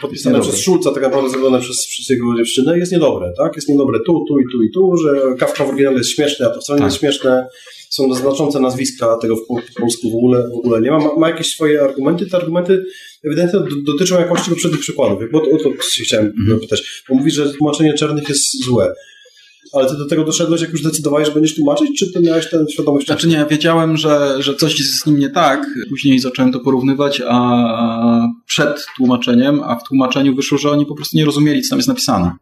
podpisane 0.00 0.40
przez 0.40 0.58
Szulca, 0.60 0.90
tak 0.92 1.02
naprawdę 1.02 1.30
zrobione 1.30 1.60
przez, 1.60 1.86
przez 1.86 2.08
jego 2.08 2.24
dziewczynę, 2.38 2.78
jest 2.78 2.92
niedobre, 2.92 3.32
tak? 3.36 3.56
Jest 3.56 3.68
niedobre 3.68 3.98
tu, 4.06 4.24
tu 4.28 4.38
i 4.40 4.44
tu 4.52 4.62
i 4.62 4.70
tu, 4.70 4.96
że 4.96 5.20
Kawka 5.38 5.64
w 5.64 5.68
oryginale 5.68 5.96
jest 5.98 6.10
śmieszny, 6.10 6.46
a 6.46 6.50
to 6.50 6.60
wcale 6.60 6.76
nie 6.78 6.82
Tak. 6.82 6.90
jest 6.92 7.00
śmieszne. 7.00 7.46
Są 7.90 8.14
znaczące 8.14 8.60
nazwiska, 8.60 9.16
tego 9.16 9.36
w, 9.36 9.46
po- 9.46 9.54
po 9.54 9.80
polsku 9.80 10.10
w 10.10 10.14
ogóle, 10.14 10.48
w 10.48 10.58
ogóle 10.58 10.80
nie 10.80 10.90
ma. 10.90 10.98
ma. 10.98 11.14
Ma 11.18 11.28
jakieś 11.30 11.54
swoje 11.54 11.82
argumenty, 11.82 12.26
te 12.26 12.36
argumenty 12.36 12.84
ewidentnie 13.24 13.60
do, 13.60 13.66
dotyczą 13.92 14.20
jakości 14.20 14.50
poprzednich 14.50 14.80
przykładów. 14.80 15.18
Bo 15.32 15.42
o 15.42 15.56
to 15.58 15.82
się 15.82 16.04
chciałem 16.04 16.26
Mhm. 16.26 16.60
pytać. 16.60 17.02
Bo 17.08 17.14
mówisz, 17.14 17.34
że 17.34 17.52
tłumaczenie 17.54 17.94
czarnych 17.94 18.28
jest 18.28 18.64
złe. 18.64 18.92
Ale 19.72 19.90
ty 19.90 19.96
do 19.96 20.06
tego 20.06 20.24
doszedłeś, 20.24 20.60
jak 20.60 20.70
już 20.70 20.82
decydowałeś, 20.82 21.28
że 21.28 21.34
będziesz 21.34 21.54
tłumaczyć, 21.54 21.98
czy 21.98 22.12
ty 22.12 22.20
miałeś 22.20 22.50
tę 22.50 22.64
świadomość? 22.72 23.06
Znaczy 23.06 23.28
nie, 23.28 23.46
wiedziałem, 23.50 23.96
że, 23.96 24.36
że 24.42 24.54
coś 24.54 24.78
jest 24.78 25.02
z 25.02 25.06
nim 25.06 25.18
nie 25.18 25.30
tak. 25.30 25.66
Później 25.88 26.18
zacząłem 26.18 26.52
to 26.52 26.60
porównywać, 26.60 27.22
a 27.28 28.28
przed 28.46 28.86
tłumaczeniem, 28.96 29.60
a 29.62 29.76
w 29.76 29.88
tłumaczeniu 29.88 30.34
wyszło, 30.34 30.58
że 30.58 30.70
oni 30.70 30.86
po 30.86 30.94
prostu 30.94 31.16
nie 31.16 31.24
rozumieli, 31.24 31.62
co 31.62 31.70
tam 31.70 31.78
jest 31.78 31.88
napisane. 31.88 32.32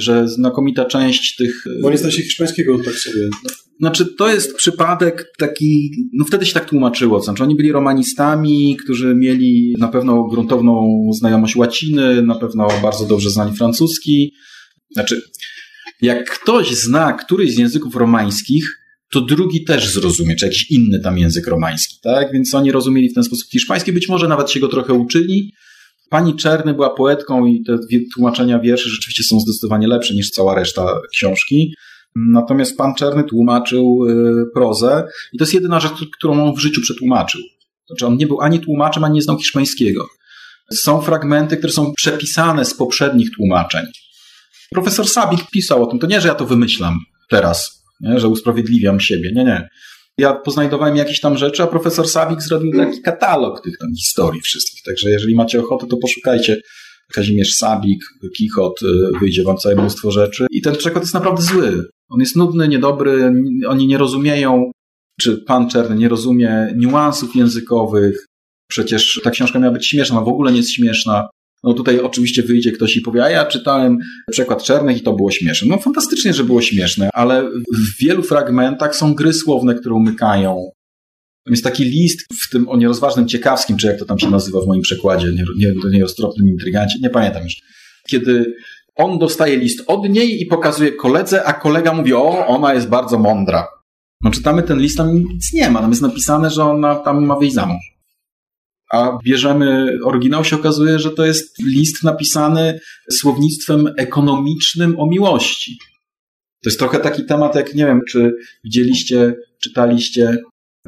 Że 0.00 0.28
znakomita 0.28 0.84
część 0.84 1.36
tych. 1.36 1.64
Bo 1.82 1.90
nie 1.90 1.98
znasz 1.98 2.14
hiszpańskiego, 2.14 2.78
tak 2.84 2.94
sobie. 2.94 3.28
Znaczy, 3.80 4.06
to 4.18 4.28
jest 4.28 4.56
przypadek 4.56 5.32
taki. 5.38 5.90
No 6.12 6.24
wtedy 6.24 6.46
się 6.46 6.54
tak 6.54 6.68
tłumaczyło. 6.68 7.22
Znaczy, 7.22 7.42
oni 7.42 7.56
byli 7.56 7.72
romanistami, 7.72 8.76
którzy 8.84 9.14
mieli 9.14 9.74
na 9.78 9.88
pewno 9.88 10.24
gruntowną 10.24 11.00
znajomość 11.14 11.56
łaciny, 11.56 12.22
na 12.22 12.34
pewno 12.34 12.68
bardzo 12.82 13.06
dobrze 13.06 13.30
znali 13.30 13.56
francuski. 13.56 14.32
Znaczy, 14.90 15.22
jak 16.02 16.30
ktoś 16.30 16.74
zna 16.74 17.12
któryś 17.12 17.54
z 17.54 17.58
języków 17.58 17.96
romańskich, 17.96 18.86
to 19.12 19.20
drugi 19.20 19.64
też 19.64 19.88
zrozumie, 19.88 20.36
czy 20.36 20.46
jakiś 20.46 20.70
inny 20.70 21.00
tam 21.00 21.18
język 21.18 21.46
romański, 21.46 21.96
tak? 22.02 22.32
Więc 22.32 22.54
oni 22.54 22.72
rozumieli 22.72 23.10
w 23.10 23.14
ten 23.14 23.24
sposób 23.24 23.50
hiszpański, 23.50 23.92
być 23.92 24.08
może 24.08 24.28
nawet 24.28 24.50
się 24.50 24.60
go 24.60 24.68
trochę 24.68 24.92
uczyli. 24.92 25.52
Pani 26.10 26.36
Czerny 26.36 26.74
była 26.74 26.90
poetką 26.90 27.46
i 27.46 27.62
te 27.64 27.78
tłumaczenia 28.14 28.58
wierszy 28.58 28.88
rzeczywiście 28.88 29.22
są 29.22 29.40
zdecydowanie 29.40 29.88
lepsze 29.88 30.14
niż 30.14 30.30
cała 30.30 30.54
reszta 30.54 31.00
książki. 31.12 31.74
Natomiast 32.16 32.76
pan 32.76 32.94
Czerny 32.94 33.24
tłumaczył 33.24 34.04
y, 34.04 34.44
prozę 34.54 35.08
i 35.32 35.38
to 35.38 35.44
jest 35.44 35.54
jedyna 35.54 35.80
rzecz, 35.80 35.92
którą 36.18 36.44
on 36.44 36.56
w 36.56 36.60
życiu 36.60 36.80
przetłumaczył. 36.80 37.40
Znaczy 37.86 38.06
on 38.06 38.16
nie 38.16 38.26
był 38.26 38.40
ani 38.40 38.60
tłumaczem, 38.60 39.04
ani 39.04 39.14
nie 39.14 39.22
znał 39.22 39.38
hiszpańskiego. 39.38 40.06
Są 40.74 41.00
fragmenty, 41.00 41.56
które 41.56 41.72
są 41.72 41.92
przepisane 41.96 42.64
z 42.64 42.74
poprzednich 42.74 43.30
tłumaczeń. 43.36 43.86
Profesor 44.72 45.08
Sabik 45.08 45.40
pisał 45.50 45.82
o 45.82 45.86
tym. 45.86 45.98
To 45.98 46.06
nie, 46.06 46.20
że 46.20 46.28
ja 46.28 46.34
to 46.34 46.46
wymyślam 46.46 46.98
teraz, 47.30 47.82
nie? 48.00 48.20
że 48.20 48.28
usprawiedliwiam 48.28 49.00
siebie. 49.00 49.32
Nie, 49.34 49.44
nie. 49.44 49.68
Ja 50.18 50.34
poznajdowałem 50.34 50.96
jakieś 50.96 51.20
tam 51.20 51.38
rzeczy, 51.38 51.62
a 51.62 51.66
profesor 51.66 52.08
Sabik 52.08 52.42
zrobił 52.42 52.72
taki 52.72 53.02
katalog 53.02 53.64
tych 53.64 53.78
tam 53.78 53.94
historii 53.94 54.40
wszystkich. 54.40 54.82
Także 54.82 55.10
jeżeli 55.10 55.34
macie 55.34 55.60
ochotę, 55.60 55.86
to 55.86 55.96
poszukajcie. 55.96 56.60
Kazimierz 57.12 57.54
Sabik, 57.54 58.04
Kichot, 58.36 58.82
y, 58.82 59.18
wyjdzie 59.20 59.42
wam 59.42 59.56
całe 59.56 59.74
mnóstwo 59.74 60.10
rzeczy. 60.10 60.46
I 60.50 60.62
ten 60.62 60.76
przekład 60.76 61.04
jest 61.04 61.14
naprawdę 61.14 61.42
zły. 61.42 61.84
On 62.08 62.20
jest 62.20 62.36
nudny, 62.36 62.68
niedobry, 62.68 63.32
oni 63.68 63.86
nie 63.86 63.98
rozumieją, 63.98 64.70
czy 65.20 65.36
pan 65.36 65.70
Czerny 65.70 65.96
nie 65.96 66.08
rozumie 66.08 66.74
niuansów 66.76 67.36
językowych. 67.36 68.26
Przecież 68.68 69.20
ta 69.24 69.30
książka 69.30 69.58
miała 69.58 69.72
być 69.72 69.86
śmieszna, 69.86 70.20
w 70.20 70.28
ogóle 70.28 70.50
nie 70.52 70.58
jest 70.58 70.72
śmieszna. 70.72 71.28
No 71.66 71.74
tutaj 71.74 72.00
oczywiście 72.00 72.42
wyjdzie 72.42 72.72
ktoś 72.72 72.96
i 72.96 73.00
powie, 73.00 73.24
a 73.24 73.30
ja 73.30 73.44
czytałem 73.44 73.98
przekład 74.30 74.62
Czernych 74.62 74.96
i 74.96 75.00
to 75.00 75.12
było 75.12 75.30
śmieszne. 75.30 75.68
No 75.68 75.78
fantastycznie, 75.78 76.34
że 76.34 76.44
było 76.44 76.62
śmieszne, 76.62 77.10
ale 77.12 77.50
w 77.74 77.98
wielu 78.00 78.22
fragmentach 78.22 78.96
są 78.96 79.14
gry 79.14 79.32
słowne, 79.32 79.74
które 79.74 79.94
umykają. 79.94 80.70
Jest 81.46 81.64
taki 81.64 81.84
list 81.84 82.20
w 82.42 82.50
tym 82.50 82.68
o 82.68 82.76
nierozważnym 82.76 83.28
ciekawskim, 83.28 83.76
czy 83.76 83.86
jak 83.86 83.98
to 83.98 84.04
tam 84.04 84.18
się 84.18 84.30
nazywa 84.30 84.60
w 84.60 84.66
moim 84.66 84.82
przekładzie, 84.82 85.32
nie, 85.56 85.74
nieroztropnym 85.90 86.48
intrygancie, 86.48 86.98
nie 87.02 87.10
pamiętam 87.10 87.42
już. 87.44 87.56
Kiedy 88.08 88.54
on 88.94 89.18
dostaje 89.18 89.56
list 89.56 89.84
od 89.86 90.08
niej 90.08 90.42
i 90.42 90.46
pokazuje 90.46 90.92
koledze, 90.92 91.44
a 91.44 91.52
kolega 91.52 91.92
mówi, 91.92 92.14
o, 92.14 92.46
ona 92.46 92.74
jest 92.74 92.88
bardzo 92.88 93.18
mądra. 93.18 93.66
No 94.22 94.30
czytamy 94.30 94.62
ten 94.62 94.78
list, 94.78 94.96
tam 94.96 95.14
nic 95.14 95.52
nie 95.52 95.70
ma, 95.70 95.80
tam 95.80 95.90
jest 95.90 96.02
napisane, 96.02 96.50
że 96.50 96.64
ona 96.64 96.94
tam 96.94 97.26
ma 97.26 97.36
wyjść 97.36 97.54
za 97.54 97.66
mąż. 97.66 97.95
A 98.90 99.18
bierzemy 99.24 99.98
oryginał, 100.04 100.44
się 100.44 100.56
okazuje, 100.56 100.98
że 100.98 101.10
to 101.10 101.26
jest 101.26 101.62
list 101.62 102.04
napisany 102.04 102.80
słownictwem 103.10 103.94
ekonomicznym 103.98 105.00
o 105.00 105.06
miłości. 105.06 105.78
To 106.62 106.70
jest 106.70 106.78
trochę 106.78 106.98
taki 106.98 107.24
temat, 107.24 107.54
jak 107.54 107.74
nie 107.74 107.86
wiem, 107.86 108.00
czy 108.10 108.32
widzieliście, 108.64 109.34
czytaliście 109.62 110.38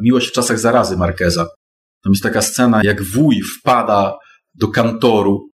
Miłość 0.01 0.29
w 0.29 0.33
czasach 0.33 0.59
zarazy 0.59 0.97
Markeza. 0.97 1.47
Tam 2.03 2.13
jest 2.13 2.23
taka 2.23 2.43
scena, 2.43 2.81
jak 2.85 3.03
wuj 3.03 3.43
wpada 3.43 4.19
do 4.55 4.69
kantoru 4.69 5.51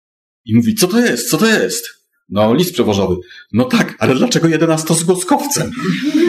i 0.45 0.55
mówi, 0.55 0.75
co 0.75 0.87
to 0.87 0.99
jest, 0.99 1.29
co 1.29 1.37
to 1.37 1.47
jest? 1.47 1.85
No, 2.29 2.53
list 2.53 2.73
przewożowy. 2.73 3.15
No 3.53 3.65
tak, 3.65 3.95
ale 3.99 4.15
dlaczego 4.15 4.47
jedenastozgłoskowcem? 4.47 5.71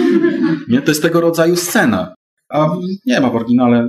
Nie, 0.68 0.83
to 0.83 0.90
jest 0.90 1.03
tego 1.03 1.20
rodzaju 1.20 1.57
scena. 1.57 2.14
A 2.48 2.76
nie 3.07 3.20
ma 3.20 3.30
w 3.30 3.37
oryginale, 3.37 3.88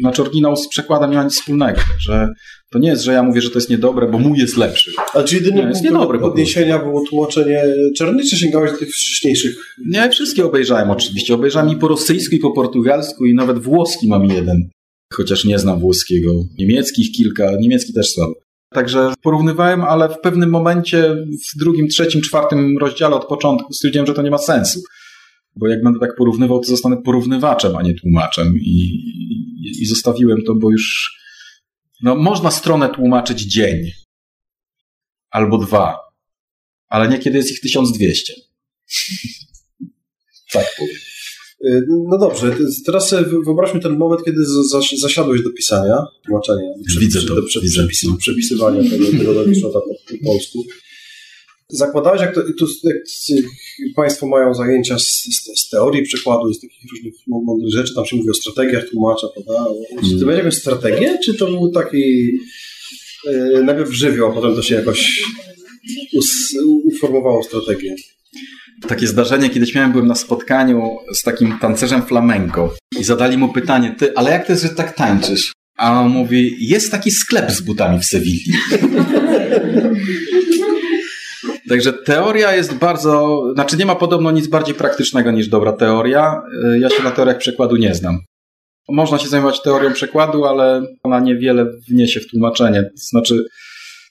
znaczy 0.00 0.22
oryginał 0.22 0.56
z 0.56 0.68
przekładem 0.68 1.10
nie 1.10 1.16
ma 1.16 1.24
nic 1.24 1.34
wspólnego, 1.34 1.80
że 2.00 2.28
to 2.70 2.78
nie 2.78 2.88
jest, 2.88 3.02
że 3.02 3.12
ja 3.12 3.22
mówię, 3.22 3.40
że 3.40 3.50
to 3.50 3.58
jest 3.58 3.70
niedobre, 3.70 4.08
bo 4.08 4.18
mój 4.18 4.38
jest 4.38 4.56
lepszy. 4.56 4.90
A 5.14 5.22
czy 5.22 5.34
jedyny 5.34 5.56
Nie, 5.56 5.62
jest 5.62 5.80
punkt 5.80 5.94
niedobry 5.94 6.18
po 6.18 6.26
odniesienia 6.26 6.78
było 6.78 7.04
tłumaczenie 7.08 7.62
czarnych, 7.96 8.26
czy 8.30 8.36
sięgałeś 8.36 8.70
do 8.70 8.78
tych 8.78 8.88
wcześniejszych? 8.88 9.56
Nie, 9.86 10.10
wszystkie 10.10 10.44
obejrzałem 10.44 10.90
oczywiście. 10.90 11.34
Obejrzałem 11.34 11.68
i 11.68 11.76
po 11.76 11.88
rosyjsku, 11.88 12.34
i 12.34 12.38
po 12.38 12.50
portugalsku, 12.50 13.24
i 13.24 13.34
nawet 13.34 13.58
włoski 13.58 14.08
mam 14.08 14.24
jeden. 14.24 14.68
Chociaż 15.12 15.44
nie 15.44 15.58
znam 15.58 15.80
włoskiego. 15.80 16.32
Niemieckich 16.58 17.12
kilka, 17.12 17.52
niemiecki 17.60 17.92
też 17.92 18.10
słabo. 18.10 18.34
Także 18.72 19.14
porównywałem, 19.22 19.82
ale 19.82 20.08
w 20.08 20.20
pewnym 20.20 20.50
momencie, 20.50 21.16
w 21.54 21.58
drugim, 21.58 21.88
trzecim, 21.88 22.20
czwartym 22.20 22.78
rozdziale 22.78 23.16
od 23.16 23.24
początku 23.24 23.72
stwierdziłem, 23.72 24.06
że 24.06 24.14
to 24.14 24.22
nie 24.22 24.30
ma 24.30 24.38
sensu. 24.38 24.80
Bo 25.56 25.68
jak 25.68 25.82
będę 25.82 25.98
tak 26.00 26.16
porównywał, 26.16 26.60
to 26.60 26.66
zostanę 26.68 26.96
porównywaczem, 27.02 27.76
a 27.76 27.82
nie 27.82 27.94
tłumaczem. 27.94 28.54
I, 28.58 28.80
i, 29.64 29.82
i 29.82 29.86
zostawiłem 29.86 30.38
to, 30.46 30.54
bo 30.54 30.70
już. 30.70 31.14
No, 32.02 32.14
można 32.16 32.50
stronę 32.50 32.88
tłumaczyć 32.94 33.40
dzień. 33.40 33.90
Albo 35.30 35.58
dwa. 35.58 35.96
Ale 36.88 37.08
niekiedy 37.08 37.36
jest 37.38 37.50
ich 37.50 37.60
1200. 37.60 38.32
tak 40.52 40.66
powiem. 40.78 40.96
Y, 41.66 41.82
No 42.10 42.18
dobrze, 42.18 42.56
teraz 42.86 43.14
wyobraźmy 43.44 43.80
ten 43.80 43.96
moment, 43.98 44.24
kiedy 44.24 44.44
zasiadłeś 45.00 45.42
do 45.42 45.50
pisania, 45.50 45.96
tłumaczenia, 46.26 46.62
Widzę 47.00 47.22
to, 47.22 47.34
do 47.34 47.42
prze- 47.42 47.60
widzę. 47.60 47.80
przepisy, 47.82 48.06
przepisywania 48.18 48.90
tego, 48.90 49.06
tego 49.10 49.34
po 49.74 50.26
polsku. 50.26 50.64
Zakładałeś, 51.74 52.20
jak, 52.20 52.34
to, 52.34 52.42
tu, 52.58 52.66
jak 52.84 52.96
Państwo 53.96 54.26
mają 54.26 54.54
zajęcia 54.54 54.98
z, 54.98 55.02
z, 55.02 55.60
z 55.60 55.68
teorii 55.68 56.02
przekładu 56.02 56.50
i 56.50 56.54
z 56.54 56.60
takich 56.60 56.90
różnych 56.92 57.14
mądrych 57.26 57.72
rzeczy, 57.72 57.94
tam 57.94 58.06
się 58.06 58.16
mówi 58.16 58.30
o 58.30 58.34
strategiach 58.34 58.88
tłumacza, 58.88 59.26
prawda? 59.34 59.64
Czy 60.02 60.18
ty 60.18 60.24
miałeś 60.24 60.38
jakąś 60.38 60.54
strategię, 60.54 61.18
czy 61.24 61.34
to 61.34 61.46
był 61.46 61.70
taki 61.70 62.32
yy, 63.24 63.62
najpierw 63.64 63.92
żywioł, 63.92 64.30
a 64.30 64.34
potem 64.34 64.54
to 64.54 64.62
się 64.62 64.74
jakoś 64.74 65.22
us, 66.12 66.56
uformowało 66.84 67.42
strategię? 67.42 67.94
Takie 68.88 69.06
zdarzenie, 69.06 69.50
kiedyś 69.50 69.74
miałem, 69.74 69.92
byłem 69.92 70.06
na 70.06 70.14
spotkaniu 70.14 70.96
z 71.14 71.22
takim 71.22 71.58
tancerzem 71.60 72.02
flamenco 72.02 72.74
i 73.00 73.04
zadali 73.04 73.38
mu 73.38 73.52
pytanie, 73.52 73.94
ty, 73.98 74.14
ale 74.14 74.30
jak 74.30 74.46
to 74.46 74.52
jest, 74.52 74.62
że 74.62 74.68
tak 74.68 74.96
tańczysz? 74.96 75.52
A 75.76 76.00
on 76.00 76.08
mówi, 76.08 76.56
jest 76.60 76.90
taki 76.90 77.10
sklep 77.10 77.50
z 77.50 77.60
butami 77.60 78.00
w 78.00 78.04
Sewilli. 78.04 78.52
Także 81.68 81.92
teoria 81.92 82.54
jest 82.54 82.74
bardzo, 82.74 83.42
znaczy 83.54 83.76
nie 83.76 83.86
ma 83.86 83.94
podobno 83.94 84.30
nic 84.30 84.46
bardziej 84.46 84.74
praktycznego 84.74 85.30
niż 85.30 85.48
dobra 85.48 85.72
teoria. 85.72 86.42
Y, 86.74 86.78
Ja 86.78 86.90
się 86.90 87.02
na 87.02 87.10
teoriach 87.10 87.38
przekładu 87.38 87.76
nie 87.76 87.94
znam. 87.94 88.18
Można 88.88 89.18
się 89.18 89.28
zajmować 89.28 89.62
teorią 89.62 89.92
przekładu, 89.92 90.44
ale 90.44 90.86
ona 91.02 91.20
niewiele 91.20 91.66
wniesie 91.88 92.20
w 92.20 92.26
tłumaczenie. 92.26 92.82
To 92.82 92.90
znaczy, 93.10 93.44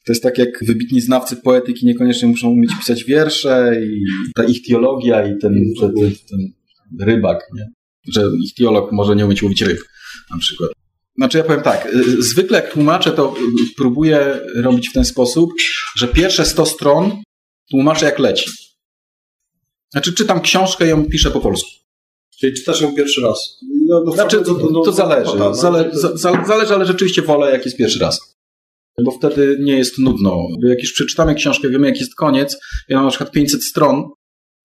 To 0.05 0.11
jest 0.13 0.23
tak 0.23 0.37
jak 0.37 0.49
wybitni 0.65 1.01
znawcy 1.01 1.35
poetyki 1.35 1.85
niekoniecznie 1.85 2.27
muszą 2.27 2.49
umieć 2.49 2.71
pisać 2.79 3.03
wiersze 3.03 3.75
i 3.83 4.05
ta 4.35 4.43
ich 4.43 4.67
teologia 4.67 5.27
i 5.27 5.37
ten, 5.37 5.55
ten, 5.79 5.93
ten, 6.29 6.39
rybak, 7.07 7.47
nie? 7.53 7.65
że 8.13 8.29
ich 8.43 8.53
teolog 8.53 8.91
może 8.91 9.15
nie 9.15 9.25
umieć 9.25 9.43
łowić 9.43 9.61
ryb 9.61 9.79
na 10.31 10.37
przykład. 10.37 10.71
Znaczy 11.17 11.37
ja 11.37 11.43
powiem 11.43 11.61
tak, 11.61 11.85
y, 11.95 12.21
zwykle 12.23 12.57
jak 12.61 12.73
tłumaczę, 12.73 13.11
to 13.11 13.35
próbuję 13.77 14.39
robić 14.55 14.89
w 14.89 14.93
ten 14.93 15.05
sposób, 15.05 15.49
że 15.97 16.07
pierwsze 16.07 16.45
100 16.45 16.65
stron 16.65 17.11
tłumaczę 17.73 18.05
jak 18.05 18.19
leci. 18.19 18.49
Znaczy 19.91 20.13
czytam 20.13 20.41
książkę 20.41 20.85
i 20.85 20.89
ją 20.89 21.05
piszę 21.05 21.31
po 21.31 21.39
polsku. 21.39 21.69
Czyli 22.39 22.53
czytasz 22.57 22.81
ją 22.81 22.95
pierwszy 22.95 23.21
raz. 23.21 23.57
No, 23.87 24.03
no, 24.05 24.11
Znaczy, 24.11 24.37
to, 24.37 24.55
to, 24.55 24.81
to 24.85 24.91
zależy. 24.91 25.31
Zale, 25.53 25.85
to- 25.85 25.99
za, 25.99 26.17
za- 26.17 26.43
zależy, 26.47 26.73
ale 26.73 26.85
rzeczywiście 26.85 27.21
wolę, 27.21 27.51
jak 27.51 27.65
jest 27.65 27.77
pierwszy 27.77 27.99
raz. 27.99 28.19
Bo 29.03 29.11
wtedy 29.11 29.57
nie 29.61 29.77
jest 29.77 29.97
nudno. 29.99 30.47
Jak 30.67 30.79
już 30.79 30.93
przeczytamy 30.93 31.35
książkę, 31.35 31.69
wiemy, 31.69 31.87
jak 31.87 31.99
jest 31.99 32.15
koniec, 32.15 32.57
ja 32.89 32.95
mam 32.97 33.05
na 33.05 33.09
przykład 33.11 33.31
500 33.31 33.63
stron, 33.63 34.03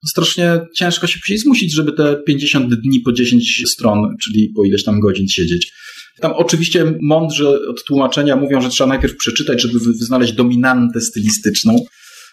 strasznie 0.06 0.60
ciężko 0.76 1.06
się 1.06 1.18
później 1.20 1.38
zmusić, 1.38 1.72
żeby 1.74 1.92
te 1.92 2.16
50 2.26 2.74
dni 2.74 3.00
po 3.00 3.12
10 3.12 3.62
stron, 3.66 4.16
czyli 4.22 4.52
po 4.56 4.64
ileś 4.64 4.84
tam 4.84 5.00
godzin 5.00 5.28
siedzieć. 5.28 5.72
Tam 6.20 6.32
oczywiście 6.32 6.94
mądrze 7.02 7.48
od 7.68 7.84
tłumaczenia 7.84 8.36
mówią, 8.36 8.60
że 8.60 8.68
trzeba 8.68 8.88
najpierw 8.88 9.16
przeczytać, 9.16 9.62
żeby 9.62 9.78
wy- 9.78 9.94
znaleźć 9.94 10.32
dominantę 10.32 11.00
stylistyczną 11.00 11.84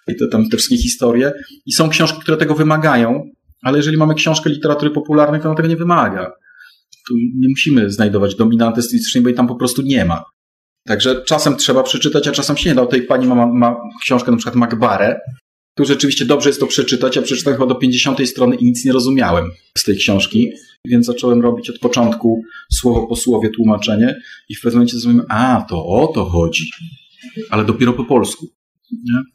i 0.08 0.16
to 0.16 0.28
tam 0.28 0.49
te 0.49 0.58
wszystkie 0.58 0.78
historie. 0.78 1.32
I 1.66 1.74
są 1.74 1.89
książki, 1.89 2.20
które 2.22 2.38
tego 2.38 2.56
wymagają, 2.56 3.24
ale 3.62 3.78
jeżeli 3.78 3.97
mamy 3.97 4.16
książkę 4.16 4.49
literatury 4.49 4.91
popularnej, 4.91 5.41
to 5.41 5.47
ona 5.47 5.56
tego 5.56 5.68
nie 5.68 5.78
wymaga 5.78 6.32
tu 7.08 7.16
nie 7.18 7.49
musimy 7.49 7.91
znajdować 7.91 8.36
dominanty 8.36 8.82
stylistycznej, 8.82 9.24
bo 9.24 9.30
jej 9.30 9.36
tam 9.36 9.47
po 9.47 9.56
prostu 9.56 9.82
nie 9.82 10.06
ma. 10.06 10.24
Także 10.88 11.24
czasem 11.26 11.56
trzeba 11.56 11.84
przeczytać, 11.84 12.28
a 12.28 12.32
czasem 12.32 12.58
się 12.58 12.70
nie 12.70 12.76
da. 12.76 12.82
O 12.82 12.86
tej 12.86 13.01
pani 13.01 13.28
ma, 13.28 13.47
ma 13.47 13.76
książkę 14.01 14.32
na 14.32 14.38
przykład 14.38 14.56
Macbarę. 14.56 15.20
Tu 15.76 15.86
rzeczywiście 15.86 16.26
dobrze 16.26 16.49
jest 16.49 16.60
to 16.60 16.68
przeczytać. 16.68 17.16
Ja 17.16 17.22
przeczytałem 17.22 17.60
chyba 17.60 17.74
do 17.74 17.76
50 17.76 18.30
strony 18.30 18.56
i 18.56 18.66
nic 18.66 18.86
nie 18.86 18.91
rozumiałem 18.91 19.51
z 19.78 19.84
tej 19.84 19.97
książki, 19.97 20.51
więc 20.86 21.06
zacząłem 21.06 21.41
robić 21.41 21.70
od 21.70 21.80
początku 21.80 22.41
słowo 22.72 23.08
po 23.08 23.16
słowie 23.16 23.49
tłumaczenie 23.49 24.22
i 24.49 24.56
w 24.56 24.62
pewnym 24.62 24.78
momencie 24.78 24.97
zrozumiałem, 24.97 25.26
a 25.30 25.66
to 25.70 25.86
o 25.86 26.08
to 26.08 26.26
chodzi, 26.26 26.70
ale 27.49 27.66
dopiero 27.66 27.93
po 27.93 28.06
polsku. 28.06 28.47
Nie? 28.91 29.35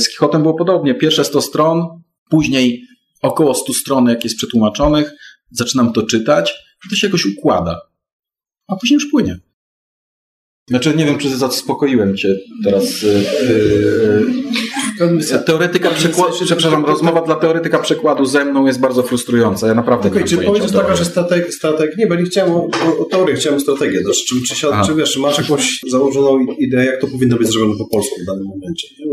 Z 0.00 0.08
Kichotem 0.08 0.42
było 0.42 0.54
podobnie. 0.54 0.94
Pierwsze 0.94 1.24
100 1.24 1.40
stron, 1.40 2.02
później 2.30 2.82
około 3.22 3.54
100 3.54 3.74
stron, 3.74 4.06
jak 4.06 4.24
jest 4.24 4.36
przetłumaczonych, 4.36 5.12
zaczynam 5.50 5.92
to 5.92 6.02
czytać, 6.02 6.54
to 6.90 6.96
się 6.96 7.06
jakoś 7.06 7.26
układa, 7.26 7.80
a 8.68 8.76
później 8.76 8.94
już 8.94 9.10
płynie. 9.10 9.38
Znaczy, 10.68 10.94
nie 10.96 11.04
wiem, 11.04 11.18
czy 11.18 11.36
zaspokoiłem 11.36 12.16
cię 12.16 12.36
teraz. 12.64 13.02
Yy, 13.02 13.24
yy, 14.98 15.38
teoretyka 15.46 15.90
przekładu, 15.90 16.34
przepraszam, 16.44 16.84
rozmowa 16.84 17.22
dla 17.22 17.34
teoretyka 17.34 17.78
przekładu 17.78 18.24
ze 18.24 18.44
mną 18.44 18.66
jest 18.66 18.80
bardzo 18.80 19.02
frustrująca. 19.02 19.66
Ja 19.68 19.74
naprawdę 19.74 20.08
Okej, 20.08 20.22
nie 20.22 20.28
czy 20.28 20.36
mam 20.36 20.44
powiedz 20.44 20.62
jest 20.62 20.74
pojęcia 20.74 20.88
o 20.88 20.90
taka, 20.90 21.04
że 21.04 21.10
strateg, 21.10 21.54
strateg 21.54 21.96
nie, 21.96 22.06
bo 22.06 22.14
nie 22.14 22.24
chciałem 22.24 22.52
o, 22.52 22.68
o, 22.98 23.04
teorię, 23.04 23.34
chciałem 23.34 23.60
strategię. 23.60 24.00
Znaczy, 24.00 24.20
czy, 24.28 24.54
czy, 24.54 24.66
czy 24.86 24.94
wiesz, 24.94 25.16
masz 25.16 25.38
jakąś 25.38 25.80
założoną 25.88 26.46
ideę, 26.58 26.86
jak 26.86 27.00
to 27.00 27.06
powinno 27.06 27.36
być 27.36 27.48
zrobione 27.48 27.78
po 27.78 27.88
polsku 27.88 28.14
w 28.22 28.26
danym 28.26 28.44
momencie? 28.44 28.88
Nie? 28.98 29.06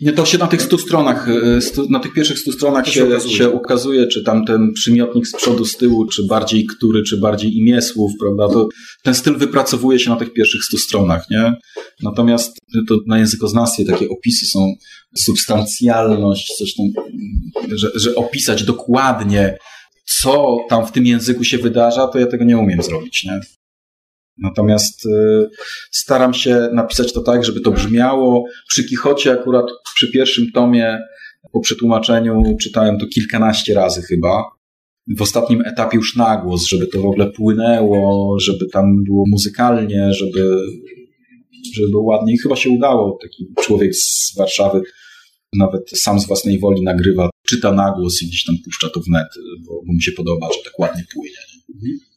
Nie, 0.00 0.12
to 0.12 0.26
się 0.26 0.38
na 0.38 0.46
tych 0.46 0.62
stu 0.62 0.78
stronach, 0.78 1.28
y, 1.28 1.60
stu, 1.60 1.90
na 1.90 2.00
tych 2.00 2.12
pierwszych 2.12 2.38
stu 2.38 2.52
stronach 2.52 2.84
To 2.84 2.90
się 2.90 3.00
się, 3.00 3.06
ukazuje. 3.06 3.36
się 3.36 3.50
ukazuje, 3.50 4.06
czy 4.06 4.22
tam 4.22 4.44
ten 4.44 4.72
przymiotnik 4.72 5.26
z 5.26 5.36
przodu, 5.36 5.64
z 5.64 5.76
tyłu, 5.76 6.06
czy 6.06 6.26
bardziej 6.26 6.66
który, 6.66 7.02
czy 7.02 7.16
bardziej 7.16 7.56
imię 7.56 7.82
słów, 7.82 8.12
prawda? 8.20 8.54
To 8.54 8.68
ten 9.02 9.14
styl 9.14 9.36
wypracowuje 9.36 9.98
się 9.98 10.10
na 10.10 10.16
tych 10.16 10.32
pierwszych 10.32 10.64
stu 10.64 10.78
stronach, 10.78 11.30
nie? 11.30 11.54
Natomiast 12.02 12.58
to 12.88 12.98
na 13.06 13.18
językoznawstwie 13.18 13.84
takie 13.84 14.08
opisy 14.08 14.46
są 14.46 14.74
substancjalność, 15.16 16.54
coś 16.58 16.74
tam, 16.74 16.86
że, 17.72 17.90
że 17.94 18.14
opisać 18.14 18.62
dokładnie, 18.64 19.56
co 20.22 20.56
tam 20.68 20.86
w 20.86 20.92
tym 20.92 21.06
języku 21.06 21.44
się 21.44 21.58
wydarza, 21.58 22.06
to 22.08 22.18
ja 22.18 22.26
tego 22.26 22.44
nie 22.44 22.58
umiem 22.58 22.82
zrobić, 22.82 23.24
nie? 23.24 23.40
Natomiast 24.38 25.06
y, 25.06 25.50
staram 25.90 26.34
się 26.34 26.68
napisać 26.72 27.12
to 27.12 27.20
tak, 27.20 27.44
żeby 27.44 27.60
to 27.60 27.70
brzmiało. 27.70 28.44
Przy 28.68 28.84
Kichocie 28.84 29.32
akurat 29.32 29.66
przy 29.94 30.12
pierwszym 30.12 30.50
tomie 30.52 30.98
po 31.52 31.60
przetłumaczeniu 31.60 32.56
czytałem 32.60 32.98
to 32.98 33.06
kilkanaście 33.06 33.74
razy 33.74 34.02
chyba. 34.02 34.44
W 35.16 35.22
ostatnim 35.22 35.62
etapie 35.66 35.96
już 35.96 36.16
na 36.16 36.36
głos, 36.36 36.64
żeby 36.64 36.86
to 36.86 37.02
w 37.02 37.06
ogóle 37.06 37.30
płynęło, 37.30 38.36
żeby 38.40 38.66
tam 38.66 39.04
było 39.04 39.24
muzykalnie, 39.26 40.12
żeby, 40.12 40.60
żeby 41.74 41.88
było 41.88 42.02
ładnie. 42.02 42.34
I 42.34 42.38
chyba 42.38 42.56
się 42.56 42.70
udało. 42.70 43.18
Taki 43.22 43.46
człowiek 43.64 43.96
z 43.96 44.34
Warszawy 44.38 44.82
nawet 45.58 45.90
sam 45.90 46.20
z 46.20 46.26
własnej 46.26 46.58
woli 46.58 46.82
nagrywa, 46.82 47.30
czyta 47.46 47.72
na 47.72 47.92
głos 47.92 48.22
i 48.22 48.26
gdzieś 48.26 48.44
tam 48.44 48.56
puszcza 48.64 48.88
to 48.90 49.00
w 49.00 49.08
net, 49.08 49.28
bo, 49.66 49.82
bo 49.86 49.92
mu 49.92 50.00
się 50.00 50.12
podoba, 50.12 50.48
że 50.52 50.64
tak 50.64 50.78
ładnie 50.78 51.04
płynie. 51.14 51.36
y, 51.68 51.98
bo 51.98 52.13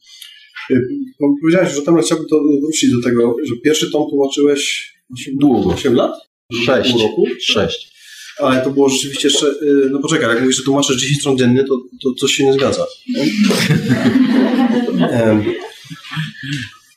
powiedziałeś, 1.42 1.74
że 1.74 1.82
tam 1.82 2.00
chciałbym 2.02 2.26
to 2.28 2.40
wrócić 2.62 2.90
do 2.92 3.02
tego, 3.02 3.36
że 3.48 3.54
pierwszy 3.64 3.90
tom 3.90 4.02
tłumaczyłeś 4.10 4.92
8, 5.14 5.34
Długo. 5.36 5.70
8 5.70 5.94
lat? 5.94 6.12
Sześć. 6.64 6.92
Pół 6.92 7.02
roku? 7.02 7.26
Sześć. 7.40 7.92
Ale 8.38 8.60
to 8.60 8.70
było 8.70 8.88
rzeczywiście 8.88 9.28
jeszcze, 9.28 9.46
y, 9.46 9.88
no 9.90 9.98
poczekaj, 9.98 10.28
jak 10.28 10.40
mówisz, 10.40 10.56
że 10.56 10.62
tłumaczysz 10.62 10.96
10 10.96 11.20
stron 11.20 11.38
dziennie, 11.38 11.64
to, 11.64 11.78
to 12.02 12.14
coś 12.14 12.32
się 12.32 12.44
nie 12.44 12.52
zgadza. 12.52 12.86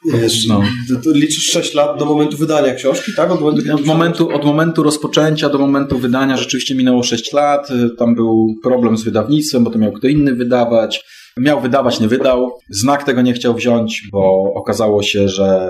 Wiesz, 0.05 0.47
No. 0.47 0.61
to, 0.89 0.95
to 1.03 1.11
liczysz 1.11 1.45
6 1.45 1.73
lat 1.73 1.99
do 1.99 2.05
momentu 2.05 2.37
wydania 2.37 2.75
książki, 2.75 3.11
tak? 3.15 3.31
Od 3.31 3.41
momentu, 3.41 3.73
Od 3.75 3.85
momentu, 3.85 4.29
od 4.29 4.45
momentu 4.45 4.83
rozpoczęcia 4.83 5.49
do 5.49 5.57
momentu 5.57 5.97
wydania 5.97 6.37
rzeczywiście 6.37 6.75
minęło 6.75 7.03
6 7.03 7.33
lat. 7.33 7.71
Y, 7.71 7.89
Tam 7.97 8.15
był 8.15 8.55
problem 8.63 8.97
z 8.97 9.03
wydawnictwem, 9.03 9.63
bo 9.63 9.69
to 9.69 9.79
miał 9.79 9.91
kto 9.91 10.07
inny 10.07 10.35
wydawać. 10.35 11.03
Miał 11.37 11.61
wydawać, 11.61 11.99
nie 11.99 12.07
wydał. 12.07 12.51
Znak 12.69 13.03
tego 13.03 13.21
nie 13.21 13.33
chciał 13.33 13.55
wziąć, 13.55 14.01
bo 14.11 14.53
okazało 14.55 15.03
się, 15.03 15.29
że 15.29 15.67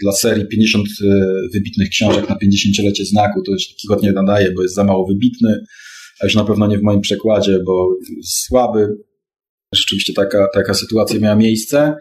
dla 0.00 0.12
serii 0.12 0.48
50 0.48 0.86
y, 0.86 1.04
wybitnych 1.52 1.88
książek 1.88 2.28
na 2.28 2.36
50-lecie 2.36 3.04
znaku 3.04 3.42
to 3.42 3.52
już 3.52 3.62
Kichot 3.62 4.02
nie 4.02 4.12
nadaje, 4.12 4.52
bo 4.52 4.62
jest 4.62 4.74
za 4.74 4.84
mało 4.84 5.06
wybitny. 5.06 5.60
A 6.20 6.26
już 6.26 6.34
na 6.34 6.44
pewno 6.44 6.66
nie 6.66 6.78
w 6.78 6.82
moim 6.82 7.00
przekładzie, 7.00 7.58
bo 7.66 7.88
słaby. 8.24 8.88
Rzeczywiście 9.74 10.12
taka, 10.12 10.48
taka 10.54 10.74
sytuacja 10.74 11.20
miała 11.20 11.36
miejsce. 11.36 11.96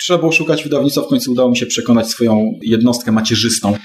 Trzeba 0.00 0.18
było 0.18 0.32
szukać 0.32 0.64
wydawnictwa, 0.64 1.02
w 1.02 1.06
końcu 1.06 1.32
udało 1.32 1.50
mi 1.50 1.56
się 1.56 1.66
przekonać 1.66 2.08
swoją 2.08 2.52
jednostkę 2.62 3.12
macierzystą. 3.12 3.76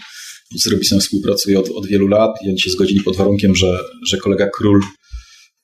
Z 0.55 0.67
Robisem 0.67 0.99
współpracuję 0.99 1.59
od, 1.59 1.69
od 1.69 1.87
wielu 1.87 2.07
lat 2.07 2.31
i 2.45 2.49
oni 2.49 2.59
się 2.59 2.71
zgodzili 2.71 3.03
pod 3.03 3.17
warunkiem, 3.17 3.55
że, 3.55 3.79
że 4.07 4.17
kolega 4.17 4.49
Król 4.57 4.81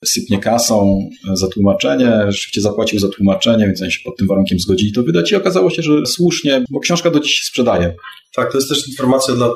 sypnie 0.05 0.39
kasą 0.39 1.09
za 1.33 1.47
tłumaczenie, 1.47 2.11
rzeczywiście 2.27 2.61
zapłacił 2.61 2.99
za 2.99 3.09
tłumaczenie, 3.09 3.65
więc 3.65 3.81
oni 3.81 3.91
się 3.91 3.99
pod 4.05 4.17
tym 4.17 4.27
warunkiem 4.27 4.59
zgodzili 4.59 4.91
to 4.93 5.03
wydać 5.03 5.31
i 5.31 5.35
okazało 5.35 5.69
się, 5.69 5.81
że 5.81 6.05
słusznie, 6.05 6.63
bo 6.69 6.79
książka 6.79 7.11
do 7.11 7.19
dziś 7.19 7.31
się 7.33 7.43
sprzedaje. 7.45 7.95
Tak, 8.35 8.51
to 8.51 8.57
jest 8.57 8.69
też 8.69 8.87
informacja 8.87 9.35
dla 9.35 9.49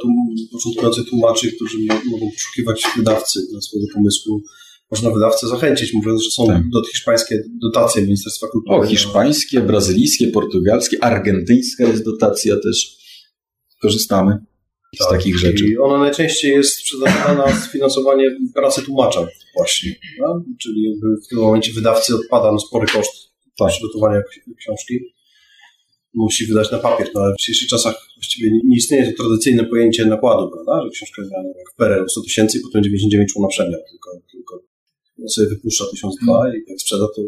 początkujących 0.52 1.10
tłumaczy, 1.10 1.52
którzy 1.52 1.78
mo- 1.80 2.02
mogą 2.12 2.32
poszukiwać 2.32 2.84
wydawcy 2.98 3.40
dla 3.52 3.62
swojego 3.62 3.88
pomysłu. 3.94 4.42
Można 4.92 5.10
wydawcę 5.12 5.48
zachęcić, 5.48 5.94
mówiąc, 5.94 6.24
że 6.24 6.32
są 6.32 6.48
Tak. 6.48 6.62
hiszpańskie 6.92 7.44
dotacje 7.62 8.02
Ministerstwa 8.02 8.48
Kultury. 8.48 8.78
O, 8.78 8.84
hiszpańskie, 8.84 9.62
brazylijskie, 9.62 10.28
portugalskie, 10.28 11.04
argentyńska 11.04 11.84
jest 11.84 12.06
dotacja 12.06 12.56
też. 12.64 12.98
Korzystamy 13.82 14.38
z 14.96 14.98
Tak, 14.98 15.10
takich 15.10 15.38
rzeczy. 15.40 15.66
I 15.68 15.78
ona 15.78 15.98
najczęściej 15.98 16.52
jest 16.52 16.76
sprzedawana 16.76 17.34
na 17.46 17.56
sfinansowanie 17.62 18.38
pracy 18.54 18.82
tłumacza 18.82 19.28
właśnie. 19.56 19.96
No? 20.20 20.44
Czyli 20.62 20.94
w 21.26 21.28
tym 21.30 21.40
momencie 21.40 21.74
wydawcy 21.74 22.16
odpada 22.16 22.52
no, 22.52 22.60
spory 22.60 22.88
koszt 22.88 23.30
Tak. 23.60 23.70
przygotowania 23.70 24.22
książki. 24.58 25.00
Musi 26.14 26.46
wydać 26.46 26.72
na 26.72 26.80
papier, 26.80 27.10
no, 27.16 27.22
ale 27.22 27.34
w 27.34 27.38
dzisiejszych 27.40 27.68
czasach 27.68 28.08
właściwie 28.16 28.52
nie, 28.52 28.60
nie 28.66 28.78
istnieje 28.78 29.12
to 29.14 29.24
tradycyjne 29.24 29.64
pojęcie 29.66 30.06
nakładu, 30.06 30.52
prawda? 30.52 30.84
Że 30.84 30.90
książka 30.90 31.22
jest 31.22 31.34
w 31.74 31.76
PRL 31.76 32.06
100 32.10 32.22
tysięcy 32.22 32.58
i 32.58 32.62
potem 32.62 32.84
99 32.84 33.32
na 33.42 33.48
przemian, 33.48 33.80
tylko, 33.92 34.12
tylko 34.32 34.62
on 35.22 35.30
sobie 35.30 35.48
wypuszcza 35.48 35.86
1002 35.92 36.50
i 36.56 36.70
jak 36.70 36.82
sprzeda, 36.82 37.06
to 37.16 37.22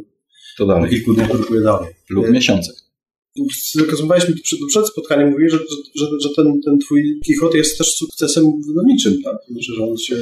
To 0.57 0.65
dalej. 0.65 0.89
kilku 0.89 1.13
dniach 1.13 1.31
drukuje 1.31 1.61
dalej. 1.61 1.93
Lub 2.09 2.29
miesiące. 2.29 2.71
Rozmawialiśmy 3.91 4.35
przed, 4.43 4.59
przed 4.67 4.87
spotkaniem, 4.87 5.29
mówiłeś, 5.29 5.51
że, 5.53 5.59
że, 5.95 6.05
że 6.21 6.29
ten, 6.35 6.61
ten 6.65 6.79
twój 6.79 7.19
Kichot 7.25 7.55
jest 7.55 7.77
też 7.77 7.95
sukcesem 7.95 8.45
wydawniczym, 8.67 9.21
tak? 9.23 9.35
Znaczy, 9.49 9.73
że 9.77 9.83
on 9.83 9.97
się 9.97 10.15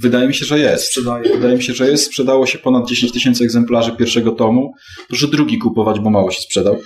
Wydaje 0.00 0.28
mi 0.28 0.34
się, 0.34 0.44
że 0.44 0.58
jest. 0.58 0.84
sprzedaje. 0.84 1.36
Wydaje 1.36 1.56
mi 1.56 1.62
się, 1.62 1.74
że 1.74 1.90
jest. 1.90 2.04
Sprzedało 2.04 2.46
się 2.46 2.58
ponad 2.58 2.88
10 2.88 3.12
tysięcy 3.12 3.44
egzemplarzy 3.44 3.92
pierwszego 3.98 4.32
tomu. 4.32 4.72
Proszę 5.08 5.28
drugi 5.28 5.58
kupować, 5.58 6.00
bo 6.00 6.10
mało 6.10 6.30
się 6.30 6.40
sprzedał. 6.40 6.82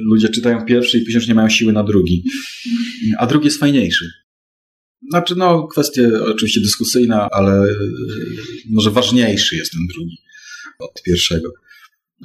Ludzie 0.00 0.28
czytają 0.28 0.64
pierwszy 0.64 0.98
i 0.98 1.04
później 1.04 1.28
nie 1.28 1.34
mają 1.34 1.48
siły 1.48 1.72
na 1.72 1.84
drugi. 1.84 2.24
A 3.18 3.26
drugi 3.26 3.44
jest 3.44 3.60
fajniejszy. 3.60 4.10
Znaczy, 5.10 5.34
no, 5.36 5.68
kwestia 5.68 6.02
oczywiście 6.34 6.60
dyskusyjna, 6.60 7.28
ale 7.32 7.64
y, 7.64 7.76
może 8.70 8.90
ważniejszy 8.90 9.56
jest 9.56 9.72
ten 9.72 9.80
drugi 9.94 10.16
od 10.78 11.02
pierwszego. 11.02 11.52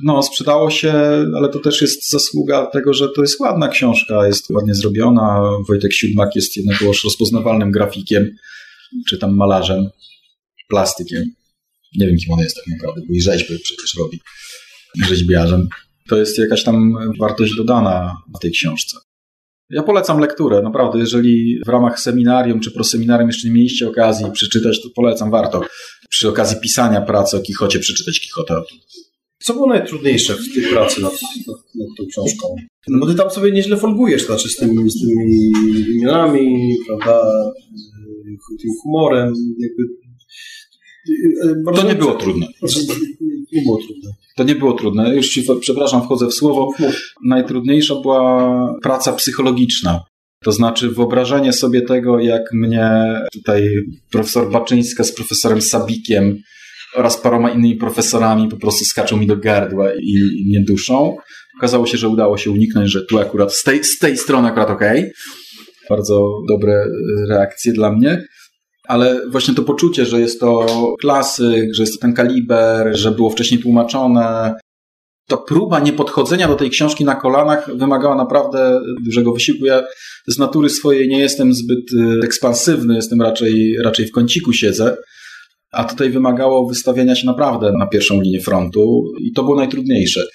No, 0.04 0.24
sprzedało 0.24 0.72
się, 0.72 0.94
ale 1.36 1.50
to 1.50 1.60
też 1.60 1.82
jest 1.82 2.10
zasługa 2.10 2.66
tego, 2.66 2.94
że 2.94 3.10
to 3.10 3.22
jest 3.22 3.40
ładna 3.40 3.68
książka, 3.68 4.28
jest 4.28 4.50
ładnie 4.50 4.76
zrobiona. 4.76 5.42
Wojtek 5.68 5.94
Siódmak 5.94 6.36
jest 6.36 6.58
jednakowoż 6.58 7.04
rozpoznawalnym 7.04 7.72
grafikiem, 7.72 8.30
czy 9.10 9.18
tam 9.18 9.36
malarzem, 9.36 9.90
plastykiem. 10.70 11.24
Nie 11.98 12.08
wiem, 12.08 12.18
kim 12.18 12.34
on 12.34 12.40
jest 12.40 12.56
tak 12.56 12.68
naprawdę, 12.68 13.02
bo 13.08 13.14
i 13.14 13.22
rzeźby 13.22 13.60
przecież 13.60 13.96
robi 14.00 14.20
rzeźbiarzem. 15.08 15.68
To 16.10 16.18
jest 16.18 16.38
jakaś 16.38 16.64
tam 16.64 16.94
wartość 17.20 17.56
dodana 17.56 18.18
w 18.36 18.40
tej 18.40 18.52
książce. 18.52 18.98
Ja 19.70 19.84
polecam 19.84 20.20
lekturę, 20.20 20.62
naprawdę. 20.62 21.00
Jeżeli 21.00 21.60
w 21.66 21.70
ramach 21.70 22.00
seminarium 22.00 22.60
czy 22.60 22.72
proseminarium 22.72 23.30
jeszcze 23.30 23.48
nie 23.48 23.54
mieliście 23.54 23.90
okazji 23.90 24.32
przeczytać, 24.32 24.82
to 24.82 24.90
polecam, 24.96 25.32
warto. 25.32 25.66
Przy 26.10 26.30
okazji 26.30 26.58
pisania 26.62 27.02
pracy 27.02 27.38
o 27.38 27.42
Kichocie 27.42 27.80
przeczytać 27.80 28.20
Kichota. 28.20 28.62
Co 29.46 29.54
było 29.54 29.68
najtrudniejsze 29.68 30.36
w 30.36 30.54
tej 30.54 30.64
pracy 30.64 31.02
nad, 31.02 31.12
nad, 31.48 31.58
nad 31.76 31.88
tą 31.98 32.06
książką? 32.12 32.56
No 32.88 33.00
bo 33.00 33.08
ty 33.08 33.16
tam 33.16 33.30
sobie 33.30 33.52
nieźle 33.52 33.78
folgujesz, 33.78 34.26
znaczy 34.26 34.50
z 34.50 34.58
tymi, 34.58 34.90
z 34.90 35.02
tymi 35.02 35.52
imionami, 35.96 36.76
prawda, 36.88 37.22
tym 38.62 38.72
humorem, 38.84 39.34
jakby... 39.60 39.84
Bardzo 41.66 41.82
to 41.82 41.88
nie 41.88 41.96
było 41.96 42.14
trudne. 42.14 42.48
Nie 43.52 43.62
było 43.62 43.78
trudne. 43.78 44.12
To 44.36 44.44
nie 44.44 44.56
było 44.56 44.74
trudne. 44.74 45.16
Już 45.16 45.30
ci, 45.30 45.44
przepraszam, 45.60 46.04
wchodzę 46.04 46.28
w 46.28 46.34
słowo. 46.34 46.72
Najtrudniejsza 47.26 47.96
była 47.96 48.80
praca 48.84 49.14
psychologiczna. 49.14 50.02
To 50.44 50.52
znaczy 50.52 50.90
wyobrażenie 50.90 51.54
sobie 51.54 51.82
tego, 51.82 52.20
jak 52.20 52.54
mnie 52.54 52.90
tutaj 53.34 53.70
profesor 54.12 54.52
Baczyńska 54.52 55.04
z 55.04 55.12
profesorem 55.12 55.62
Sabikiem 55.62 56.42
oraz 56.96 57.18
paroma 57.18 57.50
innymi 57.50 57.76
profesorami 57.76 58.50
po 58.50 58.58
prostu 58.58 58.86
skaczą 58.86 59.18
mi 59.18 59.28
do 59.28 59.38
gardła 59.38 59.90
i 59.94 60.44
mnie 60.48 60.62
duszą. 60.62 61.18
Okazało 61.58 61.88
się, 61.88 61.98
że 61.98 62.10
udało 62.10 62.38
się 62.38 62.52
uniknąć, 62.52 62.92
że 62.92 63.06
tu 63.06 63.20
akurat 63.20 63.54
z 63.54 63.64
tej, 63.64 63.84
z 63.84 64.00
tej 64.00 64.18
strony 64.18 64.48
akurat 64.48 64.70
ok. 64.70 64.84
Bardzo 65.90 66.30
dobre 66.48 66.86
reakcje 67.30 67.74
dla 67.74 67.92
mnie 67.92 68.26
ale 68.88 69.30
właśnie 69.30 69.54
to 69.54 69.64
poczucie, 69.64 70.06
że 70.06 70.22
jest 70.22 70.40
to 70.40 70.66
klasyk, 71.00 71.74
że 71.74 71.84
jest 71.84 71.94
to 71.94 72.00
ten 72.00 72.14
kaliber, 72.14 72.98
że 72.98 73.12
było 73.12 73.30
wcześniej 73.30 73.62
tłumaczone, 73.62 74.56
to 75.28 75.38
próba 75.38 75.80
niepodchodzenia 75.80 76.48
do 76.48 76.56
tej 76.56 76.70
książki 76.70 77.06
na 77.06 77.16
kolanach 77.16 77.78
wymagała 77.78 78.16
naprawdę 78.16 78.82
dużego 79.06 79.34
wysiłku. 79.34 79.66
Ja 79.66 79.84
z 80.28 80.38
natury 80.38 80.70
swojej 80.70 81.08
nie 81.08 81.20
jestem 81.20 81.54
zbyt 81.54 81.94
y, 81.94 82.20
ekspansywny, 82.24 82.96
jestem 82.96 83.22
raczej, 83.22 83.78
raczej 83.84 84.08
w 84.08 84.12
kąciku 84.12 84.54
siedzę, 84.54 84.98
a 85.76 85.84
tutaj 85.84 86.10
wymagało 86.10 86.68
wystawienia 86.68 87.16
się 87.16 87.26
naprawdę 87.26 87.72
na 87.80 87.88
pierwszą 87.88 88.22
linię 88.22 88.42
frontu 88.42 89.04
i 89.20 89.32
to 89.32 89.44
było 89.44 89.56
najtrudniejsze. 89.56 90.28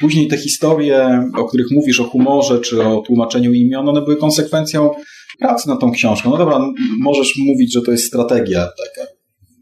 Później 0.00 0.28
te 0.28 0.36
historie, 0.36 1.30
o 1.36 1.44
których 1.44 1.66
mówisz, 1.70 2.00
o 2.00 2.04
humorze 2.04 2.60
czy 2.60 2.82
o 2.82 3.02
tłumaczeniu 3.06 3.52
imion, 3.52 3.88
one 3.88 4.02
były 4.02 4.16
konsekwencją 4.16 4.90
pracy 5.38 5.68
nad 5.68 5.80
tą 5.80 5.92
książką. 5.92 6.30
No 6.30 6.38
dobra, 6.38 6.60
możesz 7.00 7.36
mówić, 7.38 7.72
że 7.72 7.82
to 7.82 7.90
jest 7.90 8.04
strategia 8.04 8.60
taka, 8.60 9.08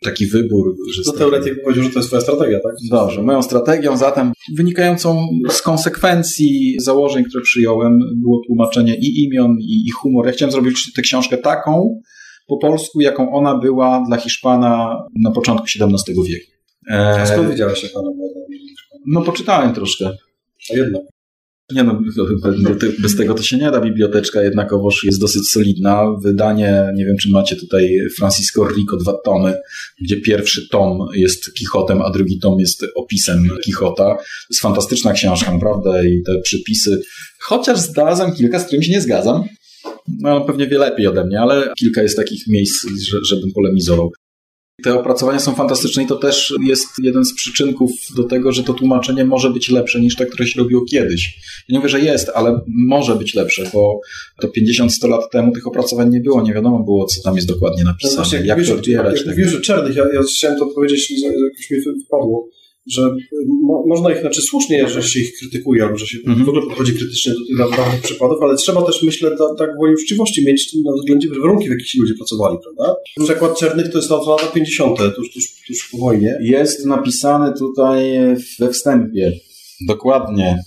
taki 0.02 0.26
wybór. 0.26 0.76
Że 0.94 1.02
to 1.02 1.12
teoretyk 1.12 1.62
powiedział, 1.62 1.84
że 1.84 1.90
to 1.90 1.98
jest 1.98 2.08
twoja 2.08 2.22
strategia, 2.22 2.60
tak? 2.60 2.72
Dobrze, 2.90 3.22
moją 3.22 3.42
strategią 3.42 3.96
zatem 3.96 4.32
wynikającą 4.56 5.26
z 5.48 5.62
konsekwencji 5.62 6.76
założeń, 6.80 7.24
które 7.24 7.44
przyjąłem, 7.44 8.00
było 8.22 8.40
tłumaczenie 8.46 8.96
i 8.96 9.24
imion, 9.24 9.56
i, 9.60 9.86
i 9.86 9.90
humor. 9.90 10.26
Ja 10.26 10.32
chciałem 10.32 10.52
zrobić 10.52 10.92
tę 10.92 11.02
książkę 11.02 11.38
taką, 11.38 12.00
po 12.48 12.56
polsku, 12.56 13.00
jaką 13.00 13.32
ona 13.32 13.58
była 13.58 14.04
dla 14.08 14.16
Hiszpana 14.16 15.02
na 15.22 15.30
początku 15.30 15.66
XVII 15.66 16.14
wieku. 16.28 16.52
A 16.90 17.26
skąd 17.26 17.50
wiedziałeś, 17.50 17.82
jak 17.82 17.96
ona 17.96 18.10
była? 18.10 18.28
No, 19.06 19.22
poczytałem 19.22 19.74
troszkę. 19.74 20.10
A 20.72 20.76
jednak. 20.76 21.02
Nie 21.72 21.84
no, 21.84 22.00
bez 23.02 23.16
tego 23.16 23.34
to 23.34 23.42
się 23.42 23.56
nie 23.56 23.70
da. 23.70 23.80
Biblioteczka 23.80 24.42
jednakowoż 24.42 25.04
jest 25.04 25.20
dosyć 25.20 25.50
solidna. 25.50 26.04
Wydanie, 26.22 26.92
nie 26.94 27.04
wiem 27.04 27.16
czy 27.16 27.30
macie 27.30 27.56
tutaj 27.56 27.98
Francisco 28.16 28.68
Rico 28.68 28.96
dwa 28.96 29.12
tomy, 29.24 29.54
gdzie 30.02 30.20
pierwszy 30.20 30.68
tom 30.68 31.06
jest 31.14 31.54
Kichotem, 31.54 32.02
a 32.02 32.10
drugi 32.10 32.38
tom 32.38 32.60
jest 32.60 32.86
opisem 32.94 33.48
Kichota. 33.64 34.04
To 34.04 34.22
jest 34.50 34.62
fantastyczna 34.62 35.12
książka, 35.12 35.52
naprawdę 35.52 36.08
i 36.08 36.22
te 36.22 36.40
przypisy, 36.40 37.00
chociaż 37.40 37.78
zdarzam 37.78 38.34
kilka, 38.34 38.58
z 38.58 38.64
którymi 38.64 38.84
się 38.84 38.92
nie 38.92 39.00
zgadzam, 39.00 39.44
no 40.20 40.40
pewnie 40.40 40.66
wie 40.66 40.78
lepiej 40.78 41.06
ode 41.06 41.24
mnie, 41.24 41.40
ale 41.40 41.72
kilka 41.78 42.02
jest 42.02 42.16
takich 42.16 42.46
miejsc, 42.46 42.86
żebym 43.22 43.52
polemizował. 43.52 44.12
Te 44.82 44.94
opracowania 44.94 45.38
są 45.38 45.54
fantastyczne 45.54 46.02
i 46.02 46.06
to 46.06 46.16
też 46.16 46.54
jest 46.66 46.86
jeden 47.02 47.24
z 47.24 47.34
przyczynków 47.34 47.90
do 48.16 48.24
tego, 48.24 48.52
że 48.52 48.62
to 48.62 48.74
tłumaczenie 48.74 49.24
może 49.24 49.50
być 49.50 49.70
lepsze 49.70 50.00
niż 50.00 50.16
to, 50.16 50.26
które 50.26 50.46
się 50.46 50.60
robiło 50.60 50.84
kiedyś. 50.84 51.36
Ja 51.68 51.72
nie 51.72 51.78
mówię, 51.78 51.88
że 51.88 52.00
jest, 52.00 52.30
ale 52.34 52.60
może 52.68 53.16
być 53.16 53.34
lepsze, 53.34 53.70
bo 53.74 54.00
to 54.40 54.48
50-100 54.48 55.08
lat 55.08 55.30
temu 55.32 55.52
tych 55.52 55.66
opracowań 55.66 56.10
nie 56.10 56.20
było, 56.20 56.42
nie 56.42 56.54
wiadomo 56.54 56.78
było, 56.78 57.06
co 57.06 57.22
tam 57.22 57.36
jest 57.36 57.48
dokładnie 57.48 57.84
napisane, 57.84 58.16
no 58.16 58.16
właśnie, 58.16 58.38
jak, 58.38 58.58
jak 58.58 58.66
to 58.66 58.74
odbierać. 58.74 59.16
Jak 59.26 59.26
mówisz 59.26 59.54
o 59.54 59.60
czernych, 59.60 59.96
ja, 59.96 60.04
ja 60.14 60.20
chciałem 60.22 60.58
to 60.58 60.66
powiedzieć, 60.66 61.10
jakoś 61.10 61.70
mi 61.70 61.80
wypadło 61.80 62.48
że 62.88 63.14
mo, 63.62 63.84
można 63.86 64.12
ich, 64.12 64.20
znaczy 64.20 64.42
słusznie, 64.42 64.88
że 64.88 65.02
się 65.02 65.20
ich 65.20 65.38
krytykuje, 65.38 65.84
albo 65.84 65.98
że 65.98 66.06
się 66.06 66.18
mm 66.26 66.38
-hmm. 66.38 66.44
w 66.44 66.48
ogóle 66.48 66.66
podchodzi 66.66 66.94
krytycznie 66.94 67.32
do 67.32 67.38
tych 67.38 67.76
dawnych 67.76 68.02
przykładów, 68.02 68.42
ale 68.42 68.56
trzeba 68.56 68.82
też, 68.82 69.02
myślę, 69.02 69.30
da, 69.30 69.54
tak 69.54 69.74
gwoli 69.76 69.94
uczciwości 69.94 70.46
mieć 70.46 70.74
na 70.84 70.92
względzie 70.92 71.28
warunki, 71.28 71.68
w 71.68 71.70
jakich 71.70 71.86
ci 71.86 72.00
ludzie 72.00 72.14
pracowali, 72.14 72.56
prawda? 72.62 72.96
Przekład 73.24 73.58
Czernych 73.58 73.92
to 73.92 73.98
jest 73.98 74.10
na 74.10 74.16
lata 74.16 74.46
50., 74.46 74.98
tuż, 75.16 75.32
tuż, 75.32 75.44
tuż 75.66 75.88
po 75.92 75.98
wojnie. 75.98 76.38
Jest 76.40 76.86
napisane 76.86 77.54
tutaj 77.58 78.18
we 78.58 78.72
wstępie, 78.72 79.32
dokładnie, 79.86 80.58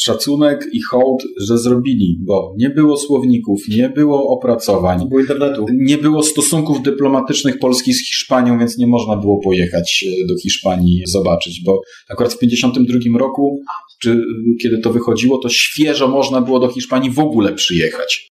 szacunek 0.00 0.66
i 0.72 0.82
hołd, 0.82 1.22
że 1.40 1.58
zrobili, 1.58 2.18
bo 2.20 2.54
nie 2.58 2.70
było 2.70 2.96
słowników, 2.96 3.68
nie 3.68 3.88
było 3.88 4.28
opracowań, 4.28 5.00
nie 5.00 5.06
było 5.06 5.20
internetu, 5.20 5.66
nie 5.74 5.98
było 5.98 6.22
stosunków 6.22 6.82
dyplomatycznych 6.82 7.58
Polski 7.58 7.92
z 7.92 8.06
Hiszpanią, 8.06 8.58
więc 8.58 8.78
nie 8.78 8.86
można 8.86 9.16
było 9.16 9.40
pojechać 9.40 10.04
e, 10.22 10.26
do 10.26 10.38
Hiszpanii 10.38 11.02
zobaczyć, 11.06 11.62
bo 11.64 11.80
akurat 12.08 12.34
w 12.34 12.38
52 12.38 13.18
roku, 13.18 13.62
czy 14.00 14.22
kiedy 14.62 14.78
to 14.78 14.92
wychodziło, 14.92 15.38
to 15.38 15.48
świeżo 15.48 16.08
można 16.08 16.40
było 16.40 16.60
do 16.60 16.68
Hiszpanii 16.68 17.10
w 17.10 17.18
ogóle 17.18 17.52
przyjechać. 17.54 18.28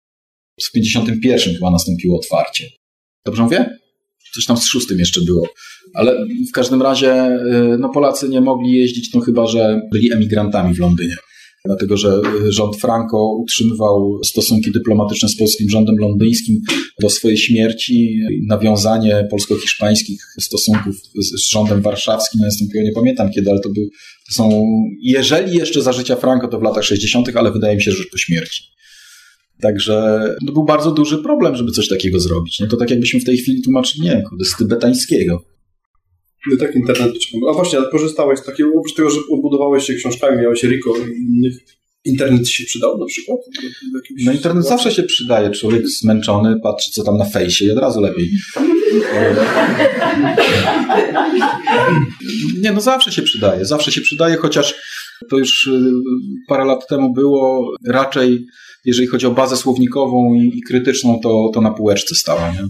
W 0.63 0.73
51 0.73 1.55
chyba 1.55 1.71
nastąpiło 1.71 2.17
otwarcie. 2.17 2.69
Dobrze 3.25 3.43
mówię? 3.43 3.79
Coś 4.35 4.47
tam 4.47 4.57
z 4.57 4.65
szóstym 4.65 4.99
jeszcze 4.99 5.21
było. 5.21 5.49
Ale 5.95 6.27
w 6.49 6.53
każdym 6.53 6.83
razie 6.83 7.13
e, 7.13 7.77
no, 7.79 7.89
Polacy 7.89 8.29
nie 8.29 8.41
mogli 8.41 8.73
jeździć, 8.73 9.15
no 9.15 9.21
chyba, 9.21 9.47
że 9.47 9.81
byli 9.93 10.13
emigrantami 10.13 10.75
w 10.75 10.79
Londynie 10.79 11.17
dlatego 11.67 11.97
że 11.97 12.21
rząd 12.49 12.77
Franco 12.77 13.37
utrzymywał 13.43 14.21
stosunki 14.25 14.73
dyplomatyczne 14.73 15.29
z 15.29 15.37
polskim 15.37 15.71
rządem 15.71 15.97
londyńskim 15.99 16.61
do 17.01 17.11
swojej 17.11 17.39
śmierci. 17.39 18.21
Nawiązanie 18.47 19.29
polsko-hiszpańskich 19.31 20.21
stosunków 20.41 20.97
z 21.19 21.51
rządem 21.51 21.83
warszawskim 21.83 22.41
nastąpiło, 22.41 22.85
nie 22.85 22.93
pamiętam 22.93 23.31
kiedy, 23.31 23.51
ale 23.51 23.61
to, 23.61 23.69
był, 23.69 23.85
to 24.29 24.35
są, 24.35 24.65
jeżeli 25.03 25.57
jeszcze 25.59 25.83
za 25.83 25.93
życia 25.93 26.17
Franco, 26.17 26.49
to 26.49 26.59
w 26.59 26.63
latach 26.63 26.85
60., 26.85 27.37
ale 27.37 27.53
wydaje 27.53 27.77
mi 27.77 27.83
się, 27.83 27.91
że 27.91 27.99
już 27.99 28.11
po 28.11 28.19
śmierci. 28.19 28.63
Także 29.61 30.23
to 30.47 30.53
był 30.53 30.65
bardzo 30.65 30.91
duży 30.91 31.19
problem, 31.19 31.57
żeby 31.57 31.73
coś 31.73 31.89
takiego 31.89 32.21
zrobić. 32.21 32.61
Nie? 32.61 32.67
To 32.67 32.77
tak 32.77 32.91
jakbyśmy 32.91 33.21
w 33.21 33.25
tej 33.25 33.37
chwili 33.37 33.63
tłumaczyli, 33.63 34.05
nie 34.05 34.11
wiem, 34.11 34.23
z 34.45 34.57
tybetańskiego. 34.57 35.56
No 36.51 36.57
tak 36.57 36.77
internet 36.77 37.13
A 37.51 37.53
właśnie, 37.53 37.79
ale 37.79 37.91
korzystałeś 37.91 38.39
z 38.39 38.45
takiego, 38.45 38.71
oprócz 38.79 38.95
tego, 38.95 39.11
że 39.11 39.21
obudowałeś 39.31 39.87
się 39.87 39.95
książkami, 39.95 40.43
miałeś 40.43 40.65
Rico 40.65 40.91
i 40.97 41.11
innych, 41.11 41.57
internet 42.05 42.49
się 42.49 42.65
przydał 42.65 42.99
na 42.99 43.07
przykład? 43.07 43.39
No 44.25 44.33
internet 44.33 44.67
zawsze 44.67 44.93
się 44.93 45.03
przydaje. 45.03 45.51
Człowiek 45.51 45.89
zmęczony 45.89 46.61
patrzy 46.63 46.91
co 46.91 47.05
tam 47.05 47.19
na 47.19 47.25
fejsie 47.25 47.65
i 47.65 47.71
od 47.71 47.79
razu 47.79 48.01
lepiej. 48.01 48.31
Nie, 52.63 52.73
no 52.73 52.81
zawsze 52.81 53.13
się 53.13 53.23
przydaje. 53.23 53.65
Zawsze 53.65 53.93
się 53.93 54.01
przydaje, 54.01 54.37
chociaż 54.37 54.75
to 55.31 55.39
już 55.39 55.67
y, 55.67 55.81
parę 56.49 56.65
lat 56.65 56.89
temu 56.89 57.13
było 57.13 57.75
raczej, 57.87 58.47
jeżeli 58.85 59.09
chodzi 59.09 59.27
o 59.27 59.31
bazę 59.31 59.57
słownikową 59.57 60.35
i, 60.35 60.59
i 60.59 60.63
krytyczną, 60.63 61.21
to, 61.23 61.51
to 61.55 61.61
na 61.61 61.71
półeczce 61.71 62.15
stała, 62.15 62.51
nie? 62.51 62.69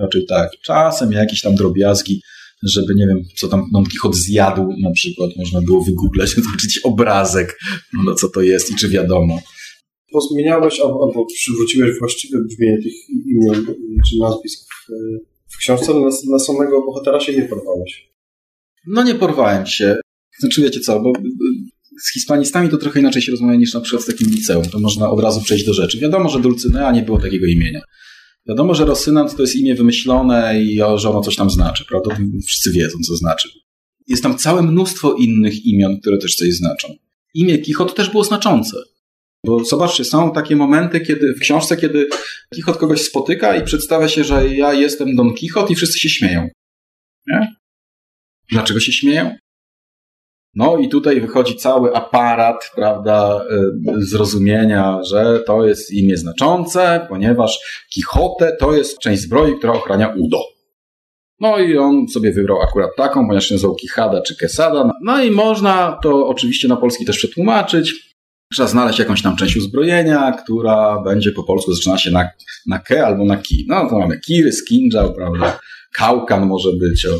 Raczej 0.00 0.26
tak. 0.26 0.50
Czasem 0.64 1.12
jakieś 1.12 1.42
tam 1.42 1.54
drobiazgi 1.54 2.22
żeby, 2.62 2.94
nie 2.94 3.06
wiem, 3.06 3.22
co 3.36 3.48
tam 3.48 3.64
Don 3.72 3.84
Quixote 3.84 4.16
zjadł 4.16 4.74
na 4.82 4.90
przykład, 4.90 5.30
można 5.36 5.60
było 5.60 5.84
wygooglać, 5.84 6.30
zobaczyć 6.34 6.80
obrazek, 6.84 7.58
no 8.04 8.14
co 8.14 8.28
to 8.28 8.42
jest 8.42 8.70
i 8.70 8.74
czy 8.74 8.88
wiadomo. 8.88 9.38
Pozmieniałeś 10.12 10.80
albo, 10.80 11.08
albo 11.08 11.26
przywróciłeś 11.26 11.98
właściwe 11.98 12.38
brzmienie 12.44 12.82
tych 12.82 12.92
imion 13.26 13.66
czy 14.10 14.18
nazwisk 14.20 14.68
w, 15.54 15.56
książce, 15.58 15.94
na, 15.94 16.32
na 16.32 16.38
samego 16.38 16.82
bohatera 16.86 17.20
się 17.20 17.32
nie 17.32 17.42
porwałeś. 17.42 18.08
No 18.86 19.02
nie 19.02 19.14
porwałem 19.14 19.66
się. 19.66 19.96
Znaczy 20.40 20.62
wiecie 20.62 20.80
co, 20.80 21.00
bo 21.00 21.12
z 22.02 22.12
hispanistami 22.12 22.68
to 22.68 22.76
trochę 22.76 23.00
inaczej 23.00 23.22
się 23.22 23.32
rozmawia 23.32 23.58
niż 23.58 23.74
na 23.74 23.80
przykład 23.80 24.02
z 24.02 24.06
takim 24.06 24.30
liceum. 24.30 24.64
To 24.64 24.80
można 24.80 25.10
od 25.10 25.20
razu 25.20 25.40
przejść 25.40 25.64
do 25.64 25.74
rzeczy. 25.74 25.98
Wiadomo, 25.98 26.28
że 26.28 26.40
Dulcynea 26.40 26.92
nie 26.92 27.02
było 27.02 27.20
takiego 27.20 27.46
imienia. 27.46 27.80
Wiadomo, 28.48 28.74
że 28.74 28.84
Rosynant 28.84 29.36
to 29.36 29.42
jest 29.42 29.56
imię 29.56 29.74
wymyślone 29.74 30.62
i 30.62 30.76
że 30.96 31.10
ono 31.10 31.20
coś 31.20 31.36
tam 31.36 31.50
znaczy, 31.50 31.84
prawda? 31.88 32.16
Wszyscy 32.46 32.72
wiedzą, 32.72 32.98
co 33.06 33.16
znaczy. 33.16 33.48
jest 34.06 34.22
tam 34.22 34.38
całe 34.38 34.62
mnóstwo 34.62 35.14
innych 35.14 35.66
imion, 35.66 36.00
które 36.00 36.18
też 36.18 36.34
coś 36.34 36.54
znaczą. 36.54 36.88
Imię 37.34 37.58
Kichot 37.58 37.94
też 37.94 38.10
było 38.10 38.24
znaczące. 38.24 38.76
Bo 39.46 39.64
zobaczcie, 39.64 40.04
są 40.04 40.32
takie 40.32 40.56
momenty, 40.56 41.00
kiedy 41.00 41.34
w 41.34 41.40
książce, 41.40 41.76
kiedy 41.76 42.08
Kichot 42.54 42.76
kogoś 42.76 43.00
spotyka 43.00 43.56
i 43.56 43.64
przedstawia 43.64 44.08
się, 44.08 44.24
że 44.24 44.48
ja 44.48 44.74
jestem 44.74 45.16
Don 45.16 45.34
Kichot 45.34 45.70
i 45.70 45.74
wszyscy 45.74 45.98
się 45.98 46.08
śmieją. 46.08 46.48
Nie? 47.26 47.54
Dlaczego 48.50 48.80
się 48.80 48.92
śmieją? 48.92 49.36
No 50.54 50.76
i 50.76 50.88
tutaj 50.88 51.20
wychodzi 51.20 51.56
cały 51.56 51.94
aparat, 51.94 52.70
prawda, 52.74 53.44
y, 53.98 54.06
zrozumienia, 54.06 55.00
że 55.02 55.40
to 55.46 55.66
jest 55.66 55.90
imię 55.90 56.16
znaczące, 56.16 57.06
ponieważ 57.08 57.84
Kichotę 57.90 58.56
to 58.60 58.74
jest 58.74 58.98
część 58.98 59.22
zbroi, 59.22 59.58
która 59.58 59.72
ochrania 59.72 60.14
udo. 60.18 60.38
No 61.40 61.58
i 61.58 61.78
on 61.78 62.08
sobie 62.08 62.32
wybrał 62.32 62.62
akurat 62.62 62.90
taką, 62.96 63.26
ponieważ 63.26 63.48
się 63.48 63.54
nazywał 63.54 63.74
Kichada 63.76 64.22
czy 64.22 64.36
Kesada. 64.36 64.90
No 65.02 65.22
i 65.22 65.30
można 65.30 65.98
to 66.02 66.28
oczywiście 66.28 66.68
na 66.68 66.76
polski 66.76 67.04
też 67.04 67.16
przetłumaczyć. 67.16 68.14
Trzeba 68.52 68.68
znaleźć 68.68 68.98
jakąś 68.98 69.22
tam 69.22 69.36
część 69.36 69.56
uzbrojenia, 69.56 70.32
która 70.32 71.02
będzie 71.04 71.32
po 71.32 71.42
polsku 71.42 71.72
zaczyna 71.72 71.98
się 71.98 72.10
na, 72.10 72.28
na 72.66 72.78
ke 72.78 73.06
albo 73.06 73.24
na 73.24 73.36
ki. 73.36 73.66
No 73.68 73.88
to 73.90 73.98
mamy 73.98 74.20
kiry, 74.20 74.52
skinżał, 74.52 75.14
prawda, 75.14 75.58
kaukan 75.94 76.46
może 76.46 76.72
być. 76.72 77.06
O, 77.06 77.10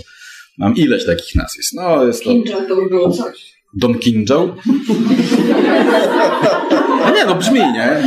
mam 0.58 0.74
ileś 0.76 1.06
takich 1.06 1.34
nazwisk. 1.34 1.72
No 1.74 2.04
jest 2.06 2.24
to... 2.24 2.30
Kinja 2.30 2.56
to 2.68 2.76
by 2.76 2.88
było 2.88 3.10
coś. 3.10 3.58
Don 3.74 3.98
Kinżał? 3.98 4.56
No 7.04 7.14
nie, 7.14 7.24
no 7.26 7.34
brzmi, 7.34 7.60
nie? 7.60 8.02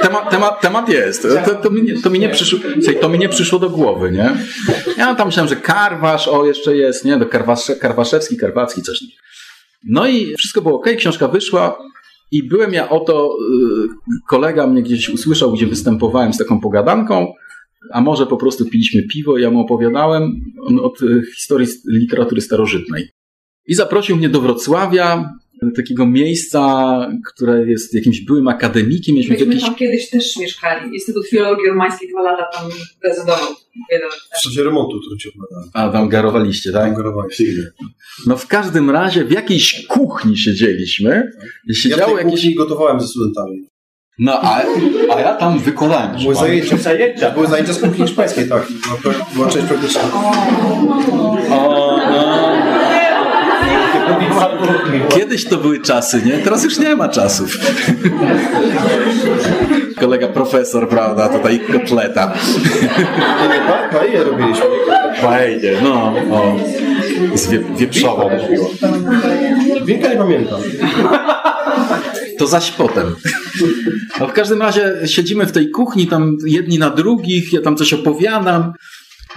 Temat, 0.00 0.30
temat, 0.30 0.60
temat 0.60 0.88
jest. 0.88 1.22
To, 1.46 1.54
to, 1.54 1.70
mi, 1.70 1.82
nie, 1.82 2.00
to, 2.02 2.10
mi 2.10 2.18
nie 2.18 2.28
przyszło, 2.28 2.58
to 3.00 3.08
mi 3.08 3.18
nie 3.18 3.28
przyszło 3.28 3.58
do 3.58 3.70
głowy, 3.70 4.10
nie? 4.10 4.36
Ja 4.98 5.14
tam 5.14 5.28
myślałem, 5.28 5.48
że 5.48 5.56
Karwasz, 5.56 6.28
o 6.28 6.46
jeszcze 6.46 6.76
jest, 6.76 7.04
nie? 7.04 7.16
Do 7.16 7.26
Karwasze, 7.26 7.76
Karwaszewski, 7.76 8.36
Karwacki, 8.36 8.82
coś. 8.82 9.04
No 9.84 10.06
i 10.06 10.34
wszystko 10.38 10.62
było 10.62 10.74
ok, 10.74 10.86
książka 10.98 11.28
wyszła 11.28 11.78
i 12.30 12.42
byłem 12.42 12.72
ja 12.72 12.88
oto, 12.88 13.36
y, 13.40 14.26
kolega 14.28 14.66
mnie 14.66 14.82
gdzieś 14.82 15.08
usłyszał, 15.08 15.52
gdzie 15.52 15.66
występowałem 15.66 16.32
z 16.32 16.38
taką 16.38 16.60
pogadanką, 16.60 17.32
a 17.92 18.00
może 18.00 18.26
po 18.26 18.36
prostu 18.36 18.64
piliśmy 18.64 19.02
piwo, 19.02 19.38
ja 19.38 19.50
mu 19.50 19.60
opowiadałem 19.60 20.40
od 20.82 21.02
y, 21.02 21.22
historii 21.36 21.68
literatury 21.88 22.40
starożytnej. 22.40 23.08
I 23.66 23.74
zaprosił 23.74 24.16
mnie 24.16 24.28
do 24.28 24.40
Wrocławia, 24.40 25.34
takiego 25.76 26.06
miejsca, 26.06 26.60
które 27.32 27.66
jest 27.70 27.94
jakimś 27.94 28.20
byłym 28.20 28.48
akademikiem. 28.48 29.16
Myśmy 29.16 29.36
jakieś... 29.36 29.62
tam 29.62 29.74
kiedyś 29.74 30.10
też 30.10 30.36
mieszkali. 30.36 30.94
Instytut 30.94 31.28
Filologii 31.28 31.68
Romańskiej 31.68 32.08
dwa 32.08 32.22
lata 32.22 32.44
tam 32.52 32.70
rezydował. 33.04 33.54
W 34.38 34.42
czasie 34.42 34.64
remontu, 34.64 35.00
który 35.00 35.32
opowiadałem. 35.34 35.70
A, 35.72 35.88
tam 35.88 36.08
garowaliście, 36.08 36.72
tak? 36.72 36.84
Angarowałeś. 36.90 37.42
No 38.26 38.36
w 38.36 38.46
każdym 38.46 38.90
razie 38.90 39.24
w 39.24 39.30
jakiejś 39.30 39.86
kuchni 39.86 40.36
siedzieliśmy. 40.36 41.30
I 41.66 41.68
Ja 41.68 41.74
w 41.74 41.78
siedziało 41.78 42.16
tej 42.16 42.24
jakieś... 42.24 42.40
kuchni 42.40 42.54
gotowałem 42.54 43.00
ze 43.00 43.08
studentami. 43.08 43.66
No 44.18 44.32
a, 44.42 44.62
a 45.16 45.20
ja 45.20 45.34
tam 45.34 45.58
wykonałem. 45.58 46.10
Były 46.22 46.34
zajęcia, 46.34 46.76
Zajęcia. 46.76 47.30
były 47.30 47.46
zajęcia 47.46 47.72
z 47.72 47.78
kuchni 47.80 48.06
hiszpańskiej, 48.06 48.48
tak. 48.48 48.62
Była, 49.02 49.14
pra- 49.14 49.34
była 49.34 49.48
część 49.48 49.66
praktyczna. 49.66 50.00
O, 51.50 51.98
no. 52.10 52.36
Kiedyś 55.08 55.44
to 55.48 55.56
były 55.56 55.80
czasy, 55.82 56.22
nie? 56.24 56.32
Teraz 56.38 56.64
już 56.64 56.78
nie 56.78 56.96
ma 56.96 57.08
czasów. 57.08 57.50
Kolega 60.00 60.28
profesor, 60.28 60.88
prawda, 60.88 61.28
tutaj 61.28 61.60
kotleta. 61.72 62.32
Nie, 63.42 63.48
nie, 63.48 63.60
pa- 63.68 63.98
paella 63.98 64.24
robiliśmy. 64.24 64.64
Fajnie, 65.20 65.70
no, 65.82 66.14
o. 66.36 66.56
Z 67.34 67.48
wie, 67.50 67.58
wieprzową. 67.76 68.30
Winka 69.84 70.08
nie 70.08 70.16
pamiętam. 70.16 70.60
To 72.38 72.46
zaś 72.46 72.70
potem. 72.70 73.06
No 74.20 74.28
w 74.28 74.32
każdym 74.32 74.62
razie 74.62 74.94
siedzimy 75.04 75.46
w 75.46 75.52
tej 75.52 75.70
kuchni, 75.70 76.06
tam 76.06 76.36
jedni 76.46 76.78
na 76.78 76.90
drugich, 76.90 77.52
ja 77.52 77.60
tam 77.60 77.76
coś 77.76 77.92
opowiadam. 77.92 78.72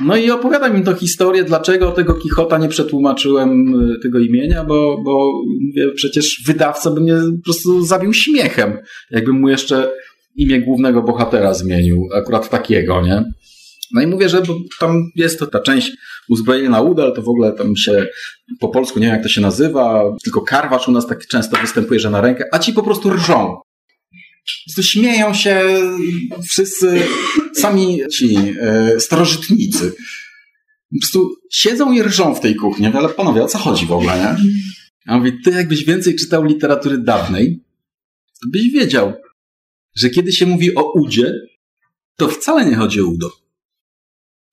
No 0.01 0.15
i 0.15 0.31
opowiadam 0.31 0.77
im 0.77 0.83
tą 0.83 0.95
historię, 0.95 1.43
dlaczego 1.43 1.91
tego 1.91 2.13
Kichota 2.13 2.57
nie 2.57 2.69
przetłumaczyłem 2.69 3.75
y, 3.91 3.99
tego 3.99 4.19
imienia, 4.19 4.63
bo, 4.63 5.01
bo 5.05 5.31
mówię, 5.67 5.91
przecież 5.95 6.43
wydawca 6.45 6.91
by 6.91 7.01
mnie 7.01 7.13
po 7.13 7.43
prostu 7.43 7.85
zabił 7.85 8.13
śmiechem, 8.13 8.77
jakbym 9.11 9.39
mu 9.39 9.49
jeszcze 9.49 9.91
imię 10.35 10.61
głównego 10.61 11.01
bohatera 11.03 11.53
zmienił, 11.53 12.09
akurat 12.15 12.49
takiego, 12.49 13.01
nie? 13.01 13.23
No 13.93 14.01
i 14.01 14.07
mówię, 14.07 14.29
że 14.29 14.41
tam 14.79 15.11
jest 15.15 15.39
to 15.39 15.47
ta 15.47 15.59
część 15.59 15.91
uzbrojenia 16.29 16.69
na 16.69 16.81
uda, 16.81 17.03
ale 17.03 17.11
to 17.11 17.21
w 17.21 17.29
ogóle 17.29 17.51
tam 17.51 17.75
się 17.75 18.07
po 18.59 18.69
polsku 18.69 18.99
nie 18.99 19.05
wiem 19.05 19.15
jak 19.15 19.23
to 19.23 19.29
się 19.29 19.41
nazywa, 19.41 20.03
tylko 20.23 20.41
karwacz 20.41 20.87
u 20.87 20.91
nas 20.91 21.07
tak 21.07 21.27
często 21.27 21.57
występuje, 21.57 21.99
że 21.99 22.09
na 22.09 22.21
rękę, 22.21 22.43
a 22.51 22.59
ci 22.59 22.73
po 22.73 22.83
prostu 22.83 23.09
rżą. 23.09 23.61
Prostu 24.65 24.83
śmieją 24.83 25.33
się 25.33 25.61
wszyscy 26.49 27.01
sami 27.53 27.99
ci 28.11 28.37
e, 28.61 28.99
starożytnicy. 28.99 29.91
Po 30.91 30.99
prostu 31.01 31.35
siedzą 31.51 31.91
i 31.91 32.03
rżą 32.03 32.35
w 32.35 32.39
tej 32.39 32.55
kuchni. 32.55 32.85
Ale 32.87 33.09
panowie, 33.09 33.43
o 33.43 33.47
co 33.47 33.57
chodzi 33.57 33.85
w 33.85 33.91
ogóle, 33.91 34.17
nie? 34.17 34.51
A 35.05 35.17
mówię, 35.17 35.31
ty 35.43 35.51
jakbyś 35.51 35.85
więcej 35.85 36.15
czytał 36.15 36.43
literatury 36.43 36.97
dawnej, 36.97 37.63
to 38.41 38.49
byś 38.51 38.71
wiedział, 38.71 39.13
że 39.95 40.09
kiedy 40.09 40.31
się 40.31 40.45
mówi 40.45 40.75
o 40.75 40.91
udzie, 40.91 41.33
to 42.17 42.27
wcale 42.27 42.65
nie 42.65 42.75
chodzi 42.75 43.01
o 43.01 43.07
udo. 43.07 43.38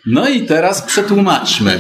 No 0.06 0.28
i 0.28 0.42
teraz 0.42 0.82
przetłumaczmy 0.82 1.78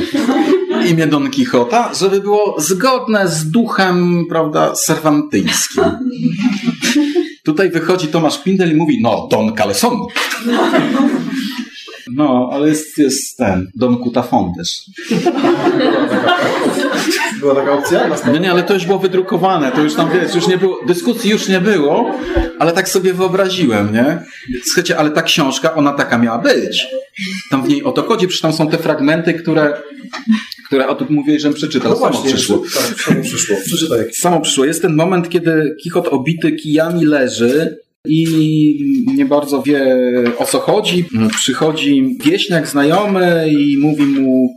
imię 0.90 1.06
Don 1.06 1.30
Quixota, 1.30 1.94
żeby 1.94 2.20
było 2.20 2.56
zgodne 2.58 3.28
z 3.28 3.50
duchem, 3.50 4.24
prawda, 4.28 4.72
cervantyjskim. 4.72 5.84
Tutaj 7.44 7.70
wychodzi 7.70 8.08
Tomasz 8.08 8.42
Pindel 8.42 8.72
i 8.72 8.74
mówi, 8.74 9.02
no, 9.02 9.28
Don 9.30 9.54
Caleson. 9.54 10.00
No, 12.10 12.50
ale 12.52 12.68
jest, 12.68 12.98
jest 12.98 13.36
ten, 13.36 13.70
Don 13.74 13.98
Cutafon 13.98 14.52
też. 14.54 14.80
Była 17.40 17.54
taka 17.54 17.72
opcja? 17.72 18.10
No 18.26 18.38
nie, 18.38 18.50
ale 18.50 18.62
to 18.62 18.74
już 18.74 18.86
było 18.86 18.98
wydrukowane, 18.98 19.72
to 19.72 19.82
już 19.82 19.94
tam, 19.94 20.10
wiesz, 20.10 20.34
już 20.34 20.48
nie 20.48 20.58
było, 20.58 20.80
dyskusji 20.86 21.30
już 21.30 21.48
nie 21.48 21.60
było, 21.60 22.14
ale 22.58 22.72
tak 22.72 22.88
sobie 22.88 23.14
wyobraziłem, 23.14 23.92
nie? 23.92 24.18
Słuchajcie, 24.64 24.98
ale 24.98 25.10
ta 25.10 25.22
książka, 25.22 25.74
ona 25.74 25.92
taka 25.92 26.18
miała 26.18 26.38
być. 26.38 26.86
Tam 27.50 27.64
w 27.64 27.68
niej 27.68 27.84
o 27.84 27.92
to 27.92 28.02
chodzi, 28.02 28.26
przecież 28.26 28.42
tam 28.42 28.52
są 28.52 28.68
te 28.68 28.78
fragmenty, 28.78 29.34
które, 29.34 29.82
które 30.66 30.88
o 30.88 30.94
tym 30.94 31.06
mówiłeś, 31.10 31.42
żebym 31.42 31.56
przeczytał. 31.56 31.90
No 31.90 31.96
Samo 31.96 32.12
właśnie, 32.12 32.30
przyszło. 32.30 32.58
Tak, 32.58 33.00
samo 33.00 33.22
przyszło. 33.22 33.56
Przeczytaj. 33.66 34.12
Samo 34.12 34.40
przyszło. 34.40 34.64
Jest 34.64 34.82
ten 34.82 34.96
moment, 34.96 35.28
kiedy 35.28 35.76
Kichot 35.82 36.08
obity 36.08 36.52
kijami 36.52 37.04
leży 37.04 37.85
i 38.08 39.04
nie 39.16 39.26
bardzo 39.26 39.62
wie 39.62 39.84
o 40.38 40.44
co 40.44 40.58
chodzi. 40.58 41.04
Przychodzi 41.36 42.16
wieśniak 42.24 42.68
znajomy 42.68 43.48
i 43.50 43.78
mówi 43.78 44.04
mu, 44.04 44.56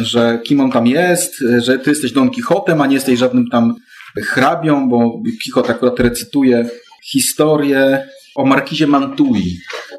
że 0.00 0.40
kim 0.44 0.60
on 0.60 0.70
tam 0.70 0.86
jest, 0.86 1.44
że 1.58 1.78
ty 1.78 1.90
jesteś 1.90 2.12
Don 2.12 2.30
Kichotem, 2.30 2.80
a 2.80 2.86
nie 2.86 2.94
jesteś 2.94 3.18
żadnym 3.18 3.48
tam 3.50 3.74
hrabią, 4.16 4.88
bo 4.88 5.22
Kichot 5.42 5.70
akurat 5.70 6.00
recytuje 6.00 6.68
historię 7.04 8.08
o 8.34 8.44
markizie 8.44 8.86
Mantui. 8.86 9.58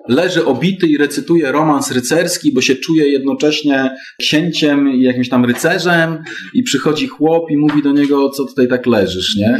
Leży 0.09 0.45
obity 0.45 0.87
i 0.87 0.97
recytuje 0.97 1.51
romans 1.51 1.91
rycerski, 1.91 2.53
bo 2.53 2.61
się 2.61 2.75
czuje 2.75 3.07
jednocześnie 3.07 3.95
księciem 4.19 4.93
i 4.93 5.01
jakimś 5.01 5.29
tam 5.29 5.45
rycerzem 5.45 6.17
i 6.53 6.63
przychodzi 6.63 7.07
chłop 7.07 7.51
i 7.51 7.57
mówi 7.57 7.83
do 7.83 7.91
niego, 7.91 8.29
co 8.29 8.45
tutaj 8.45 8.67
tak 8.67 8.85
leżysz, 8.85 9.35
nie? 9.35 9.59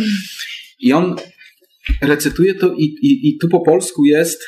I 0.80 0.93
on 0.93 1.15
recytuje 2.01 2.55
to 2.55 2.73
i, 2.73 2.84
i, 2.84 3.29
i 3.29 3.38
tu 3.38 3.49
po 3.49 3.61
polsku 3.61 4.05
jest 4.05 4.43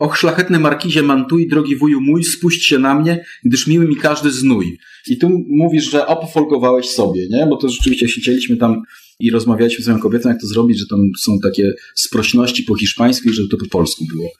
Och, 0.00 0.16
szlachetny 0.16 0.58
markizie 0.58 1.02
Mantui, 1.02 1.48
drogi 1.48 1.76
wuju 1.76 2.00
mój, 2.00 2.24
spuść 2.24 2.66
się 2.66 2.78
na 2.78 2.94
mnie, 2.94 3.24
gdyż 3.44 3.66
miły 3.66 3.88
mi 3.88 3.96
każdy 3.96 4.30
znój. 4.30 4.78
I 5.06 5.18
tu 5.18 5.44
mówisz, 5.48 5.90
że 5.90 6.06
opofolgowałeś 6.06 6.88
sobie, 6.88 7.28
nie? 7.28 7.46
Bo 7.46 7.56
to 7.56 7.68
rzeczywiście 7.68 8.08
siedzieliśmy 8.08 8.56
tam 8.56 8.82
i 9.18 9.30
rozmawialiśmy 9.30 9.84
z 9.84 9.88
moją 9.88 10.00
kobietą, 10.00 10.28
jak 10.28 10.40
to 10.40 10.46
zrobić, 10.46 10.78
że 10.78 10.86
tam 10.90 11.00
są 11.18 11.38
takie 11.42 11.72
sprośności 11.94 12.62
po 12.62 12.74
hiszpańsku 12.74 13.28
i 13.28 13.32
żeby 13.32 13.48
to 13.48 13.56
po 13.56 13.66
polsku 13.66 14.04
było. 14.12 14.30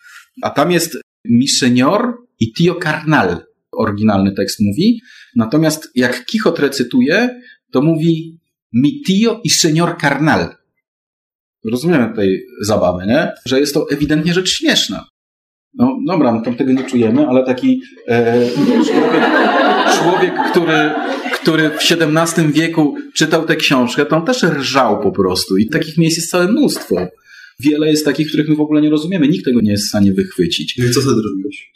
A 0.42 0.50
tam 0.50 0.72
jest 0.72 0.98
mi 1.24 1.48
senior 1.48 2.14
i 2.40 2.52
tio 2.52 2.74
carnal, 2.82 3.40
oryginalny 3.72 4.32
tekst 4.32 4.60
mówi. 4.60 5.00
Natomiast 5.36 5.88
jak 5.94 6.26
Kichot 6.26 6.58
recytuje, 6.58 7.40
to 7.72 7.82
mówi 7.82 8.38
mi 8.72 9.02
tio 9.02 9.40
i 9.44 9.50
senior 9.50 9.96
carnal. 10.00 10.59
Rozumiemy 11.64 12.08
tutaj 12.08 12.40
zabawę, 12.60 13.06
nie? 13.06 13.32
Że 13.46 13.60
jest 13.60 13.74
to 13.74 13.86
ewidentnie 13.90 14.34
rzecz 14.34 14.50
śmieszna. 14.50 15.06
No 15.74 15.98
dobra, 16.06 16.32
no 16.32 16.42
tam 16.42 16.54
tego 16.54 16.72
nie 16.72 16.84
czujemy, 16.84 17.26
ale 17.28 17.44
taki 17.44 17.82
e, 18.08 18.46
człowiek, 18.86 19.24
człowiek 19.98 20.34
który, 20.50 20.90
który 21.34 21.70
w 21.70 21.78
XVII 21.90 22.52
wieku 22.52 22.96
czytał 23.14 23.44
tę 23.44 23.56
książkę, 23.56 24.08
on 24.08 24.24
też 24.24 24.42
rżał 24.42 25.00
po 25.00 25.12
prostu. 25.12 25.56
I 25.56 25.68
takich 25.68 25.98
miejsc 25.98 26.16
jest 26.16 26.30
całe 26.30 26.48
mnóstwo. 26.48 26.96
Wiele 27.60 27.88
jest 27.88 28.04
takich, 28.04 28.28
których 28.28 28.48
my 28.48 28.56
w 28.56 28.60
ogóle 28.60 28.80
nie 28.80 28.90
rozumiemy. 28.90 29.28
Nikt 29.28 29.44
tego 29.44 29.60
nie 29.60 29.70
jest 29.70 29.84
w 29.84 29.88
stanie 29.88 30.12
wychwycić. 30.12 30.78
No 30.78 30.84
i 30.84 30.90
co 30.90 31.00
wtedy 31.00 31.22
robiłeś? 31.22 31.72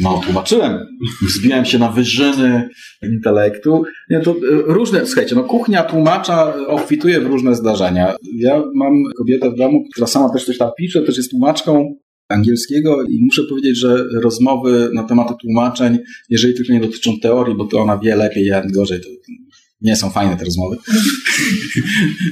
No, 0.00 0.20
tłumaczyłem. 0.24 0.78
Wzbijałem 1.22 1.64
się 1.64 1.78
na 1.78 1.92
wyżyny 1.92 2.68
intelektu. 3.02 3.82
Nie, 4.10 4.20
to 4.20 4.30
e, 4.30 4.34
różne, 4.50 5.06
słuchajcie, 5.06 5.34
no 5.34 5.44
kuchnia 5.44 5.82
tłumacza 5.82 6.54
obfituje 6.66 7.20
w 7.20 7.26
różne 7.26 7.54
zdarzenia. 7.54 8.14
Ja 8.36 8.62
mam 8.74 8.92
kobietę 9.18 9.50
w 9.50 9.56
domu, 9.56 9.84
która 9.92 10.06
sama 10.06 10.32
też 10.32 10.44
coś 10.44 10.58
tam 10.58 10.70
pisze, 10.78 11.02
też 11.02 11.16
jest 11.16 11.30
tłumaczką 11.30 11.94
angielskiego 12.28 13.02
i 13.02 13.24
muszę 13.24 13.42
powiedzieć, 13.42 13.78
że 13.78 14.04
rozmowy 14.22 14.90
na 14.94 15.02
tematy 15.02 15.34
tłumaczeń, 15.40 15.98
jeżeli 16.28 16.54
tylko 16.54 16.72
nie 16.72 16.80
dotyczą 16.80 17.20
teorii, 17.22 17.56
bo 17.56 17.64
to 17.64 17.78
ona 17.78 17.98
wie 17.98 18.16
lepiej, 18.16 18.46
ja 18.46 18.62
gorzej, 18.66 19.00
to 19.00 19.08
nie 19.80 19.96
są 19.96 20.10
fajne 20.10 20.36
te 20.36 20.44
rozmowy. 20.44 20.76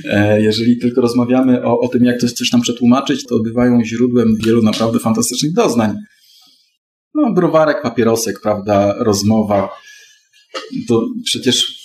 E, 0.05 0.43
jeżeli 0.43 0.79
tylko 0.79 1.01
rozmawiamy 1.01 1.65
o, 1.65 1.81
o 1.81 1.89
tym, 1.89 2.05
jak 2.05 2.21
coś, 2.21 2.33
coś 2.33 2.51
tam 2.51 2.61
przetłumaczyć, 2.61 3.27
to 3.27 3.39
bywają 3.39 3.85
źródłem 3.85 4.37
wielu 4.47 4.63
naprawdę 4.63 4.99
fantastycznych 4.99 5.53
doznań. 5.53 5.97
No, 7.15 7.33
browarek, 7.33 7.83
papierosek, 7.83 8.41
prawda, 8.41 8.95
rozmowa. 8.99 9.69
To 10.89 11.07
przecież 11.25 11.81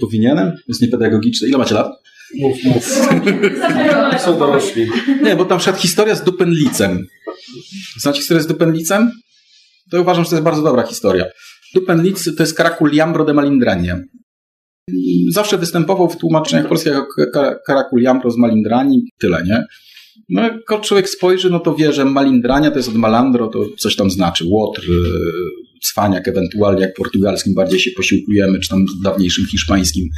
powinienem? 0.00 0.52
Jest 0.68 0.82
niepedagogiczne. 0.82 1.48
Ile 1.48 1.58
macie 1.58 1.74
lat? 1.74 1.92
Mów, 2.34 2.64
mów. 2.64 2.84
Są 4.24 4.38
dorośli. 4.38 4.90
Nie, 5.22 5.36
bo 5.36 5.44
tam 5.44 5.58
przykład 5.58 5.82
historia 5.82 6.14
z 6.14 6.24
Dupenlicem. 6.24 7.06
Znacie 8.00 8.20
historię 8.20 8.42
z 8.42 8.46
Dupenlicem? 8.46 9.10
To 9.90 10.00
uważam, 10.00 10.24
że 10.24 10.30
to 10.30 10.36
jest 10.36 10.44
bardzo 10.44 10.62
dobra 10.62 10.82
historia. 10.82 11.24
Dupenlic 11.74 12.36
to 12.36 12.42
jest 12.42 12.56
Caraculiambro 12.56 13.24
de 13.24 13.34
Malindranie. 13.34 14.04
Zawsze 15.30 15.58
występował 15.58 16.10
w 16.10 16.16
tłumaczeniach 16.16 16.68
polskich 16.68 16.92
jako 16.92 17.54
Caraculiambro 17.66 18.30
z 18.30 18.36
Malindrani, 18.36 19.02
tyle, 19.18 19.42
nie? 19.44 19.64
No 20.28 20.42
jak 20.42 20.80
człowiek 20.82 21.08
spojrzy, 21.08 21.50
no 21.50 21.60
to 21.60 21.74
wie, 21.74 21.92
że 21.92 22.04
malindrania 22.04 22.70
to 22.70 22.76
jest 22.76 22.88
od 22.88 22.94
malandro, 22.94 23.46
to 23.46 23.64
coś 23.78 23.96
tam 23.96 24.10
znaczy. 24.10 24.44
Łotr, 24.46 24.82
e, 24.82 25.68
cwaniak, 25.82 26.28
ewentualnie 26.28 26.82
jak 26.82 26.94
portugalskim 26.94 27.54
bardziej 27.54 27.80
się 27.80 27.90
posiłkujemy, 27.90 28.60
czy 28.60 28.68
tam 28.68 28.84
dawniejszym 29.02 29.46
hiszpańskim. 29.46 30.08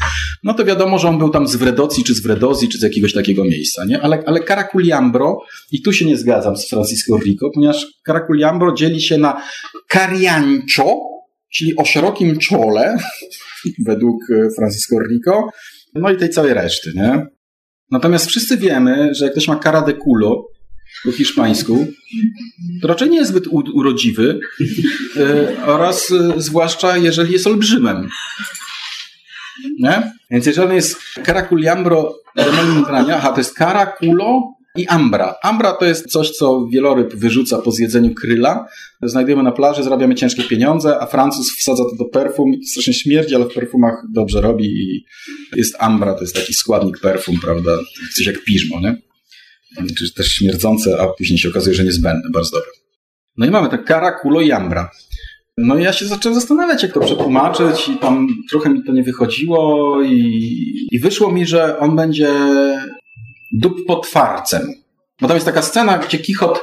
No 0.43 0.55
to 0.55 0.65
wiadomo, 0.65 0.99
że 0.99 1.09
on 1.09 1.19
był 1.19 1.31
tam 1.31 1.47
z 1.47 1.57
Wredocji, 1.57 2.05
czy 2.05 2.15
z 2.15 2.23
Wredozji, 2.23 2.69
czy 2.69 2.79
z 2.79 2.83
jakiegoś 2.83 3.13
takiego 3.13 3.45
miejsca, 3.45 3.85
nie? 3.85 4.03
Ale, 4.03 4.23
ale 4.27 4.41
Caraculiambro, 4.41 5.39
i 5.73 5.83
tu 5.83 5.93
się 5.93 6.05
nie 6.05 6.17
zgadzam 6.17 6.57
z 6.57 6.69
Francisco 6.69 7.19
Rico, 7.19 7.51
ponieważ 7.55 7.87
Caraculiambro 8.07 8.75
dzieli 8.75 9.01
się 9.01 9.19
na 9.19 9.43
Cariancho, 9.93 11.01
czyli 11.53 11.77
o 11.77 11.85
szerokim 11.85 12.39
czole, 12.39 12.97
według 13.87 14.17
e, 14.31 14.49
Francisco 14.57 14.97
Rico, 15.11 15.49
no 15.95 16.11
i 16.11 16.17
tej 16.17 16.31
całej 16.31 16.55
reszty, 16.55 16.93
nie? 16.95 17.27
Natomiast 17.91 18.27
wszyscy 18.27 18.57
wiemy, 18.57 19.15
że 19.15 19.25
jak 19.25 19.33
ktoś 19.33 19.49
ma 19.49 19.57
cara 19.57 19.83
de 19.83 19.95
culo 19.95 20.49
po 21.05 21.13
hiszpańsku, 21.13 21.87
to 22.83 22.89
raczej 22.89 23.11
nie 23.11 23.19
jest 23.19 23.31
zbyt 23.31 23.47
urodziwy 23.47 24.41
yy, 25.17 25.65
oraz 25.67 26.11
yy, 26.11 26.33
zwłaszcza 26.37 26.97
jeżeli 26.97 27.33
jest 27.33 27.47
olbrzymem. 27.47 28.09
Nie? 29.79 30.13
Więc 30.31 30.47
jeżeli 30.47 30.75
jest 30.75 30.97
caraculiambro 31.27 32.15
de 32.37 33.17
aha, 33.17 33.33
to 33.33 33.41
jest 33.41 33.55
caraculo 33.59 34.55
i 34.77 34.87
ambra. 34.87 35.35
Ambra 35.43 35.73
to 35.73 35.85
jest 35.85 36.07
coś, 36.07 36.31
co 36.31 36.67
wieloryb 36.73 37.15
wyrzuca 37.15 37.59
po 37.59 37.73
zjedzeniu 37.73 38.15
kryla. 38.15 38.67
Znajdujemy 39.03 39.43
na 39.43 39.53
plaży, 39.53 39.83
zarabiamy 39.83 40.15
ciężkie 40.15 40.43
pieniądze, 40.43 41.01
a 41.01 41.07
Francuz 41.07 41.57
wsadza 41.59 41.85
to 41.85 41.97
do 41.97 42.05
perfum. 42.05 42.53
Strasznie 42.71 42.95
śmierdzi, 42.95 43.35
ale 43.35 43.45
w 43.45 43.55
perfumach 43.55 43.95
dobrze 44.15 44.41
robi 44.41 44.65
i 44.65 45.05
jest 45.57 45.77
ambra, 45.79 46.15
to 46.15 46.21
jest 46.21 46.35
taki 46.35 46.55
składnik 46.55 47.01
perfum, 47.01 47.41
prawda? 47.43 47.71
Coś 48.17 48.27
jak 48.27 48.45
piżmo, 48.45 48.81
nie? 48.81 48.97
Czyli 49.99 50.13
też 50.13 50.27
śmierdzące, 50.27 51.01
a 51.01 51.07
później 51.07 51.39
się 51.39 51.49
okazuje, 51.49 51.77
że 51.77 51.85
niezbędne. 51.85 52.31
Bardzo 52.33 52.51
dobre. 52.51 52.71
No 53.37 53.47
i 53.47 53.51
mamy 53.51 53.69
tak 53.69 53.85
kara, 53.85 54.13
kulo 54.13 54.41
i 54.41 54.53
ambra. 54.53 54.91
No 55.59 55.79
i 55.79 55.83
ja 55.83 55.93
się 55.93 56.07
zacząłem 56.07 56.41
zastanawiać, 56.41 56.83
jak 56.83 56.93
to 56.93 57.01
przetłumaczyć 57.01 57.89
i 57.89 57.97
tam 57.97 58.29
trochę 58.51 58.71
mi 58.71 58.85
to 58.85 58.93
nie 58.93 59.03
wychodziło 59.03 60.03
i, 60.03 60.89
i 60.91 60.99
wyszło 60.99 61.33
mi, 61.33 61.47
że 61.47 61.79
on 61.79 61.97
będzie 61.97 62.33
dup 63.53 63.87
potwarcem. 63.87 64.63
No 65.21 65.29
tam 65.29 65.37
jest 65.37 65.47
taka 65.47 65.63
scena, 65.63 65.99
gdzie 65.99 66.19
Kichot 66.19 66.61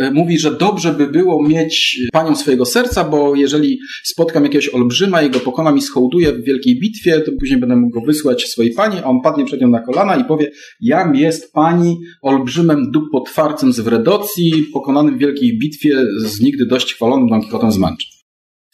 e, 0.00 0.10
mówi, 0.10 0.38
że 0.38 0.50
dobrze 0.50 0.92
by 0.92 1.06
było 1.06 1.42
mieć 1.42 2.00
panią 2.12 2.36
swojego 2.36 2.66
serca, 2.66 3.04
bo 3.04 3.34
jeżeli 3.34 3.78
spotkam 4.04 4.44
jakiegoś 4.44 4.68
olbrzyma 4.68 5.22
i 5.22 5.30
go 5.30 5.40
pokonam 5.40 5.78
i 5.78 5.82
schołduję 5.82 6.32
w 6.32 6.44
wielkiej 6.44 6.80
bitwie, 6.80 7.20
to 7.20 7.32
później 7.40 7.60
będę 7.60 7.76
mógł 7.76 8.00
go 8.00 8.06
wysłać 8.06 8.48
swojej 8.48 8.72
pani, 8.72 8.98
a 8.98 9.04
on 9.04 9.20
padnie 9.20 9.44
przed 9.44 9.60
nią 9.60 9.68
na 9.68 9.80
kolana 9.80 10.16
i 10.16 10.24
powie, 10.24 10.50
jam 10.80 11.14
jest 11.14 11.52
pani 11.52 11.96
olbrzymem 12.22 12.90
dup 12.90 13.04
potwarcem 13.12 13.72
z 13.72 13.80
Wredocji, 13.80 14.66
pokonanym 14.72 15.16
w 15.16 15.18
wielkiej 15.18 15.58
bitwie 15.58 16.04
z 16.18 16.40
nigdy 16.40 16.66
dość 16.66 16.94
chwalonym 16.94 17.28
Don 17.28 17.42
Kichotem 17.42 17.72
z 17.72 17.78
Manczy. 17.78 18.08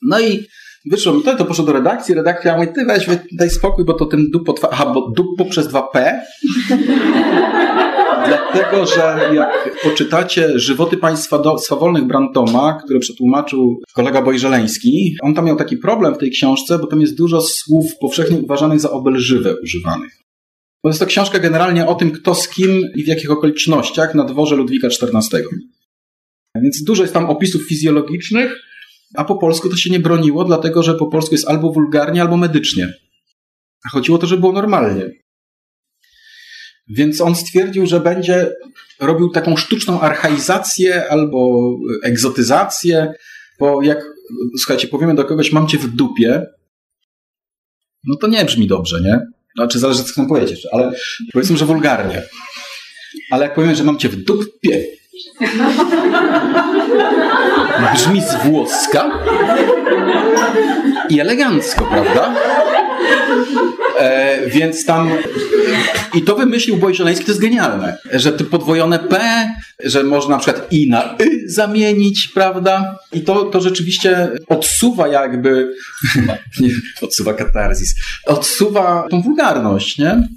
No 0.02 0.20
i 0.20 0.46
wyszło 0.84 1.12
mi 1.12 1.22
to, 1.22 1.36
to 1.36 1.44
poszło 1.44 1.64
do 1.64 1.72
redakcji, 1.72 2.14
redakcja 2.14 2.56
mówi, 2.56 2.68
ty 2.74 2.84
weź, 2.84 3.06
daj 3.32 3.50
spokój, 3.50 3.84
bo 3.84 3.94
to 3.94 4.06
ten 4.06 4.30
dup 4.30 4.46
potwa... 4.46 4.68
Aha, 4.72 4.92
bo 4.94 5.10
dup 5.16 5.26
poprzez 5.38 5.68
2P. 5.68 5.94
Dlatego, 8.28 8.86
że 8.86 9.30
jak 9.34 9.80
poczytacie 9.82 10.58
Żywoty 10.58 10.96
Państwa 10.96 11.38
do, 11.38 11.58
Swawolnych 11.58 12.04
Brantoma, 12.04 12.78
które 12.84 12.98
przetłumaczył 12.98 13.80
kolega 13.94 14.22
Bojżeleński, 14.22 15.16
on 15.22 15.34
tam 15.34 15.44
miał 15.44 15.56
taki 15.56 15.76
problem 15.76 16.14
w 16.14 16.18
tej 16.18 16.30
książce, 16.30 16.78
bo 16.78 16.86
tam 16.86 17.00
jest 17.00 17.16
dużo 17.16 17.40
słów 17.40 17.98
powszechnie 18.00 18.38
uważanych 18.38 18.80
za 18.80 18.90
obelżywe 18.90 19.54
używanych. 19.62 20.12
Bo 20.84 20.90
jest 20.90 21.00
to 21.00 21.06
książka 21.06 21.38
generalnie 21.38 21.86
o 21.86 21.94
tym, 21.94 22.10
kto 22.10 22.34
z 22.34 22.48
kim 22.48 22.82
i 22.96 23.04
w 23.04 23.08
jakich 23.08 23.30
okolicznościach 23.30 24.14
na 24.14 24.24
dworze 24.24 24.56
Ludwika 24.56 24.86
XIV. 24.86 25.44
Więc 26.62 26.84
dużo 26.84 27.02
jest 27.02 27.14
tam 27.14 27.30
opisów 27.30 27.68
fizjologicznych, 27.68 28.60
a 29.14 29.24
po 29.24 29.36
polsku 29.36 29.68
to 29.68 29.76
się 29.76 29.90
nie 29.90 30.00
broniło, 30.00 30.44
dlatego 30.44 30.82
że 30.82 30.94
po 30.94 31.06
polsku 31.06 31.34
jest 31.34 31.48
albo 31.48 31.72
wulgarnie, 31.72 32.22
albo 32.22 32.36
medycznie. 32.36 32.94
A 33.84 33.88
chodziło 33.88 34.18
o 34.18 34.20
to, 34.20 34.26
żeby 34.26 34.40
było 34.40 34.52
normalnie. 34.52 35.10
Więc 36.88 37.20
on 37.20 37.34
stwierdził, 37.34 37.86
że 37.86 38.00
będzie 38.00 38.52
robił 39.00 39.30
taką 39.30 39.56
sztuczną 39.56 40.00
archaizację 40.00 41.10
albo 41.10 41.70
egzotyzację, 42.02 43.12
bo 43.58 43.82
jak, 43.82 44.04
słuchajcie, 44.58 44.88
powiemy 44.88 45.14
do 45.14 45.24
kogoś, 45.24 45.52
mam 45.52 45.68
cię 45.68 45.78
w 45.78 45.88
dupie, 45.88 46.46
no 48.04 48.16
to 48.16 48.26
nie 48.26 48.44
brzmi 48.44 48.66
dobrze, 48.66 49.00
nie? 49.00 49.20
Znaczy, 49.56 49.78
zależy, 49.78 50.04
co 50.04 50.12
chcę 50.12 50.26
powiedzieć, 50.28 50.66
ale 50.72 50.92
powiedzmy, 51.32 51.56
że 51.56 51.66
wulgarnie. 51.66 52.22
Ale 53.30 53.44
jak 53.44 53.54
powiemy, 53.54 53.76
że 53.76 53.84
mam 53.84 53.98
cię 53.98 54.08
w 54.08 54.24
dupie, 54.24 54.86
Brzmi 57.94 58.20
z 58.20 58.34
włoska 58.44 59.10
i 61.08 61.20
elegancko, 61.20 61.84
prawda? 61.84 62.34
E, 63.98 64.50
więc 64.50 64.84
tam 64.84 65.10
i 66.14 66.22
to 66.22 66.36
wymyślił 66.36 66.76
Bojżeleński, 66.76 67.24
to 67.24 67.30
jest 67.30 67.40
genialne, 67.40 67.98
że 68.12 68.32
to 68.32 68.44
podwojone 68.44 68.98
P, 68.98 69.20
że 69.84 70.04
można 70.04 70.36
na 70.36 70.42
przykład 70.42 70.72
i 70.72 70.90
na 70.90 71.16
y 71.20 71.42
zamienić, 71.46 72.30
prawda? 72.34 72.98
I 73.12 73.20
to, 73.20 73.44
to 73.44 73.60
rzeczywiście 73.60 74.30
odsuwa 74.48 75.08
jakby, 75.08 75.74
nie, 76.60 76.70
odsuwa 77.02 77.34
katarzis, 77.34 77.94
odsuwa 78.26 79.06
tą 79.10 79.22
wulgarność, 79.22 79.98
nie? 79.98 80.28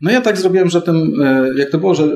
No 0.00 0.10
ja 0.10 0.20
tak 0.20 0.38
zrobiłem, 0.38 0.70
że 0.70 0.82
tym, 0.82 1.22
e, 1.22 1.50
jak 1.56 1.70
to 1.70 1.78
było, 1.78 1.94
że 1.94 2.04
e, 2.04 2.08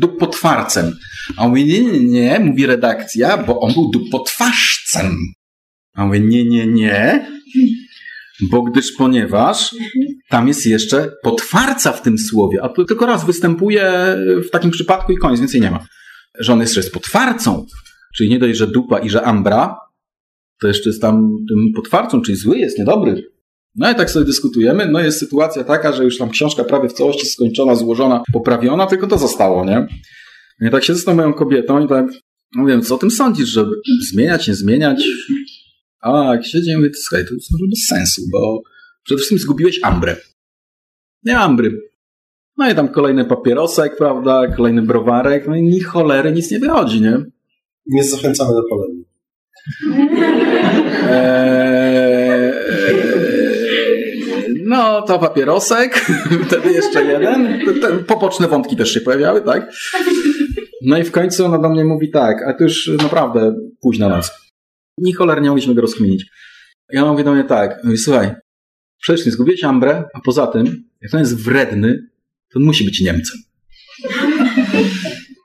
dup 0.00 0.18
potwarcem. 0.18 0.92
A 1.36 1.42
on 1.42 1.48
mówi, 1.48 1.64
nie, 1.64 1.82
nie, 1.82 2.00
nie, 2.00 2.40
mówi 2.40 2.66
redakcja, 2.66 3.38
bo 3.38 3.60
on 3.60 3.72
był 3.72 3.90
dup 3.90 4.10
potwarzcem. 4.10 5.16
A 5.94 6.02
on 6.02 6.08
mówi, 6.08 6.20
nie, 6.20 6.44
nie, 6.44 6.66
nie, 6.66 7.26
bo 8.50 8.62
gdyż 8.62 8.92
ponieważ 8.92 9.74
tam 10.28 10.48
jest 10.48 10.66
jeszcze 10.66 11.12
potwarca 11.22 11.92
w 11.92 12.02
tym 12.02 12.18
słowie, 12.18 12.62
a 12.62 12.68
to 12.68 12.84
tylko 12.84 13.06
raz 13.06 13.26
występuje 13.26 14.16
w 14.46 14.50
takim 14.50 14.70
przypadku 14.70 15.12
i 15.12 15.16
koniec, 15.16 15.40
więcej 15.40 15.60
nie 15.60 15.70
ma. 15.70 15.86
Że 16.38 16.52
on 16.52 16.60
jeszcze 16.60 16.80
jest 16.80 16.92
potwarcą, 16.92 17.66
czyli 18.16 18.30
nie 18.30 18.38
dość, 18.38 18.58
że 18.58 18.66
dupa 18.66 18.98
i 18.98 19.10
że 19.10 19.22
ambra, 19.22 19.76
to 20.60 20.68
jeszcze 20.68 20.90
jest 20.90 21.02
tam 21.02 21.36
tym 21.48 21.72
potwarcą, 21.74 22.22
czyli 22.22 22.36
zły 22.36 22.58
jest, 22.58 22.78
niedobry. 22.78 23.33
No 23.76 23.90
i 23.90 23.94
tak 23.94 24.10
sobie 24.10 24.26
dyskutujemy, 24.26 24.88
no 24.88 25.00
jest 25.00 25.18
sytuacja 25.18 25.64
taka, 25.64 25.92
że 25.92 26.04
już 26.04 26.18
tam 26.18 26.30
książka 26.30 26.64
prawie 26.64 26.88
w 26.88 26.92
całości 26.92 27.26
skończona, 27.26 27.74
złożona, 27.74 28.22
poprawiona, 28.32 28.86
tylko 28.86 29.06
to 29.06 29.18
zostało, 29.18 29.64
nie? 29.64 29.86
I 30.60 30.70
tak 30.70 30.84
się 30.84 30.94
z 30.94 31.04
tą 31.04 31.14
moją 31.14 31.32
kobietą 31.32 31.84
i 31.84 31.88
tak 31.88 32.06
mówię, 32.54 32.80
co 32.80 32.94
o 32.94 32.98
tym 32.98 33.10
sądzisz, 33.10 33.48
żeby 33.48 33.70
zmieniać, 34.10 34.48
nie 34.48 34.54
zmieniać? 34.54 35.04
A 36.00 36.34
jak 36.34 36.46
siedzimy, 36.46 36.76
mówię, 36.76 36.90
słuchaj, 36.94 37.26
to 37.26 37.34
jest 37.34 37.50
bez 37.70 37.86
sensu, 37.88 38.22
bo 38.32 38.62
przede 39.04 39.18
wszystkim 39.18 39.38
zgubiłeś 39.38 39.80
ambrę. 39.82 40.16
Nie 41.24 41.38
ambry. 41.38 41.80
No 42.56 42.70
i 42.70 42.74
tam 42.74 42.88
kolejny 42.88 43.24
papierosek, 43.24 43.96
prawda, 43.96 44.48
kolejny 44.56 44.82
browarek, 44.82 45.48
no 45.48 45.56
i 45.56 45.62
ni 45.62 45.80
cholery, 45.80 46.32
nic 46.32 46.50
nie 46.50 46.58
wychodzi, 46.58 47.00
nie? 47.00 47.18
Nie 47.86 48.04
zachęcamy 48.04 48.50
do 48.50 48.62
polemii. 48.70 49.04
Eee, 51.10 52.52
no, 54.64 55.02
to 55.02 55.18
papierosek, 55.18 55.94
wtedy 56.46 56.72
jeszcze 56.72 57.04
jeden. 57.04 57.60
Te 57.80 57.98
poboczne 57.98 58.48
wątki 58.48 58.76
też 58.76 58.94
się 58.94 59.00
pojawiały, 59.00 59.42
tak? 59.42 59.72
No 60.82 60.98
i 60.98 61.04
w 61.04 61.10
końcu 61.10 61.44
ona 61.44 61.58
do 61.58 61.68
mnie 61.68 61.84
mówi 61.84 62.10
tak, 62.10 62.42
a 62.42 62.52
to 62.52 62.64
już 62.64 62.90
naprawdę 63.02 63.56
późna 63.80 64.08
noc. 64.08 64.30
Ni 64.98 65.12
cholernie 65.12 65.42
nie 65.42 65.48
mogliśmy 65.48 65.74
go 65.74 65.80
rozkminić. 65.80 66.26
Ja 66.92 67.04
mówię 67.04 67.24
do 67.24 67.34
mnie 67.34 67.44
tak, 67.44 67.84
mówię, 67.84 67.96
słuchaj, 67.96 68.34
przecież 69.00 69.26
nie 69.26 69.32
zgubiłeś 69.32 69.64
Ambrę, 69.64 70.04
a 70.14 70.20
poza 70.20 70.46
tym, 70.46 70.84
jak 71.00 71.14
on 71.14 71.20
jest 71.20 71.44
wredny, 71.44 72.08
to 72.52 72.58
on 72.58 72.64
musi 72.64 72.84
być 72.84 73.00
Niemcem. 73.00 73.38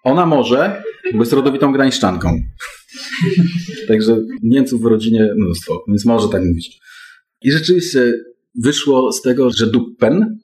Ona 0.03 0.25
może, 0.25 0.83
bo 1.13 1.19
jest 1.19 1.33
rodowitą 1.33 1.73
gdańszczanką. 1.73 2.41
Także 3.87 4.17
Niemców 4.43 4.81
w 4.81 4.85
rodzinie 4.85 5.29
mnóstwo, 5.37 5.83
więc 5.87 6.05
może 6.05 6.29
tak 6.29 6.43
mówić. 6.43 6.79
I 7.41 7.51
rzeczywiście 7.51 8.13
wyszło 8.55 9.11
z 9.11 9.21
tego, 9.21 9.49
że 9.51 9.67
Duppen, 9.67 10.39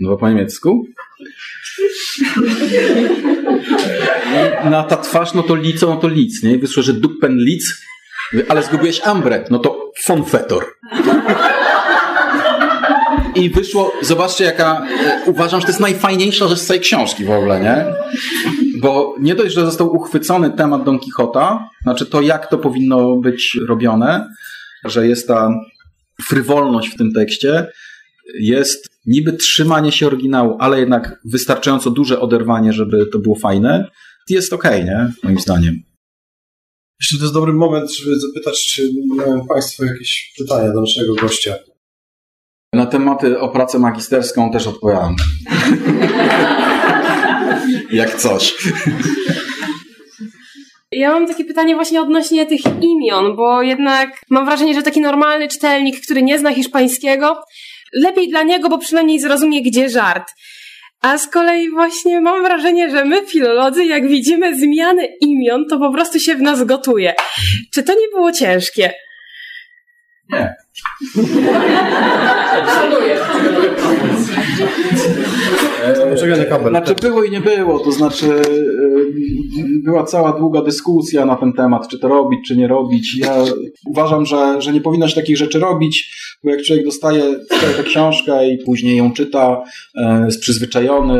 no 0.00 0.16
po 0.16 0.28
niemiecku, 0.28 0.86
na 4.64 4.84
ta 4.84 4.96
twarz, 4.96 5.34
no 5.34 5.42
to 5.42 5.54
lico, 5.54 5.86
no 5.86 5.96
to 5.96 6.08
lic, 6.08 6.42
nie? 6.42 6.58
Wyszło, 6.58 6.82
że 6.82 6.92
Duppen 6.92 7.38
lic, 7.38 7.82
ale 8.48 8.62
zgubiłeś 8.62 9.00
Ambrę, 9.04 9.44
no 9.50 9.58
to 9.58 9.92
Fonfetor. 10.02 10.64
I 13.34 13.50
wyszło, 13.50 13.92
zobaczcie 14.02 14.44
jaka, 14.44 14.86
e, 15.04 15.22
uważam, 15.26 15.60
że 15.60 15.66
to 15.66 15.72
jest 15.72 15.80
najfajniejsza 15.80 16.48
rzecz 16.48 16.58
z 16.58 16.66
tej 16.66 16.80
książki 16.80 17.24
w 17.24 17.30
ogóle, 17.30 17.60
nie? 17.60 17.84
Bo 18.80 19.14
nie 19.20 19.34
dość, 19.34 19.54
że 19.54 19.66
został 19.66 19.96
uchwycony 19.96 20.50
temat 20.50 20.84
Don 20.84 20.98
Quixota, 20.98 21.68
znaczy 21.82 22.06
to 22.06 22.20
jak 22.20 22.46
to 22.46 22.58
powinno 22.58 23.16
być 23.16 23.58
robione, 23.68 24.28
że 24.84 25.08
jest 25.08 25.28
ta 25.28 25.50
frywolność 26.22 26.88
w 26.88 26.96
tym 26.96 27.12
tekście, 27.12 27.66
jest 28.40 28.88
niby 29.06 29.32
trzymanie 29.32 29.92
się 29.92 30.06
oryginału, 30.06 30.56
ale 30.60 30.80
jednak 30.80 31.20
wystarczająco 31.24 31.90
duże 31.90 32.20
oderwanie, 32.20 32.72
żeby 32.72 33.06
to 33.12 33.18
było 33.18 33.36
fajne, 33.38 33.90
jest 34.28 34.52
okej, 34.52 34.82
okay, 34.82 34.94
nie? 34.94 35.12
Moim 35.22 35.40
zdaniem. 35.40 35.82
Jeśli 37.00 37.18
to 37.18 37.24
jest 37.24 37.34
dobry 37.34 37.52
moment, 37.52 37.92
żeby 37.92 38.20
zapytać, 38.20 38.66
czy 38.66 38.90
mają 39.16 39.46
Państwo 39.46 39.84
jakieś 39.84 40.34
pytania 40.38 40.72
do 40.72 40.80
naszego 40.80 41.14
gościa. 41.14 41.54
Na 42.72 42.86
tematy 42.86 43.38
o 43.38 43.48
pracę 43.48 43.78
magisterską 43.78 44.52
też 44.52 44.66
odpowiadam. 44.66 45.16
Jak 47.90 48.16
coś. 48.16 48.54
Ja 50.92 51.12
mam 51.12 51.26
takie 51.26 51.44
pytanie 51.44 51.74
właśnie 51.74 52.00
odnośnie 52.00 52.46
tych 52.46 52.60
imion, 52.82 53.36
bo 53.36 53.62
jednak 53.62 54.20
mam 54.30 54.46
wrażenie, 54.46 54.74
że 54.74 54.82
taki 54.82 55.00
normalny 55.00 55.48
czytelnik, 55.48 56.00
który 56.00 56.22
nie 56.22 56.38
zna 56.38 56.54
hiszpańskiego, 56.54 57.42
lepiej 57.92 58.28
dla 58.28 58.42
niego, 58.42 58.68
bo 58.68 58.78
przynajmniej 58.78 59.20
zrozumie, 59.20 59.62
gdzie 59.62 59.88
żart. 59.88 60.32
A 61.00 61.18
z 61.18 61.28
kolei 61.28 61.70
właśnie 61.70 62.20
mam 62.20 62.42
wrażenie, 62.42 62.90
że 62.90 63.04
my, 63.04 63.26
filolodzy, 63.26 63.84
jak 63.84 64.08
widzimy 64.08 64.58
zmiany 64.58 65.08
imion, 65.20 65.64
to 65.70 65.78
po 65.78 65.92
prostu 65.92 66.20
się 66.20 66.34
w 66.34 66.42
nas 66.42 66.64
gotuje. 66.64 67.14
Czy 67.74 67.82
to 67.82 67.92
nie 67.92 68.08
było 68.14 68.32
ciężkie? 68.32 68.92
Nie. 70.30 70.54
Poczekaj 76.10 76.38
na 76.38 76.44
kabel. 76.44 76.68
Znaczy 76.68 76.94
było 76.94 77.24
i 77.24 77.30
nie 77.30 77.40
było, 77.40 77.78
to 77.78 77.92
znaczy 77.92 78.26
yy, 78.26 79.80
była 79.84 80.04
cała 80.04 80.32
długa 80.32 80.62
dyskusja 80.62 81.26
na 81.26 81.36
ten 81.36 81.52
temat, 81.52 81.88
czy 81.88 81.98
to 81.98 82.08
robić, 82.08 82.40
czy 82.48 82.56
nie 82.56 82.68
robić. 82.68 83.16
Ja 83.18 83.34
uważam, 83.86 84.26
że, 84.26 84.62
że 84.62 84.72
nie 84.72 84.80
powinno 84.80 85.08
się 85.08 85.14
takich 85.14 85.36
rzeczy 85.36 85.58
robić, 85.58 86.16
bo 86.44 86.50
jak 86.50 86.62
człowiek 86.62 86.84
dostaje 86.84 87.22
tę 87.76 87.82
książkę 87.84 88.48
i 88.48 88.58
później 88.64 88.96
ją 88.96 89.12
czyta, 89.12 89.62
yy, 89.94 90.24
jest 90.24 90.40
przyzwyczajony, 90.40 91.14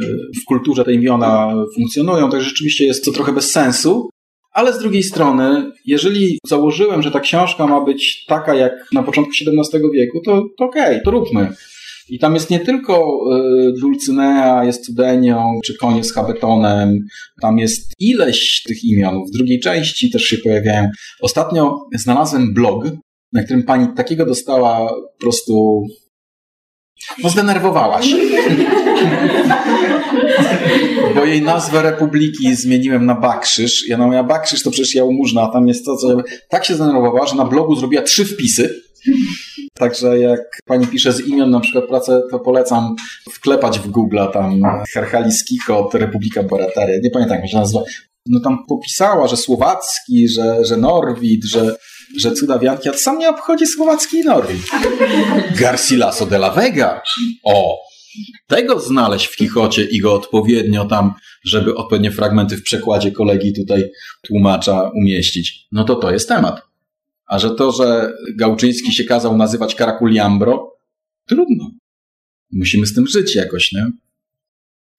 yy, 0.00 0.42
w 0.42 0.44
kulturze 0.44 0.84
te 0.84 0.92
imiona 0.92 1.54
funkcjonują, 1.74 2.30
to 2.30 2.40
rzeczywiście 2.40 2.84
jest 2.84 3.04
to 3.04 3.12
trochę 3.12 3.32
bez 3.32 3.50
sensu. 3.50 4.10
Ale 4.52 4.72
z 4.72 4.78
drugiej 4.78 5.02
strony, 5.02 5.72
jeżeli 5.86 6.38
założyłem, 6.46 7.02
że 7.02 7.10
ta 7.10 7.20
książka 7.20 7.66
ma 7.66 7.80
być 7.80 8.24
taka 8.26 8.54
jak 8.54 8.72
na 8.92 9.02
początku 9.02 9.32
XVII 9.32 9.82
wieku, 9.94 10.20
to, 10.24 10.42
to 10.58 10.64
okej, 10.64 10.92
okay, 10.92 11.00
to 11.04 11.10
róbmy. 11.10 11.52
I 12.08 12.18
tam 12.18 12.34
jest 12.34 12.50
nie 12.50 12.60
tylko 12.60 13.20
y, 13.36 13.80
Dulcynea, 13.80 14.64
jest 14.64 14.86
Cudenią, 14.86 15.60
czy 15.64 15.76
konie 15.76 16.04
z 16.04 16.12
Habetonem, 16.12 16.98
tam 17.42 17.58
jest 17.58 17.92
ileś 17.98 18.62
tych 18.62 18.84
imion. 18.84 19.24
W 19.28 19.36
drugiej 19.36 19.60
części 19.60 20.10
też 20.10 20.22
się 20.22 20.38
pojawiają. 20.38 20.88
Ostatnio 21.20 21.76
znalazłem 21.94 22.54
blog, 22.54 22.84
na 23.32 23.42
którym 23.42 23.62
pani 23.62 23.86
takiego 23.96 24.26
dostała 24.26 24.88
po 24.88 25.20
prostu 25.20 25.82
no 27.22 27.28
zdenerwowała 27.28 28.02
się. 28.02 28.16
Bo 31.14 31.24
jej 31.24 31.42
nazwę 31.42 31.82
Republiki 31.82 32.56
zmieniłem 32.56 33.06
na 33.06 33.14
Bakrzyż. 33.14 33.88
Ja 33.88 33.98
no, 33.98 34.12
ja 34.12 34.24
Bakrzyż 34.24 34.62
to 34.62 34.70
przecież 34.70 34.94
jałmużna, 34.94 35.42
a 35.42 35.52
tam 35.52 35.68
jest 35.68 35.84
to, 35.84 35.96
co... 35.96 36.16
Tak 36.48 36.64
się 36.64 36.74
zdenerwowała, 36.74 37.26
że 37.26 37.34
na 37.34 37.44
blogu 37.44 37.76
zrobiła 37.76 38.02
trzy 38.02 38.24
wpisy. 38.24 38.80
Także 39.74 40.18
jak 40.18 40.40
pani 40.64 40.86
pisze 40.86 41.12
z 41.12 41.20
imion 41.20 41.50
na 41.50 41.60
przykład 41.60 41.84
pracę, 41.84 42.22
to 42.30 42.38
polecam 42.38 42.96
wklepać 43.30 43.78
w 43.78 43.88
Google 43.88 44.18
tam 44.32 44.62
Harchaliski 44.94 45.58
Kot, 45.66 45.94
Republika 45.94 46.42
Barataria. 46.42 46.98
Nie 47.02 47.10
pamiętam 47.10 47.38
jak 47.38 47.50
się 47.50 47.58
nazywa. 47.58 47.82
No 48.26 48.40
tam 48.40 48.58
popisała, 48.68 49.28
że 49.28 49.36
słowacki, 49.36 50.28
że, 50.28 50.64
że 50.64 50.76
Norwid, 50.76 51.44
że 51.44 51.76
że 52.16 52.32
cuda 52.32 52.58
wianki, 52.58 52.88
a 52.88 52.92
sam 52.92 53.18
nie 53.18 53.28
obchodzi 53.28 53.66
słowacki 53.66 54.18
i 54.18 54.24
Norwid. 54.24 54.62
Garcilaso 55.60 56.26
de 56.26 56.36
la 56.36 56.50
Vega. 56.50 57.02
O, 57.44 57.78
tego 58.46 58.80
znaleźć 58.80 59.26
w 59.26 59.36
Kichocie 59.36 59.84
i 59.84 60.00
go 60.00 60.14
odpowiednio 60.14 60.84
tam, 60.84 61.14
żeby 61.44 61.74
odpowiednie 61.74 62.12
fragmenty 62.12 62.56
w 62.56 62.62
przekładzie 62.62 63.12
kolegi 63.12 63.52
tutaj 63.52 63.90
tłumacza 64.22 64.90
umieścić. 64.94 65.66
No 65.72 65.84
to 65.84 65.94
to 65.94 66.10
jest 66.10 66.28
temat. 66.28 66.62
A 67.26 67.38
że 67.38 67.50
to, 67.50 67.72
że 67.72 68.12
Gałczyński 68.36 68.92
się 68.92 69.04
kazał 69.04 69.36
nazywać 69.36 69.74
Karakuliambro, 69.74 70.76
trudno. 71.26 71.70
Musimy 72.52 72.86
z 72.86 72.94
tym 72.94 73.06
żyć 73.06 73.34
jakoś, 73.34 73.72
nie? 73.72 73.86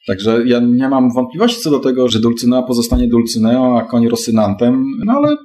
Także 0.07 0.43
ja 0.45 0.59
nie 0.59 0.89
mam 0.89 1.13
wątpliwości 1.13 1.61
co 1.61 1.71
do 1.71 1.79
tego, 1.79 2.09
że 2.09 2.19
Dulcynea 2.19 2.61
pozostanie 2.61 3.07
Dulcyneą, 3.07 3.79
a 3.79 3.85
koń 3.85 4.07
Rosynantem, 4.07 4.83
no 5.05 5.13
ale 5.13 5.37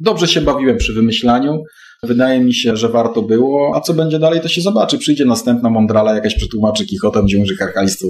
Dobrze 0.00 0.28
się 0.28 0.40
bawiłem 0.40 0.76
przy 0.76 0.92
wymyślaniu. 0.92 1.62
Wydaje 2.06 2.40
mi 2.40 2.54
się, 2.54 2.76
że 2.76 2.88
warto 2.88 3.22
było, 3.22 3.72
a 3.76 3.80
co 3.80 3.94
będzie 3.94 4.18
dalej, 4.18 4.40
to 4.40 4.48
się 4.48 4.60
zobaczy. 4.60 4.98
Przyjdzie 4.98 5.24
następna 5.24 5.70
mądrala, 5.70 6.14
jakaś 6.14 6.34
przetłumaczy 6.34 6.86
Kichota, 6.86 7.22
gdzie 7.22 7.36
mówi, 7.38 7.48
że 7.48 7.56
Harkalista 7.56 8.06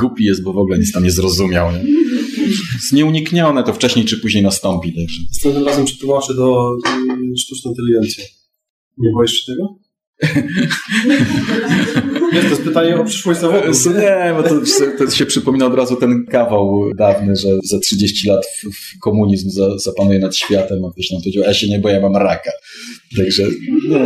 głupi 0.00 0.24
jest, 0.24 0.42
bo 0.42 0.52
w 0.52 0.58
ogóle 0.58 0.78
nic 0.78 0.92
tam 0.92 1.04
nie 1.04 1.10
zrozumiał. 1.10 1.72
Nie? 1.72 1.78
Jest 2.74 2.92
nieuniknione, 2.92 3.64
to 3.64 3.72
wcześniej 3.72 4.04
czy 4.04 4.18
później 4.18 4.42
nastąpi. 4.42 4.94
Także. 4.94 5.20
Następnym 5.28 5.66
razem 5.66 5.84
przetłumaczę 5.84 6.34
do 6.34 6.74
y, 7.34 7.38
sztucznej 7.38 7.72
inteligencji. 7.72 8.24
Nie 8.98 9.10
boisz 9.12 9.32
się 9.32 9.52
tego? 9.52 9.78
Jest 12.32 12.46
to 12.46 12.54
jest 12.54 12.62
pytanie 12.62 13.00
o 13.00 13.04
przyszłość 13.04 13.40
zawodu. 13.40 13.66
Nie, 14.00 14.34
bo 14.36 14.42
to, 14.42 14.54
to, 14.98 15.10
się 15.10 15.26
przypomina 15.26 15.66
od 15.66 15.74
razu 15.74 15.96
ten 15.96 16.26
kawał 16.26 16.90
dawny, 16.94 17.36
że 17.36 17.48
za 17.64 17.78
30 17.78 18.28
lat 18.28 18.46
komunizm 19.02 19.50
za, 19.50 19.78
zapanuje 19.78 20.18
nad 20.18 20.36
światem, 20.36 20.84
a 20.84 20.92
ktoś 20.92 21.10
nam 21.10 21.20
powiedział, 21.20 21.44
ja 21.44 21.54
się 21.54 21.68
nie 21.68 21.78
boję, 21.78 22.00
mam 22.00 22.16
raka. 22.16 22.50
Także 23.16 23.42
nie, 23.88 24.00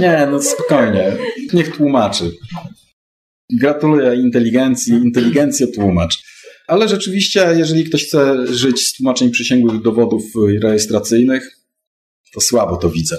nie, 0.00 0.28
no 0.30 0.42
spokojnie. 0.42 1.16
Niech 1.52 1.76
tłumaczy. 1.76 2.30
Gratuluję 3.52 4.14
inteligencji, 4.14 4.92
inteligencję 4.92 5.66
tłumacz. 5.66 6.18
Ale 6.66 6.88
rzeczywiście, 6.88 7.54
jeżeli 7.56 7.84
ktoś 7.84 8.04
chce 8.04 8.46
żyć 8.46 8.86
z 8.86 8.96
tłumaczeń 8.96 9.30
przysięgłych 9.30 9.82
dowodów 9.82 10.24
rejestracyjnych, 10.62 11.50
to 12.34 12.40
słabo 12.40 12.76
to 12.76 12.90
widzę. 12.90 13.16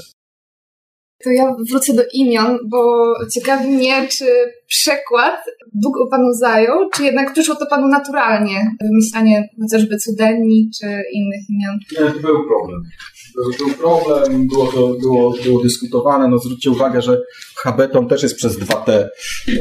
To 1.24 1.30
ja 1.30 1.56
wrócę 1.70 1.94
do 1.94 2.04
imion, 2.14 2.58
bo 2.70 3.14
ciekawi 3.34 3.68
mnie, 3.68 4.08
czy 4.08 4.26
przekład 4.68 5.36
długo 5.74 6.08
panu 6.08 6.34
zajął, 6.34 6.90
czy 6.90 7.04
jednak 7.04 7.34
przyszło 7.34 7.56
to 7.56 7.66
panu 7.66 7.88
naturalnie, 7.88 8.72
wymyślanie 8.82 9.50
chociażby 9.62 9.98
cudenni, 9.98 10.70
czy 10.80 10.86
innych 11.14 11.42
imion? 11.50 11.80
Nie, 11.92 12.22
był 12.22 12.48
problem. 12.48 12.84
Był, 13.36 13.68
był 13.68 13.76
problem, 13.78 14.48
było 14.48 14.66
to 14.66 14.94
było, 15.02 15.36
było 15.44 15.64
dyskutowane. 15.64 16.28
No 16.28 16.38
zwróćcie 16.38 16.72
uwagę, 16.72 17.02
że 17.02 17.22
habeton 17.56 18.08
też 18.08 18.24
jest 18.24 18.36
przez 18.36 18.60
2T, 18.60 19.08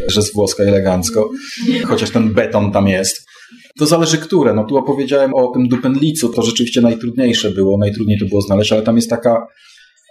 że 0.07 0.23
z 0.23 0.33
włoska 0.33 0.63
elegancko, 0.63 1.31
chociaż 1.87 2.11
ten 2.11 2.35
beton 2.35 2.73
tam 2.73 2.89
jest. 2.89 3.29
To 3.79 3.87
zależy 3.87 4.19
które. 4.19 4.55
No 4.55 4.65
tu 4.65 4.77
opowiedziałem 4.77 5.35
o 5.35 5.47
tym 5.47 5.69
dupenlicu, 5.69 6.29
to 6.29 6.43
rzeczywiście 6.43 6.81
najtrudniejsze 6.81 7.51
było, 7.51 7.79
najtrudniej 7.79 8.19
to 8.19 8.27
było 8.27 8.43
znaleźć, 8.43 8.73
ale 8.73 8.83
tam 8.83 8.97
jest 8.97 9.11
taka 9.11 9.47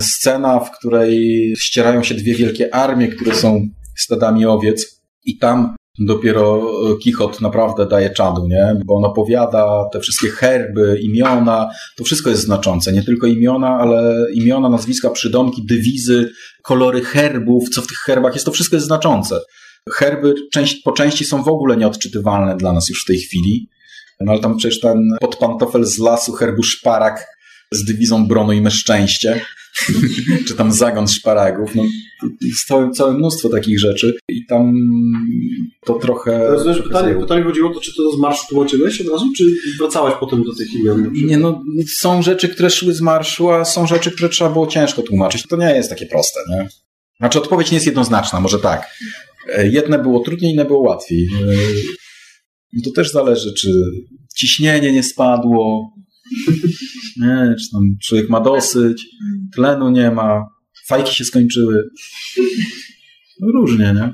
scena, 0.02 0.60
w 0.60 0.72
której 0.78 1.54
ścierają 1.58 2.04
się 2.04 2.16
dwie 2.16 2.36
wielkie 2.36 2.76
armie, 2.76 3.08
które 3.08 3.36
są 3.36 3.68
stadami 3.96 4.46
owiec 4.46 5.02
i 5.26 5.38
tam 5.38 5.76
dopiero 6.00 6.72
Kichot 7.04 7.42
naprawdę 7.42 7.86
daje 7.86 8.10
czadu, 8.10 8.48
nie? 8.48 8.76
Bo 8.86 8.96
on 8.96 9.06
opowiada 9.06 9.90
te 9.94 10.00
wszystkie 10.00 10.30
herby, 10.30 11.00
imiona, 11.02 11.70
to 11.98 12.04
wszystko 12.04 12.30
jest 12.30 12.42
znaczące. 12.42 12.94
Nie 12.94 13.04
tylko 13.04 13.28
imiona, 13.28 13.78
ale 13.80 14.26
imiona, 14.34 14.70
nazwiska, 14.70 15.10
przydomki, 15.10 15.66
dywizy, 15.66 16.30
kolory 16.64 17.02
herbów, 17.02 17.70
co 17.70 17.82
w 17.82 17.88
tych 17.88 17.98
herbach 17.98 18.34
jest, 18.34 18.46
to 18.46 18.52
wszystko 18.52 18.76
jest 18.76 18.86
znaczące. 18.86 19.40
Herby 19.94 20.34
część, 20.54 20.76
po 20.76 20.92
części 20.92 21.26
są 21.26 21.44
w 21.44 21.48
ogóle 21.48 21.78
nieodczytywalne 21.78 22.58
dla 22.58 22.74
nas 22.74 22.90
już 22.90 23.04
w 23.04 23.08
tej 23.08 23.18
chwili. 23.18 23.70
No 24.20 24.32
ale 24.32 24.42
tam 24.42 24.58
przecież 24.58 24.80
ten 24.80 24.98
podpantofel 25.22 25.86
z 25.86 26.00
lasu 26.00 26.32
herbu 26.32 26.64
szparak 26.64 27.28
z 27.72 27.86
dywizją 27.86 28.28
bronu 28.28 28.54
i 28.54 28.72
szczęście, 28.72 29.42
czy 30.48 30.56
tam 30.56 30.72
zagon 30.72 31.08
szparagów. 31.08 31.76
No, 31.76 31.84
jest 32.42 32.66
całe, 32.66 32.92
całe 32.92 33.14
mnóstwo 33.14 33.50
takich 33.50 33.80
rzeczy 33.80 34.18
i 34.30 34.46
tam 34.46 34.74
to 35.86 35.94
trochę... 35.94 36.48
Rozumiesz, 36.48 36.82
pytanie, 36.82 37.16
pytanie 37.16 37.44
chodziło 37.44 37.72
o 37.72 37.74
to, 37.74 37.80
czy 37.80 37.96
to 37.96 38.12
z 38.12 38.20
marszu 38.20 38.48
tłumaczyłeś 38.50 39.02
od 39.02 39.08
razu, 39.08 39.26
czy 39.38 39.56
wracałeś 39.80 40.16
potem 40.20 40.44
do 40.44 40.56
tych 40.56 40.74
imion? 40.74 41.12
Nie 41.14 41.38
no, 41.38 41.64
są 41.98 42.22
rzeczy, 42.22 42.50
które 42.50 42.70
szły 42.70 42.94
z 42.94 43.02
marszu, 43.02 43.52
a 43.52 43.66
są 43.66 43.88
rzeczy, 43.88 44.12
które 44.12 44.30
trzeba 44.30 44.50
było 44.50 44.68
ciężko 44.68 45.02
tłumaczyć. 45.02 45.48
To 45.48 45.58
nie 45.58 45.76
jest 45.76 45.90
takie 45.90 46.06
proste, 46.06 46.40
nie? 46.50 46.70
Znaczy 47.20 47.40
odpowiedź 47.40 47.72
nie 47.72 47.76
jest 47.76 47.86
jednoznaczna, 47.86 48.40
może 48.40 48.60
tak. 48.60 48.90
Jedne 49.64 50.00
było 50.00 50.20
trudniej, 50.20 50.54
inne 50.54 50.66
było 50.66 50.80
łatwiej. 50.80 51.30
I 52.74 52.82
To 52.82 52.92
też 52.92 53.12
zależy, 53.12 53.54
czy 53.54 53.70
ciśnienie 54.36 54.92
nie 54.92 55.04
spadło, 55.04 55.92
nie, 57.22 57.56
czy 57.60 57.72
tam 57.72 57.82
człowiek 58.04 58.30
ma 58.30 58.40
dosyć, 58.40 59.06
tlenu 59.56 59.90
nie 59.90 60.12
ma, 60.12 60.46
fajki 60.88 61.16
się 61.16 61.24
skończyły. 61.24 61.90
No 63.42 63.48
różnie, 63.54 63.94
nie? 63.96 64.14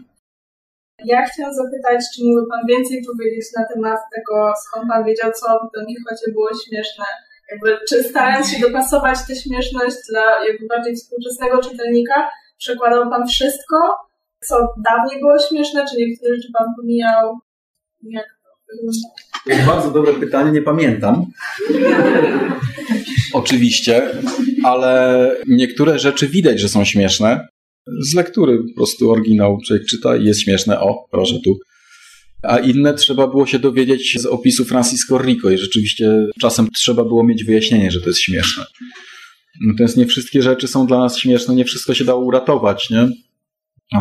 Ja 1.05 1.25
chciałam 1.25 1.53
zapytać, 1.53 1.99
czy 2.15 2.23
mógłby 2.23 2.47
Pan 2.49 2.59
więcej 2.67 3.03
powiedzieć 3.11 3.45
na 3.57 3.63
temat 3.73 3.99
tego, 4.15 4.53
skąd 4.63 4.89
Pan 4.89 5.05
wiedział, 5.05 5.31
co 5.31 5.45
w 5.45 5.75
Don 5.75 5.85
Quixote 5.85 6.31
było 6.31 6.49
śmieszne? 6.65 7.05
Jakby, 7.51 7.77
czy 7.89 8.03
starając 8.03 8.47
się 8.47 8.59
dopasować 8.59 9.17
tę 9.27 9.35
śmieszność 9.35 9.95
dla 10.09 10.45
jakby 10.47 10.67
bardziej 10.67 10.95
współczesnego 10.95 11.61
czytelnika, 11.61 12.29
przekładał 12.57 13.09
Pan 13.09 13.27
wszystko, 13.27 13.77
co 14.47 14.55
dawniej 14.89 15.19
było 15.19 15.39
śmieszne, 15.49 15.85
czy 15.89 15.97
niektóre 15.97 16.35
rzeczy 16.35 16.49
Pan 16.57 16.67
pomijał? 16.77 17.39
Jak 18.03 18.25
to 18.25 18.49
wygląda? 18.67 19.32
Bardzo 19.67 19.91
dobre 19.91 20.13
pytanie, 20.13 20.51
nie 20.51 20.61
pamiętam. 20.61 21.25
Oczywiście, 23.33 24.11
ale 24.63 25.35
niektóre 25.47 25.99
rzeczy 25.99 26.27
widać, 26.27 26.59
że 26.59 26.69
są 26.69 26.85
śmieszne. 26.85 27.47
Z 27.99 28.13
lektury 28.13 28.57
po 28.57 28.75
prostu 28.75 29.11
oryginał 29.11 29.57
człowiek 29.67 29.85
czyta 29.85 30.15
i 30.17 30.25
jest 30.25 30.41
śmieszne. 30.41 30.79
O, 30.79 31.07
proszę 31.11 31.39
tu. 31.43 31.59
A 32.43 32.59
inne 32.59 32.93
trzeba 32.93 33.27
było 33.27 33.45
się 33.45 33.59
dowiedzieć 33.59 34.21
z 34.21 34.25
opisu 34.25 34.65
Francisco 34.65 35.17
Rico 35.17 35.49
i 35.49 35.57
rzeczywiście 35.57 36.27
czasem 36.41 36.67
trzeba 36.75 37.03
było 37.03 37.23
mieć 37.23 37.43
wyjaśnienie, 37.43 37.91
że 37.91 38.01
to 38.01 38.07
jest 38.07 38.19
śmieszne. 38.19 38.65
Natomiast 39.67 39.97
nie 39.97 40.05
wszystkie 40.05 40.41
rzeczy 40.41 40.67
są 40.67 40.87
dla 40.87 40.99
nas 40.99 41.17
śmieszne, 41.17 41.55
nie 41.55 41.65
wszystko 41.65 41.93
się 41.93 42.05
dało 42.05 42.25
uratować, 42.25 42.89
nie? 42.89 43.09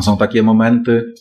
Są 0.02 0.16
takie 0.16 0.42
momenty. 0.42 1.14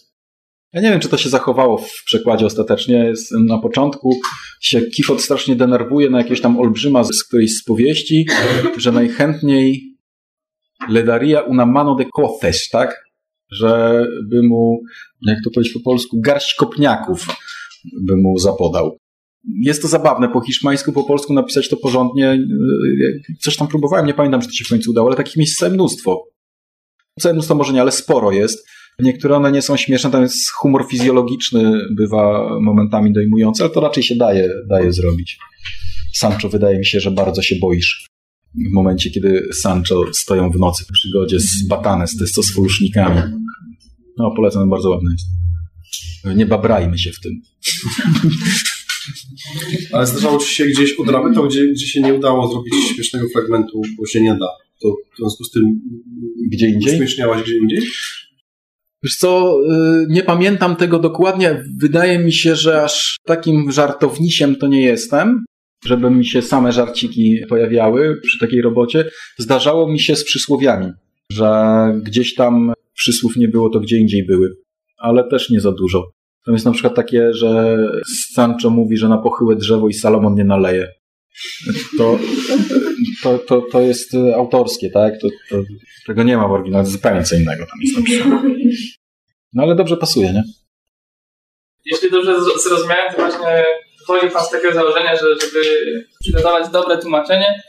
Ja 0.74 0.82
nie 0.82 0.90
wiem, 0.90 1.00
czy 1.00 1.10
to 1.10 1.18
się 1.18 1.30
zachowało 1.30 1.78
w 1.78 2.04
przekładzie 2.06 2.46
ostatecznie. 2.46 2.96
Jest 2.96 3.32
na 3.32 3.58
początku 3.58 4.20
się 4.62 4.82
Kifot 4.82 5.22
strasznie 5.22 5.56
denerwuje 5.56 6.10
na 6.10 6.18
jakiegoś 6.18 6.42
tam 6.42 6.60
olbrzyma 6.60 7.04
z 7.04 7.24
którejś 7.24 7.58
z 7.58 7.64
powieści, 7.64 8.26
że 8.78 8.92
najchętniej 8.92 9.98
le 10.90 11.04
daría 11.04 11.42
una 11.42 11.66
mano 11.66 11.96
de 11.96 12.06
coces, 12.16 12.70
tak? 12.70 13.04
Że 13.52 14.06
by 14.30 14.44
mu, 14.44 14.82
jak 15.28 15.38
to 15.44 15.52
powiedzieć 15.52 15.74
po 15.74 15.80
polsku, 15.80 16.22
garść 16.22 16.56
kopniaków 16.56 17.28
by 18.02 18.18
mu 18.18 18.38
zapodał. 18.38 18.98
Jest 19.62 19.82
to 19.82 19.88
zabawne 19.88 20.30
po 20.30 20.42
hiszpańsku, 20.42 20.92
po 20.92 21.04
polsku 21.04 21.34
napisać 21.34 21.70
to 21.70 21.78
porządnie. 21.78 22.40
Coś 23.40 23.58
tam 23.58 23.68
próbowałem, 23.68 24.06
nie 24.06 24.14
pamiętam, 24.14 24.42
czy 24.42 24.48
to 24.48 24.54
się 24.54 24.66
w 24.66 24.70
końcu 24.70 24.92
udało, 24.92 25.08
ale 25.08 25.18
takich 25.18 25.38
miejsc 25.38 25.58
całe 25.58 25.72
mnóstwo. 25.72 26.24
Całe 27.20 27.34
mnóstwo 27.34 27.56
może 27.56 27.74
nie, 27.74 27.82
ale 27.82 27.92
sporo 27.92 28.32
jest. 28.32 28.68
Niektóre 29.02 29.36
one 29.36 29.52
nie 29.52 29.62
są 29.62 29.78
śmieszne, 29.78 30.12
tam 30.12 30.22
jest 30.22 30.52
humor 30.52 30.86
fizjologiczny, 30.90 31.82
bywa 31.92 32.50
momentami 32.62 33.14
dojmujący, 33.14 33.64
ale 33.64 33.72
to 33.72 33.80
raczej 33.80 34.04
się 34.04 34.16
daje, 34.16 34.50
daje 34.70 34.94
zrobić. 34.94 35.38
Sancho, 36.14 36.50
wydaje 36.50 36.80
mi 36.80 36.86
się, 36.86 37.00
że 37.00 37.12
bardzo 37.12 37.42
się 37.42 37.56
boisz. 37.56 38.08
W 38.72 38.74
momencie, 38.74 39.12
kiedy 39.12 39.48
Sancho 39.62 40.04
stoją 40.14 40.52
w 40.52 40.60
nocy 40.60 40.84
w 40.84 40.92
przygodzie 40.92 41.40
z 41.40 41.68
Batanes, 41.68 42.18
to 42.18 42.24
jest 42.24 42.36
to 42.36 42.44
z 42.44 42.54
folusznikami. 42.54 43.22
No, 44.18 44.34
polecam, 44.36 44.70
bardzo 44.70 44.90
ładne 44.90 45.12
jest. 45.12 45.28
Nie 46.38 46.46
babrajmy 46.46 46.98
się 46.98 47.12
w 47.12 47.20
tym. 47.20 47.42
Ale 49.94 50.08
zdarzało 50.08 50.38
ci 50.38 50.56
się 50.56 50.66
gdzieś 50.66 51.00
od 51.00 51.36
to 51.36 51.44
gdzie, 51.44 51.68
gdzie 51.68 51.88
się 51.88 52.02
nie 52.02 52.14
udało 52.14 52.48
zrobić 52.48 52.74
śmiesznego 52.96 53.28
fragmentu, 53.34 53.82
bo 53.98 54.06
się 54.06 54.22
nie 54.22 54.32
da. 54.32 54.48
To 54.82 54.96
w 55.14 55.18
związku 55.18 55.44
z 55.44 55.52
tym 55.52 55.82
Gdzie 56.52 56.68
indziej? 56.70 56.98
śmieszniałaś 56.98 57.44
gdzie 57.44 57.58
indziej? 57.58 57.82
Wiesz 59.04 59.16
co, 59.16 59.60
y, 60.04 60.06
nie 60.10 60.24
pamiętam 60.24 60.76
tego 60.76 61.00
dokładnie. 61.00 61.64
Wydaje 61.80 62.20
mi 62.20 62.34
się, 62.34 62.56
że 62.56 62.84
aż 62.84 63.18
takim 63.26 63.72
żartownisiem 63.72 64.56
to 64.56 64.68
nie 64.68 64.82
jestem, 64.82 65.46
żeby 65.86 66.12
mi 66.12 66.26
się 66.26 66.42
same 66.42 66.72
żarciki 66.72 67.40
pojawiały 67.50 68.22
przy 68.24 68.40
takiej 68.40 68.62
robocie. 68.62 69.10
Zdarzało 69.38 69.92
mi 69.92 70.00
się 70.00 70.16
z 70.16 70.24
przysłowiami, 70.24 70.92
że 71.32 71.52
gdzieś 72.04 72.36
tam 72.36 72.74
przysłów 72.94 73.36
nie 73.36 73.48
było, 73.48 73.70
to 73.70 73.80
gdzie 73.80 73.98
indziej 73.98 74.26
były, 74.26 74.56
ale 74.98 75.30
też 75.30 75.50
nie 75.50 75.62
za 75.62 75.72
dużo. 75.72 76.12
Tam 76.46 76.54
jest 76.54 76.66
na 76.66 76.72
przykład 76.72 76.96
takie, 76.96 77.34
że 77.34 77.78
Sancho 78.34 78.70
mówi, 78.70 78.98
że 78.98 79.10
na 79.10 79.18
pochyłe 79.18 79.56
drzewo 79.56 79.88
i 79.88 79.94
Salomon 79.94 80.36
nie 80.36 80.44
naleje. 80.44 80.88
To, 81.98 82.20
to, 83.24 83.38
to, 83.38 83.62
to 83.72 83.82
jest 83.82 84.12
autorskie, 84.36 84.90
tak? 84.90 85.14
To, 85.22 85.28
to, 85.50 85.64
tego 86.08 86.24
nie 86.24 86.38
ma 86.38 86.48
w 86.48 86.52
oryginale, 86.52 86.86
zupełnie 86.86 87.24
co 87.24 87.36
innego 87.36 87.66
tam 87.66 87.80
jest 87.82 87.98
napisane. 87.98 88.42
No 89.54 89.64
ale 89.64 89.76
dobrze 89.76 89.98
pasuje, 89.98 90.34
nie? 90.34 90.44
Jeśli 91.86 92.12
dobrze 92.12 92.36
zrozumiałem, 92.64 93.14
to 93.14 93.22
właśnie 93.22 93.66
wychodzi 94.00 94.34
Pan 94.34 94.46
z 94.46 94.50
takiego 94.50 94.74
założenia, 94.74 95.16
że 95.16 95.26
żeby 95.42 95.62
przygotować 96.20 96.70
dobre 96.70 96.98
tłumaczenie, 96.98 97.64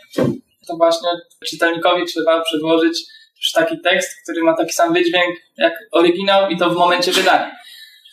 to 0.66 0.76
właśnie 0.76 1.08
czytelnikowi 1.46 2.06
trzeba 2.06 2.40
przedłożyć 2.40 2.98
już 3.36 3.52
taki 3.52 3.80
tekst, 3.80 4.10
który 4.22 4.42
ma 4.42 4.56
taki 4.56 4.72
sam 4.72 4.92
wydźwięk 4.92 5.36
jak 5.58 5.72
oryginał 5.92 6.50
i 6.50 6.56
to 6.56 6.70
w 6.70 6.76
momencie 6.76 7.12
wydania. 7.12 7.52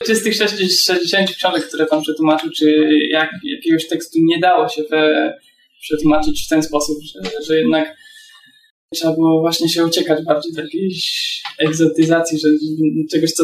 Czy 0.05 0.15
z 0.15 0.23
tych 0.23 0.35
60 0.35 0.71
60 0.85 1.31
książek, 1.31 1.67
które 1.67 1.85
Pan 1.85 2.01
przetłumaczył, 2.01 2.49
czy 2.57 2.89
jak, 3.09 3.29
jakiegoś 3.43 3.87
tekstu 3.87 4.19
nie 4.21 4.39
dało 4.39 4.69
się 4.69 4.83
we, 4.83 5.33
przetłumaczyć 5.81 6.45
w 6.45 6.49
ten 6.49 6.63
sposób, 6.63 6.97
że, 7.03 7.43
że 7.47 7.57
jednak 7.57 7.95
trzeba 8.93 9.13
było 9.13 9.41
właśnie 9.41 9.69
się 9.69 9.85
uciekać 9.85 10.25
bardziej 10.25 10.53
do 10.53 10.61
jakiejś 10.61 11.41
egzotyzacji, 11.59 12.39
że 12.39 12.49
czegoś, 13.11 13.31
co 13.31 13.43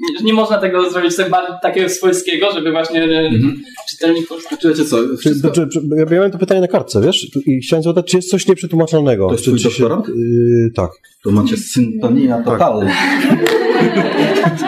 nie, 0.00 0.24
nie 0.24 0.32
można 0.32 0.58
tego 0.58 0.90
zrobić 0.90 1.16
tak 1.16 1.30
bardziej 1.30 1.56
takiego 1.62 1.88
swojskiego, 1.88 2.52
żeby 2.54 2.72
właśnie 2.72 3.02
Mhm. 3.02 3.62
czytelnik 3.90 4.28
Czy 4.60 4.68
wiecie 4.68 4.84
co? 4.84 5.16
Wszystko, 5.18 5.50
czy, 5.50 5.68
czy, 5.68 5.80
ja 5.96 6.04
miałem 6.04 6.30
to 6.30 6.38
pytanie 6.38 6.60
na 6.60 6.68
kartce, 6.68 7.00
wiesz? 7.00 7.36
I 7.46 7.60
chciałem 7.60 7.82
zapytać, 7.82 8.10
czy 8.10 8.16
jest 8.16 8.30
coś 8.30 8.46
nieprzetłumaczalnego? 8.46 9.26
To 9.26 9.32
jest 9.32 9.44
czy, 9.44 9.56
czy 9.56 9.70
się-? 9.70 10.02
Yy, 10.08 10.70
tak. 10.74 10.90
to 11.24 11.30
macie 11.30 11.56
syntonia 11.56 12.42
totalna. 12.42 12.92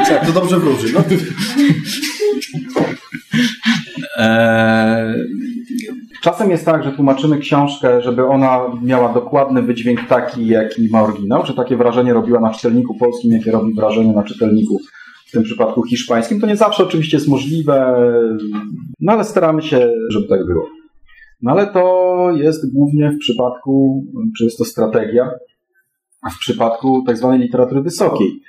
Tak, 0.09 0.27
to 0.27 0.33
dobrze 0.33 0.59
wróży. 0.59 0.93
No. 0.93 1.05
Eee, 4.17 5.15
Czasem 6.23 6.51
jest 6.51 6.65
tak, 6.65 6.85
że 6.85 6.93
tłumaczymy 6.93 7.39
książkę, 7.39 8.03
żeby 8.03 8.27
ona 8.27 8.61
miała 8.83 9.13
dokładny 9.13 9.63
wydźwięk 9.63 10.01
taki, 10.09 10.47
jaki 10.47 10.89
ma 10.91 11.03
oryginał, 11.03 11.45
czy 11.45 11.55
takie 11.55 11.77
wrażenie 11.77 12.13
robiła 12.13 12.41
na 12.41 12.51
czytelniku 12.51 12.95
polskim, 12.95 13.33
jakie 13.33 13.51
robi 13.51 13.75
wrażenie 13.75 14.13
na 14.13 14.23
czytelniku 14.23 14.79
w 15.29 15.31
tym 15.31 15.43
przypadku 15.43 15.83
hiszpańskim. 15.83 16.41
To 16.41 16.47
nie 16.47 16.57
zawsze 16.57 16.85
oczywiście 16.85 17.17
jest 17.17 17.29
możliwe, 17.29 17.97
no 19.01 19.13
ale 19.13 19.25
staramy 19.25 19.63
się, 19.63 19.93
żeby 20.11 20.29
tak 20.29 20.47
było. 20.47 20.67
No 21.43 21.51
ale 21.51 21.67
to 21.67 22.31
jest 22.37 22.73
głównie 22.75 23.11
w 23.11 23.19
przypadku, 23.19 24.05
czy 24.39 24.45
jest 24.45 24.59
to 24.59 24.65
strategia, 24.65 25.31
w 26.37 26.39
przypadku 26.39 27.03
tak 27.07 27.17
zwanej 27.17 27.39
literatury 27.39 27.83
wysokiej. 27.83 28.41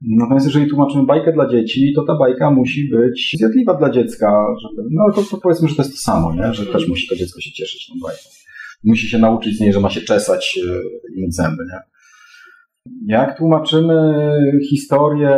Natomiast 0.00 0.46
jeżeli 0.46 0.66
tłumaczymy 0.66 1.06
bajkę 1.06 1.32
dla 1.32 1.48
dzieci, 1.48 1.92
to 1.96 2.02
ta 2.02 2.18
bajka 2.18 2.50
musi 2.50 2.88
być 2.90 3.36
zjadliwa 3.38 3.74
dla 3.74 3.90
dziecka. 3.90 4.46
Żeby, 4.62 4.88
no 4.90 5.12
to, 5.14 5.22
to 5.30 5.38
powiedzmy, 5.42 5.68
że 5.68 5.74
to 5.74 5.82
jest 5.82 5.94
to 5.94 6.00
samo, 6.00 6.34
nie? 6.34 6.54
że 6.54 6.66
też 6.66 6.88
musi 6.88 7.08
to 7.08 7.16
dziecko 7.16 7.40
się 7.40 7.52
cieszyć 7.52 7.86
tą 7.86 7.94
bajką. 8.02 8.22
Musi 8.84 9.08
się 9.08 9.18
nauczyć 9.18 9.56
z 9.56 9.60
niej, 9.60 9.72
że 9.72 9.80
ma 9.80 9.90
się 9.90 10.00
czesać 10.00 10.60
e, 10.66 11.16
i 11.16 11.20
myć 11.20 11.34
zęby. 11.34 11.64
Nie? 11.64 11.80
Jak 13.06 13.38
tłumaczymy 13.38 14.14
historię 14.70 15.30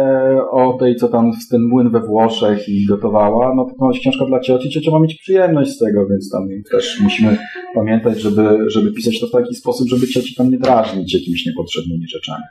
o 0.50 0.76
tej, 0.80 0.96
co 0.96 1.08
tam 1.08 1.32
z 1.32 1.48
ten 1.48 1.62
młyn 1.62 1.90
we 1.90 2.00
Włoszech 2.00 2.68
i 2.68 2.86
gotowała, 2.86 3.54
no 3.56 3.64
to 3.64 3.74
to 3.78 3.90
jest 3.90 4.00
książka 4.00 4.26
dla 4.26 4.40
cioci, 4.40 4.70
ciocia 4.70 4.90
ma 4.90 5.00
mieć 5.00 5.14
przyjemność 5.14 5.70
z 5.70 5.78
tego, 5.78 6.06
więc 6.06 6.30
tam 6.30 6.48
też 6.70 7.00
musimy 7.00 7.38
pamiętać, 7.74 8.20
żeby, 8.20 8.70
żeby 8.70 8.92
pisać 8.92 9.20
to 9.20 9.26
w 9.26 9.30
taki 9.30 9.54
sposób, 9.54 9.88
żeby 9.88 10.06
cioci 10.06 10.34
tam 10.34 10.50
nie 10.50 10.58
drażnić 10.58 11.14
jakimiś 11.14 11.46
niepotrzebnymi 11.46 12.08
rzeczami. 12.08 12.44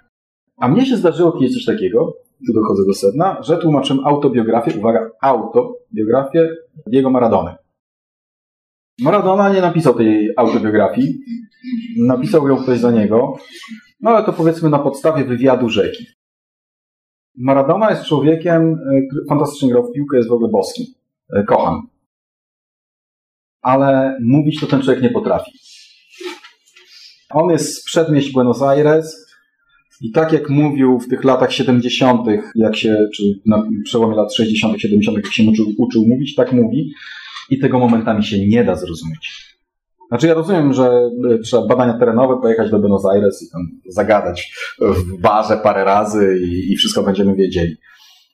A 0.59 0.67
mnie 0.67 0.85
się 0.85 0.97
zdarzyło 0.97 1.31
kiedyś 1.31 1.53
coś 1.53 1.65
takiego, 1.65 2.13
tu 2.47 2.53
dochodzę 2.53 2.83
do 2.87 2.93
sedna, 2.93 3.37
że 3.43 3.57
tłumaczyłem 3.57 4.07
autobiografię, 4.07 4.79
uwaga, 4.79 5.09
autobiografię 5.21 6.49
Diego 6.87 7.09
Maradony. 7.09 7.55
Maradona 9.01 9.53
nie 9.53 9.61
napisał 9.61 9.93
tej 9.93 10.29
autobiografii, 10.37 11.19
napisał 11.97 12.47
ją 12.47 12.57
ktoś 12.57 12.79
za 12.79 12.91
niego, 12.91 13.35
no 14.01 14.09
ale 14.09 14.25
to 14.25 14.33
powiedzmy 14.33 14.69
na 14.69 14.79
podstawie 14.79 15.25
wywiadu 15.25 15.69
rzeki. 15.69 16.05
Maradona 17.37 17.89
jest 17.89 18.05
człowiekiem, 18.05 18.73
e, 18.73 19.01
który 19.07 19.25
fantastycznie 19.29 19.69
grał 19.71 19.83
w 19.83 19.93
piłkę, 19.93 20.17
jest 20.17 20.29
w 20.29 20.33
ogóle 20.33 20.49
boskim. 20.51 20.85
E, 21.33 21.43
Kocham. 21.43 21.87
Ale 23.61 24.17
mówić 24.21 24.59
to 24.59 24.67
ten 24.67 24.81
człowiek 24.81 25.03
nie 25.03 25.09
potrafi. 25.09 25.51
On 27.29 27.49
jest 27.49 27.75
z 27.75 27.83
przedmieść 27.83 28.31
Buenos 28.31 28.61
Aires 28.61 29.28
i 30.01 30.11
tak 30.11 30.33
jak 30.33 30.49
mówił 30.49 30.99
w 30.99 31.07
tych 31.07 31.23
latach 31.23 31.53
70., 31.53 32.21
jak 32.55 32.75
się, 32.75 33.07
czy 33.15 33.23
na 33.45 33.63
przełomie 33.83 34.15
lat 34.15 34.33
60., 34.33 34.81
70., 34.81 35.17
jak 35.17 35.33
się 35.33 35.43
uczył, 35.49 35.65
uczył 35.77 36.07
mówić, 36.07 36.35
tak 36.35 36.53
mówi 36.53 36.93
i 37.49 37.59
tego 37.59 37.79
momentami 37.79 38.23
się 38.23 38.47
nie 38.47 38.63
da 38.63 38.75
zrozumieć. 38.75 39.49
Znaczy 40.09 40.27
ja 40.27 40.33
rozumiem, 40.33 40.73
że 40.73 41.09
y, 41.31 41.39
trzeba 41.39 41.67
badania 41.67 41.99
terenowe, 41.99 42.41
pojechać 42.41 42.71
do 42.71 42.79
Buenos 42.79 43.05
Aires 43.05 43.43
i 43.43 43.51
tam 43.51 43.61
zagadać 43.87 44.53
w 44.79 45.21
barze 45.21 45.57
parę 45.57 45.83
razy 45.83 46.39
i, 46.43 46.73
i 46.73 46.75
wszystko 46.75 47.03
będziemy 47.03 47.35
wiedzieli. 47.35 47.75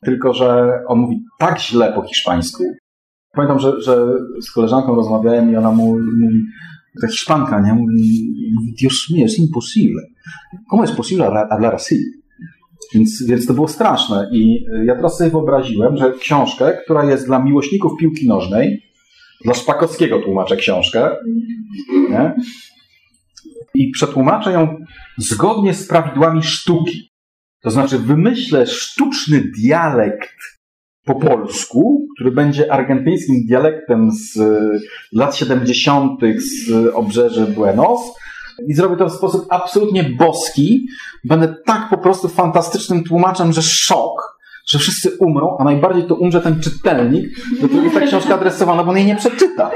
Tylko, 0.06 0.34
że 0.34 0.80
on 0.88 1.00
mówi 1.00 1.20
tak 1.40 1.60
źle 1.60 1.94
po 1.94 2.02
hiszpańsku. 2.02 2.64
Pamiętam, 3.32 3.60
że, 3.60 3.82
że 3.82 4.08
z 4.42 4.52
koleżanką 4.52 4.96
rozmawiałem 4.96 5.52
i 5.52 5.56
ona 5.56 5.72
mówi, 5.72 6.02
nie? 7.66 7.74
Mówi, 7.74 8.52
mówi 8.56 8.74
Dios 8.82 9.10
mío, 9.10 9.26
es 9.26 9.40
imposible. 9.40 10.02
¿Cómo 10.70 10.84
es 10.84 10.92
posible 10.92 11.26
hablar 11.50 11.76
así? 11.76 11.96
Więc, 12.94 13.24
więc 13.24 13.46
to 13.46 13.54
było 13.54 13.68
straszne. 13.68 14.30
I 14.32 14.66
y, 14.82 14.86
ja 14.86 14.96
teraz 14.96 15.18
sobie 15.18 15.30
wyobraziłem, 15.30 15.98
że 15.98 16.14
książkę, 16.14 16.78
która 16.84 17.06
jest 17.06 17.26
dla 17.26 17.40
miłośników 17.40 17.92
piłki 18.00 18.28
nożnej, 18.28 18.82
dla 19.44 19.54
Szpakowskiego 19.54 20.20
tłumaczę 20.20 20.56
książkę, 20.56 21.16
nie? 22.10 22.34
i 23.76 23.92
przetłumaczę 23.92 24.52
ją 24.52 24.78
zgodnie 25.18 25.74
z 25.74 25.88
prawidłami 25.88 26.44
sztuki. 26.44 27.12
To 27.62 27.72
znaczy 27.72 28.00
wymyślę 28.00 28.68
sztuczny 28.68 29.42
dialekt 29.60 30.55
po 31.06 31.16
polsku, 31.16 32.08
który 32.16 32.32
będzie 32.32 32.74
argentyńskim 32.74 33.46
dialektem 33.48 34.12
z 34.12 34.38
y, 34.38 34.80
lat 35.14 35.36
70. 35.36 36.20
z 36.38 36.72
obrzeży 36.94 37.46
Buenos 37.48 38.00
i 38.68 38.74
zrobię 38.74 38.98
to 38.98 39.10
w 39.10 39.14
sposób 39.14 39.46
absolutnie 39.50 40.04
boski. 40.04 40.88
Będę 41.24 41.56
tak 41.66 41.90
po 41.90 41.98
prostu 41.98 42.28
fantastycznym 42.28 43.04
tłumaczem, 43.04 43.54
że 43.54 43.62
szok, 43.62 44.40
że 44.68 44.80
wszyscy 44.80 45.12
umrą, 45.20 45.58
a 45.60 45.64
najbardziej 45.64 46.04
to 46.04 46.16
umrze 46.16 46.42
ten 46.42 46.62
czytelnik, 46.62 47.26
do 47.62 47.68
którego 47.68 48.00
ta 48.00 48.06
książka 48.06 48.36
adresowana, 48.36 48.84
bo 48.84 48.92
on 48.92 48.98
jej 48.98 49.06
nie 49.06 49.16
przeczyta. 49.16 49.72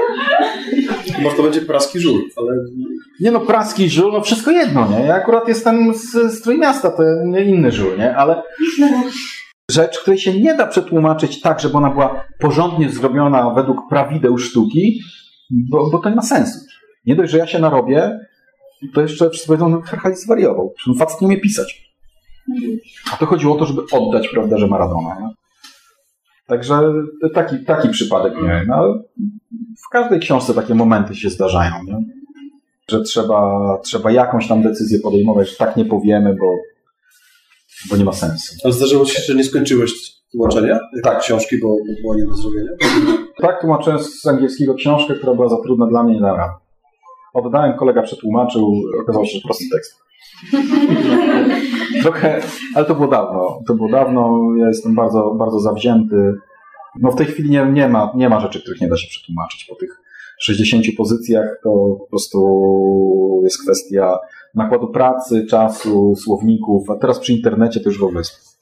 Może 1.22 1.36
to 1.36 1.42
będzie 1.42 1.60
praski 1.60 2.00
żul, 2.00 2.20
ale... 2.36 2.52
Nie 3.20 3.30
no, 3.30 3.40
praski 3.40 3.90
żul, 3.90 4.12
no 4.12 4.20
wszystko 4.20 4.50
jedno, 4.50 4.88
nie? 4.90 5.06
Ja 5.06 5.14
akurat 5.14 5.48
jestem 5.48 5.94
z, 5.94 6.10
z 6.10 6.42
Trójmiasta, 6.42 6.90
to 6.90 7.02
nie 7.24 7.44
inny 7.44 7.72
żul, 7.72 7.98
nie? 7.98 8.16
Ale 8.16 8.42
rzecz, 9.70 9.98
której 9.98 10.18
się 10.18 10.40
nie 10.40 10.54
da 10.54 10.66
przetłumaczyć 10.66 11.40
tak, 11.40 11.60
żeby 11.60 11.76
ona 11.76 11.90
była 11.90 12.24
porządnie 12.38 12.90
zrobiona 12.90 13.50
według 13.50 13.88
prawideł 13.88 14.38
sztuki, 14.38 15.00
bo, 15.50 15.90
bo 15.90 15.98
to 15.98 16.10
nie 16.10 16.16
ma 16.16 16.22
sensu. 16.22 16.58
Nie 17.06 17.16
dość, 17.16 17.32
że 17.32 17.38
ja 17.38 17.46
się 17.46 17.58
narobię, 17.58 18.18
to 18.94 19.00
jeszcze 19.00 19.30
wszyscy 19.30 19.46
powiedzą, 19.46 19.68
no 19.68 19.80
Herhali 19.80 20.16
zwariował, 20.16 20.74
facet 20.98 21.20
nie 21.20 21.26
umie 21.26 21.40
pisać. 21.40 21.90
A 23.12 23.16
to 23.16 23.26
chodziło 23.26 23.54
o 23.54 23.58
to, 23.58 23.66
żeby 23.66 23.82
oddać, 23.92 24.28
prawda, 24.28 24.58
że 24.58 24.66
Maradona. 24.66 25.20
Nie? 25.20 25.28
Także 26.46 26.80
taki, 27.34 27.64
taki 27.64 27.88
przypadek 27.88 28.34
miałem. 28.42 28.66
No, 28.66 28.94
w 29.86 29.88
każdej 29.92 30.20
książce 30.20 30.54
takie 30.54 30.74
momenty 30.74 31.14
się 31.14 31.30
zdarzają, 31.30 31.72
nie? 31.86 31.96
że 32.90 33.02
trzeba, 33.02 33.78
trzeba 33.84 34.10
jakąś 34.10 34.48
tam 34.48 34.62
decyzję 34.62 34.98
podejmować, 35.00 35.50
że 35.50 35.56
tak 35.56 35.76
nie 35.76 35.84
powiemy, 35.84 36.36
bo, 36.40 36.56
bo 37.90 37.96
nie 37.96 38.04
ma 38.04 38.12
sensu. 38.12 38.56
A 38.64 38.70
zdarzyło 38.70 39.04
się, 39.04 39.22
że 39.22 39.34
nie 39.34 39.44
skończyłeś 39.44 39.92
tłumaczenia? 40.32 40.78
Tak. 41.02 41.20
Książki, 41.20 41.58
bo, 41.58 41.76
była 42.02 42.16
nie 42.16 42.26
do 42.26 42.34
zrobienia? 42.34 42.70
Tak, 43.42 43.60
tłumaczyłem 43.60 43.98
z 43.98 44.26
angielskiego 44.26 44.74
książkę, 44.74 45.14
która 45.14 45.34
była 45.34 45.48
za 45.48 45.56
trudna 45.62 45.86
dla 45.86 46.02
mnie, 46.02 46.14
nie 46.14 46.20
dałem 46.20 46.36
rady. 46.36 46.52
Oddałem, 47.34 47.76
kolega 47.76 48.02
przetłumaczył, 48.02 48.72
okazało 49.02 49.26
się, 49.26 49.32
że 49.32 49.40
prosty 49.44 49.64
tekst. 49.72 49.96
Trochę, 52.02 52.42
ale 52.74 52.84
to 52.84 52.94
było 52.94 53.08
dawno. 53.08 53.60
To 53.66 53.74
było 53.74 53.88
dawno, 53.88 54.40
ja 54.58 54.68
jestem 54.68 54.94
bardzo, 54.94 55.34
bardzo 55.38 55.60
zawzięty. 55.60 56.34
No 57.00 57.10
w 57.10 57.16
tej 57.16 57.26
chwili 57.26 57.50
nie, 57.50 57.66
nie, 57.72 57.88
ma, 57.88 58.12
nie 58.14 58.28
ma 58.28 58.40
rzeczy, 58.40 58.62
których 58.62 58.80
nie 58.80 58.88
da 58.88 58.96
się 58.96 59.08
przetłumaczyć. 59.08 59.66
Po 59.68 59.74
tych 59.74 60.00
60 60.40 60.84
pozycjach 60.96 61.60
to 61.62 61.70
po 61.98 62.06
prostu 62.10 63.40
jest 63.44 63.62
kwestia 63.62 64.18
nakładu 64.54 64.88
pracy, 64.88 65.46
czasu, 65.50 66.16
słowników, 66.16 66.90
a 66.90 66.96
teraz 66.96 67.18
przy 67.18 67.32
internecie 67.32 67.80
to 67.80 67.88
już 67.88 67.98
w 67.98 68.04
ogóle 68.04 68.20
jest, 68.20 68.58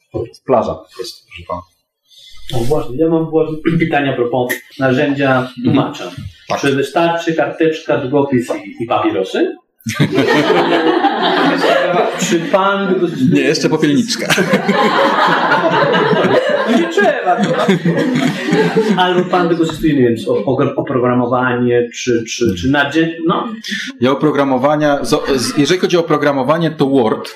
plaża 0.47 0.75
po 0.75 0.85
prostu, 0.97 1.27
proszę 1.27 1.43
pana. 1.49 1.63
O, 2.55 2.65
właśnie, 2.65 2.97
ja 2.97 3.09
mam 3.09 3.31
właśnie 3.31 3.57
pytanie 3.87 4.13
a 4.13 4.17
propos 4.17 4.55
narzędzia 4.79 5.49
tłumacza. 5.65 6.11
Czy 6.61 6.73
wystarczy 6.73 7.35
karteczka, 7.35 7.99
długopis 7.99 8.53
i, 8.65 8.83
i 8.85 8.87
papierosy? 8.87 9.57
Czy 12.21 12.41
pan. 12.41 12.95
Nie, 13.33 13.41
jeszcze 13.41 13.69
popielniczka. 13.69 14.27
No 16.71 16.79
nie 16.79 16.89
trzeba. 16.89 17.37
To. 17.37 17.55
Albo 18.97 19.31
pan 19.31 19.49
wykorzystuje, 19.49 19.95
nie 19.95 20.03
wiem, 20.03 20.17
oprogramowanie, 20.77 21.89
czy, 21.95 22.25
czy, 22.25 22.55
czy 22.55 22.71
narzędzie, 22.71 23.19
no. 23.27 23.49
Ja 24.01 24.11
oprogramowania, 24.11 24.99
jeżeli 25.57 25.81
chodzi 25.81 25.97
o 25.97 26.01
oprogramowanie, 26.01 26.71
to 26.71 26.87
Word. 26.87 27.35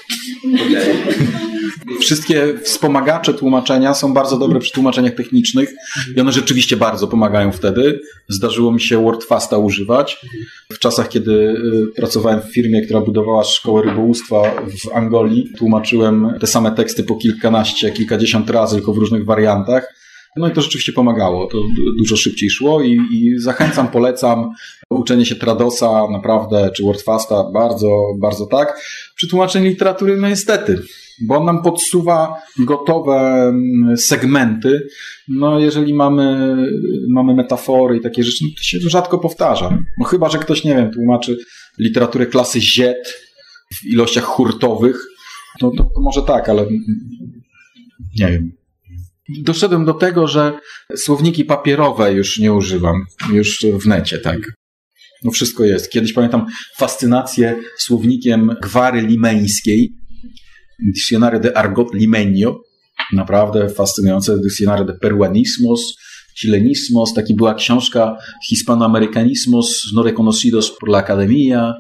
Wszystkie 2.01 2.59
wspomagacze 2.63 3.35
tłumaczenia 3.35 3.95
są 3.95 4.15
bardzo 4.15 4.39
dobre 4.39 4.61
przy 4.61 4.73
tłumaczeniach 4.73 5.15
technicznych 5.15 5.71
i 6.17 6.21
one 6.21 6.33
rzeczywiście 6.33 6.77
bardzo 6.77 7.09
pomagają 7.09 7.53
wtedy. 7.53 8.01
Zdarzyło 8.29 8.73
mi 8.73 8.81
się 8.81 9.03
WordFasta 9.05 9.59
używać. 9.59 10.27
W 10.73 10.79
czasach, 10.79 11.09
kiedy 11.09 11.33
y, 11.33 11.87
pracowałem 11.97 12.41
w 12.41 12.53
firmie, 12.55 12.83
która 12.83 13.01
budowała 13.01 13.45
szkołę 13.45 13.83
rybołówstwa 13.83 14.43
w 14.53 14.93
Angolii, 14.95 15.53
tłumaczyłem 15.59 16.33
te 16.41 16.47
same 16.47 16.73
teksty 16.73 17.05
po 17.05 17.17
kilkanaście, 17.17 17.91
kilkadziesiąt 17.91 18.51
razy, 18.51 18.77
tylko 18.77 18.93
w 18.93 18.99
różnych 18.99 19.25
wariantach. 19.25 19.95
No 20.37 20.49
i 20.49 20.53
to 20.53 20.61
rzeczywiście 20.63 20.93
pomagało. 20.93 21.47
To 21.47 21.59
du- 21.59 21.97
dużo 21.99 22.17
szybciej 22.17 22.51
szło 22.51 22.83
i, 22.83 23.01
i 23.13 23.39
zachęcam, 23.39 23.89
polecam 23.89 24.51
uczenie 24.91 25.27
się 25.27 25.35
Tradosa 25.35 26.03
naprawdę, 26.11 26.71
czy 26.77 26.83
Wordfasta, 26.83 27.45
bardzo, 27.55 28.03
bardzo 28.19 28.47
tak. 28.47 28.81
Przy 29.15 29.29
tłumaczeniu 29.29 29.67
literatury, 29.67 30.17
no 30.17 30.29
niestety, 30.29 30.83
bo 31.21 31.37
on 31.37 31.45
nam 31.45 31.63
podsuwa 31.63 32.43
gotowe 32.59 33.49
mm, 33.49 33.97
segmenty. 33.97 34.89
No 35.29 35.59
jeżeli 35.59 35.95
mamy, 35.95 36.57
mamy 37.11 37.35
metafory 37.35 37.97
i 37.97 38.01
takie 38.01 38.25
rzeczy, 38.25 38.45
no 38.45 38.51
to 38.57 38.63
się 38.63 38.79
rzadko 38.81 39.19
powtarza. 39.19 39.79
No 39.99 40.05
chyba, 40.05 40.29
że 40.29 40.39
ktoś, 40.39 40.65
nie 40.65 40.75
wiem, 40.75 40.91
tłumaczy 40.91 41.39
literaturę 41.79 42.27
klasy 42.27 42.61
Z 42.61 43.09
w 43.75 43.87
ilościach 43.87 44.25
hurtowych, 44.25 44.97
no 45.63 45.71
to, 45.71 45.85
to 45.85 46.01
może 46.01 46.23
tak, 46.23 46.49
ale 46.49 46.67
nie 48.21 48.29
wiem. 48.29 48.53
Doszedłem 49.29 49.85
do 49.85 49.95
tego, 49.95 50.27
że 50.27 50.59
słowniki 50.97 51.45
papierowe 51.45 52.13
już 52.13 52.39
nie 52.39 52.53
używam, 52.53 53.05
już 53.33 53.67
w 53.81 53.87
necie, 53.87 54.19
tak. 54.19 54.39
No 55.25 55.31
wszystko 55.31 55.65
jest. 55.65 55.91
Kiedyś 55.91 56.13
pamiętam 56.13 56.47
fascynację 56.77 57.57
słownikiem 57.79 58.55
gwary 58.63 59.01
limeńskiej, 59.01 59.93
Diccionario 60.79 61.41
de 61.41 61.57
Argot 61.57 61.95
Limeño, 61.95 62.55
naprawdę 63.13 63.69
fascynujące, 63.69 64.39
Diccionario 64.39 64.85
de 64.85 64.95
Peruanismos, 64.95 65.97
Chilenismos, 66.35 67.15
taki 67.15 67.35
była 67.35 67.55
książka 67.55 68.17
Hispanoamericanismos 68.49 69.93
no 69.95 70.03
reconocidos 70.03 70.73
por 70.81 70.89
la 70.89 70.99
Academia, 70.99 71.75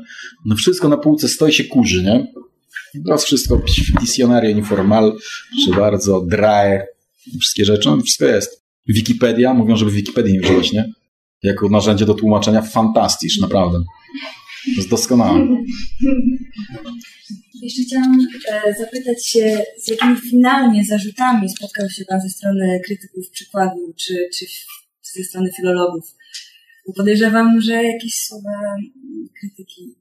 no 0.47 0.56
wszystko 0.56 0.89
na 0.89 0.97
półce 0.97 1.28
stoi 1.28 1.52
się 1.52 1.64
kurzy, 1.64 2.02
nie? 2.02 2.32
Teraz 3.06 3.24
wszystko 3.24 3.62
Diccionario 4.01 4.51
Informal, 4.51 5.12
czy 5.64 5.70
bardzo 5.70 6.20
drae, 6.20 6.86
wszystkie 7.40 7.64
rzeczy, 7.64 7.89
no 7.89 8.01
wszystko 8.01 8.24
jest. 8.24 8.62
Wikipedia, 8.89 9.55
mówią, 9.55 9.77
żeby 9.77 9.90
Wikipedii 9.90 10.32
nie 10.32 10.40
używać, 10.40 10.73
nie? 10.73 10.93
Jako 11.43 11.69
narzędzie 11.69 12.06
do 12.06 12.14
tłumaczenia, 12.14 12.62
fantastycznie, 12.62 13.43
naprawdę. 13.43 13.78
Jest 14.66 14.89
doskonałe. 14.89 15.47
Jeszcze 17.62 17.82
chciałam 17.82 18.26
e, 18.51 18.74
zapytać 18.78 19.26
się, 19.26 19.62
z 19.78 19.89
jakimi 19.89 20.16
finalnie 20.30 20.84
zarzutami 20.84 21.48
spotkał 21.48 21.90
się 21.90 22.05
Pan 22.05 22.20
ze 22.20 22.28
strony 22.28 22.80
krytyków 22.84 23.30
przykładu, 23.30 23.94
czy, 23.98 24.28
czy 24.39 24.47
ze 25.02 25.24
strony 25.24 25.51
filologów? 25.56 26.05
Bo 26.86 26.93
podejrzewam, 26.93 27.60
że 27.60 27.84
jakieś 27.84 28.14
słowa 28.14 28.76
krytyki 29.40 29.97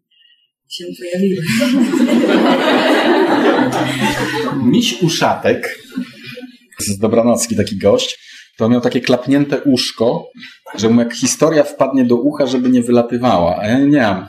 się 0.70 0.86
pojawiły. 1.00 1.44
Miś 4.72 5.02
Uszatek, 5.02 5.80
z 6.80 6.98
Dobranocki 6.98 7.56
taki 7.56 7.78
gość, 7.78 8.20
to 8.58 8.70
miał 8.70 8.82
takie 8.82 9.02
klapnięte 9.02 9.62
uszko, 9.62 10.28
że 10.76 10.90
mu 10.90 11.00
jak 11.00 11.14
historia 11.14 11.64
wpadnie 11.64 12.06
do 12.06 12.16
ucha, 12.16 12.48
żeby 12.48 12.70
nie 12.70 12.82
wylatywała, 12.82 13.58
a 13.58 13.68
ja 13.68 13.80
nie 13.80 14.02
mam. 14.02 14.28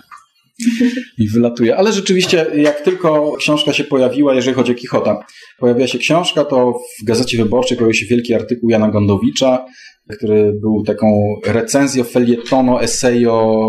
I 1.18 1.28
wylatuje. 1.28 1.76
Ale 1.76 1.92
rzeczywiście, 1.92 2.46
jak 2.54 2.80
tylko 2.80 3.32
książka 3.38 3.72
się 3.72 3.84
pojawiła, 3.84 4.34
jeżeli 4.34 4.54
chodzi 4.54 4.72
o 4.72 4.74
Kichota, 4.74 5.24
pojawiła 5.58 5.86
się 5.86 5.98
książka, 5.98 6.44
to 6.44 6.78
w 7.00 7.04
Gazecie 7.04 7.36
Wyborczej 7.36 7.76
pojawił 7.76 7.94
się 7.94 8.06
wielki 8.06 8.34
artykuł 8.34 8.70
Jana 8.70 8.90
Gondowicza, 8.90 9.66
który 10.10 10.52
był 10.60 10.82
taką 10.84 11.06
recenzją, 11.46 12.04
felietono, 12.04 12.82
esejo, 12.82 13.62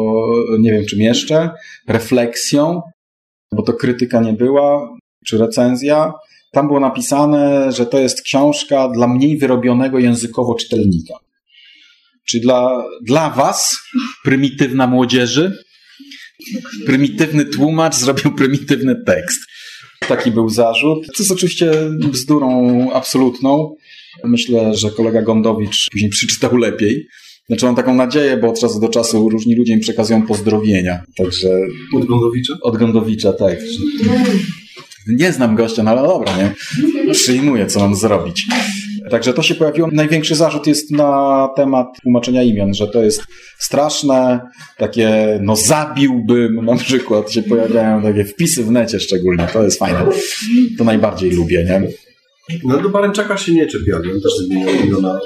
nie 0.59 0.71
wiem 0.71 0.85
czym 0.85 0.99
jeszcze, 0.99 1.49
refleksją. 1.87 2.81
bo 3.55 3.63
to 3.63 3.73
krytyka 3.73 4.21
nie 4.21 4.33
była, 4.33 4.89
czy 5.25 5.37
recenzja. 5.37 6.13
Tam 6.51 6.67
było 6.67 6.79
napisane, 6.79 7.71
że 7.71 7.85
to 7.85 7.99
jest 7.99 8.21
książka 8.21 8.89
dla 8.89 9.07
mniej 9.07 9.37
wyrobionego 9.37 9.99
językowo 9.99 10.55
czytelnika. 10.55 11.13
Czy 12.27 12.39
dla, 12.39 12.83
dla 13.01 13.29
was, 13.29 13.77
prymitywna 14.23 14.87
młodzieży, 14.87 15.63
prymitywny 16.85 17.45
tłumacz 17.45 17.95
zrobił 17.95 18.35
prymitywny 18.35 18.95
tekst. 19.05 19.39
Taki 20.07 20.31
był 20.31 20.49
zarzut. 20.49 21.05
To 21.05 21.23
jest 21.23 21.31
oczywiście 21.31 21.71
bzdurą 21.99 22.91
absolutną. 22.93 23.75
Myślę, 24.23 24.75
że 24.75 24.91
kolega 24.91 25.21
Gondowicz 25.21 25.89
później 25.91 26.09
przeczytał 26.09 26.57
lepiej. 26.57 27.07
Znaczy 27.47 27.65
mam 27.65 27.75
taką 27.75 27.95
nadzieję, 27.95 28.37
bo 28.37 28.49
od 28.49 28.59
czasu 28.59 28.79
do 28.79 28.89
czasu 28.89 29.29
różni 29.29 29.55
ludzie 29.55 29.75
mi 29.75 29.81
przekazują 29.81 30.27
pozdrowienia. 30.27 31.03
Także... 31.17 31.49
Od 31.93 32.05
Gondowicza? 32.05 32.57
Od 32.61 32.77
Gondowicza, 32.77 33.33
tak. 33.33 33.57
Nie 35.07 35.31
znam 35.31 35.55
gościa, 35.55 35.83
no 35.83 35.91
ale 35.91 36.07
dobra, 36.07 36.37
nie? 36.37 36.53
Przyjmuję, 37.13 37.65
co 37.65 37.79
mam 37.79 37.95
zrobić. 37.95 38.45
Także 39.09 39.33
to 39.33 39.41
się 39.41 39.55
pojawiło. 39.55 39.89
Największy 39.91 40.35
zarzut 40.35 40.67
jest 40.67 40.91
na 40.91 41.49
temat 41.55 41.87
tłumaczenia 42.03 42.43
imion, 42.43 42.73
że 42.73 42.87
to 42.87 43.03
jest 43.03 43.23
straszne, 43.57 44.39
takie, 44.77 45.39
no 45.41 45.55
zabiłbym, 45.55 46.65
na 46.65 46.75
przykład 46.75 47.31
się 47.31 47.43
pojawiają 47.43 48.03
takie 48.03 48.25
wpisy 48.25 48.63
w 48.63 48.71
necie 48.71 48.99
szczególnie. 48.99 49.47
To 49.53 49.63
jest 49.63 49.79
fajne. 49.79 50.05
To 50.77 50.83
najbardziej 50.83 51.31
lubię, 51.31 51.63
nie? 51.63 51.87
No 52.63 52.81
do 52.81 52.89
Baręczaka 52.89 53.37
się 53.37 53.53
nie 53.53 53.67
czepiali, 53.67 54.11
on 54.11 54.21
też 54.21 54.37
zmieniał 54.37 54.69
imiona 54.73 55.19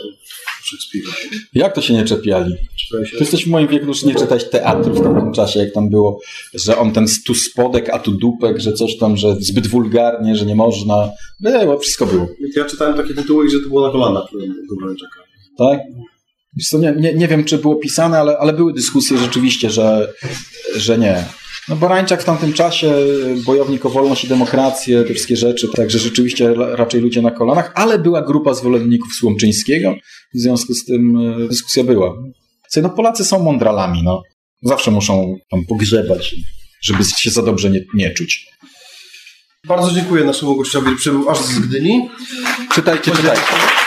Szekspira. 0.69 1.09
Jak 1.53 1.75
to 1.75 1.81
się 1.81 1.93
nie 1.93 2.05
czepiali? 2.05 2.55
Ty 2.89 3.17
jesteś 3.19 3.45
w 3.45 3.47
moim 3.47 3.67
wieku, 3.67 3.85
już 3.85 4.03
nie 4.03 4.15
czytać 4.15 4.49
teatru 4.49 4.93
w 4.93 5.03
tamtym 5.03 5.33
czasie, 5.33 5.59
jak 5.59 5.73
tam 5.73 5.89
było, 5.89 6.19
że 6.53 6.77
on 6.77 6.91
ten 6.91 7.05
tu 7.25 7.35
spodek, 7.35 7.89
a 7.89 7.99
tu 7.99 8.11
dupek, 8.11 8.59
że 8.59 8.73
coś 8.73 8.97
tam, 8.97 9.17
że 9.17 9.35
zbyt 9.39 9.67
wulgarnie, 9.67 10.35
że 10.35 10.45
nie 10.45 10.55
można. 10.55 11.11
Było, 11.39 11.79
wszystko 11.79 12.05
było. 12.05 12.27
Ja 12.55 12.65
czytałem 12.65 12.97
takie 12.97 13.13
tytuły, 13.13 13.49
że 13.49 13.59
to 13.59 13.67
było 13.67 13.87
na 13.87 13.91
kolanach 13.91 14.23
do 14.69 14.75
Baręczaka. 14.81 15.19
Tak? 15.57 15.79
Wiesz 16.53 16.69
co, 16.69 16.77
nie, 16.77 16.93
nie, 16.99 17.13
nie 17.13 17.27
wiem, 17.27 17.43
czy 17.43 17.57
było 17.57 17.75
pisane, 17.75 18.19
ale, 18.19 18.37
ale 18.37 18.53
były 18.53 18.73
dyskusje 18.73 19.17
rzeczywiście, 19.17 19.69
że, 19.69 20.13
że 20.75 20.97
nie. 20.97 21.25
No 21.69 21.75
Borańczak 21.75 22.21
w 22.21 22.25
tamtym 22.25 22.53
czasie, 22.53 22.95
bojownik 23.45 23.85
o 23.85 23.89
wolność 23.89 24.23
i 24.23 24.27
demokrację, 24.27 25.03
te 25.03 25.13
wszystkie 25.13 25.35
rzeczy, 25.35 25.67
także 25.75 25.99
rzeczywiście 25.99 26.53
raczej 26.53 27.01
ludzie 27.01 27.21
na 27.21 27.31
kolanach, 27.31 27.71
ale 27.75 27.99
była 27.99 28.21
grupa 28.21 28.53
zwolenników 28.53 29.13
Słomczyńskiego, 29.19 29.95
w 30.35 30.39
związku 30.39 30.73
z 30.73 30.85
tym 30.85 31.17
e, 31.17 31.47
dyskusja 31.47 31.83
była. 31.83 32.13
Co, 32.69 32.81
no 32.81 32.89
Polacy 32.89 33.25
są 33.25 33.43
mądralami, 33.43 34.03
no. 34.03 34.21
Zawsze 34.63 34.91
muszą 34.91 35.35
tam 35.51 35.65
pogrzebać, 35.65 36.35
żeby 36.81 37.03
się 37.03 37.29
za 37.29 37.41
dobrze 37.41 37.69
nie, 37.69 37.81
nie 37.93 38.11
czuć. 38.13 38.47
Bardzo 39.67 39.91
dziękuję 39.91 40.23
naszemu 40.23 40.55
gościowi, 40.55 40.95
przybył 40.95 41.29
aż 41.29 41.37
z 41.37 41.59
Gdyni. 41.59 42.09
Czytajcie, 42.73 43.11
czytajcie. 43.11 43.86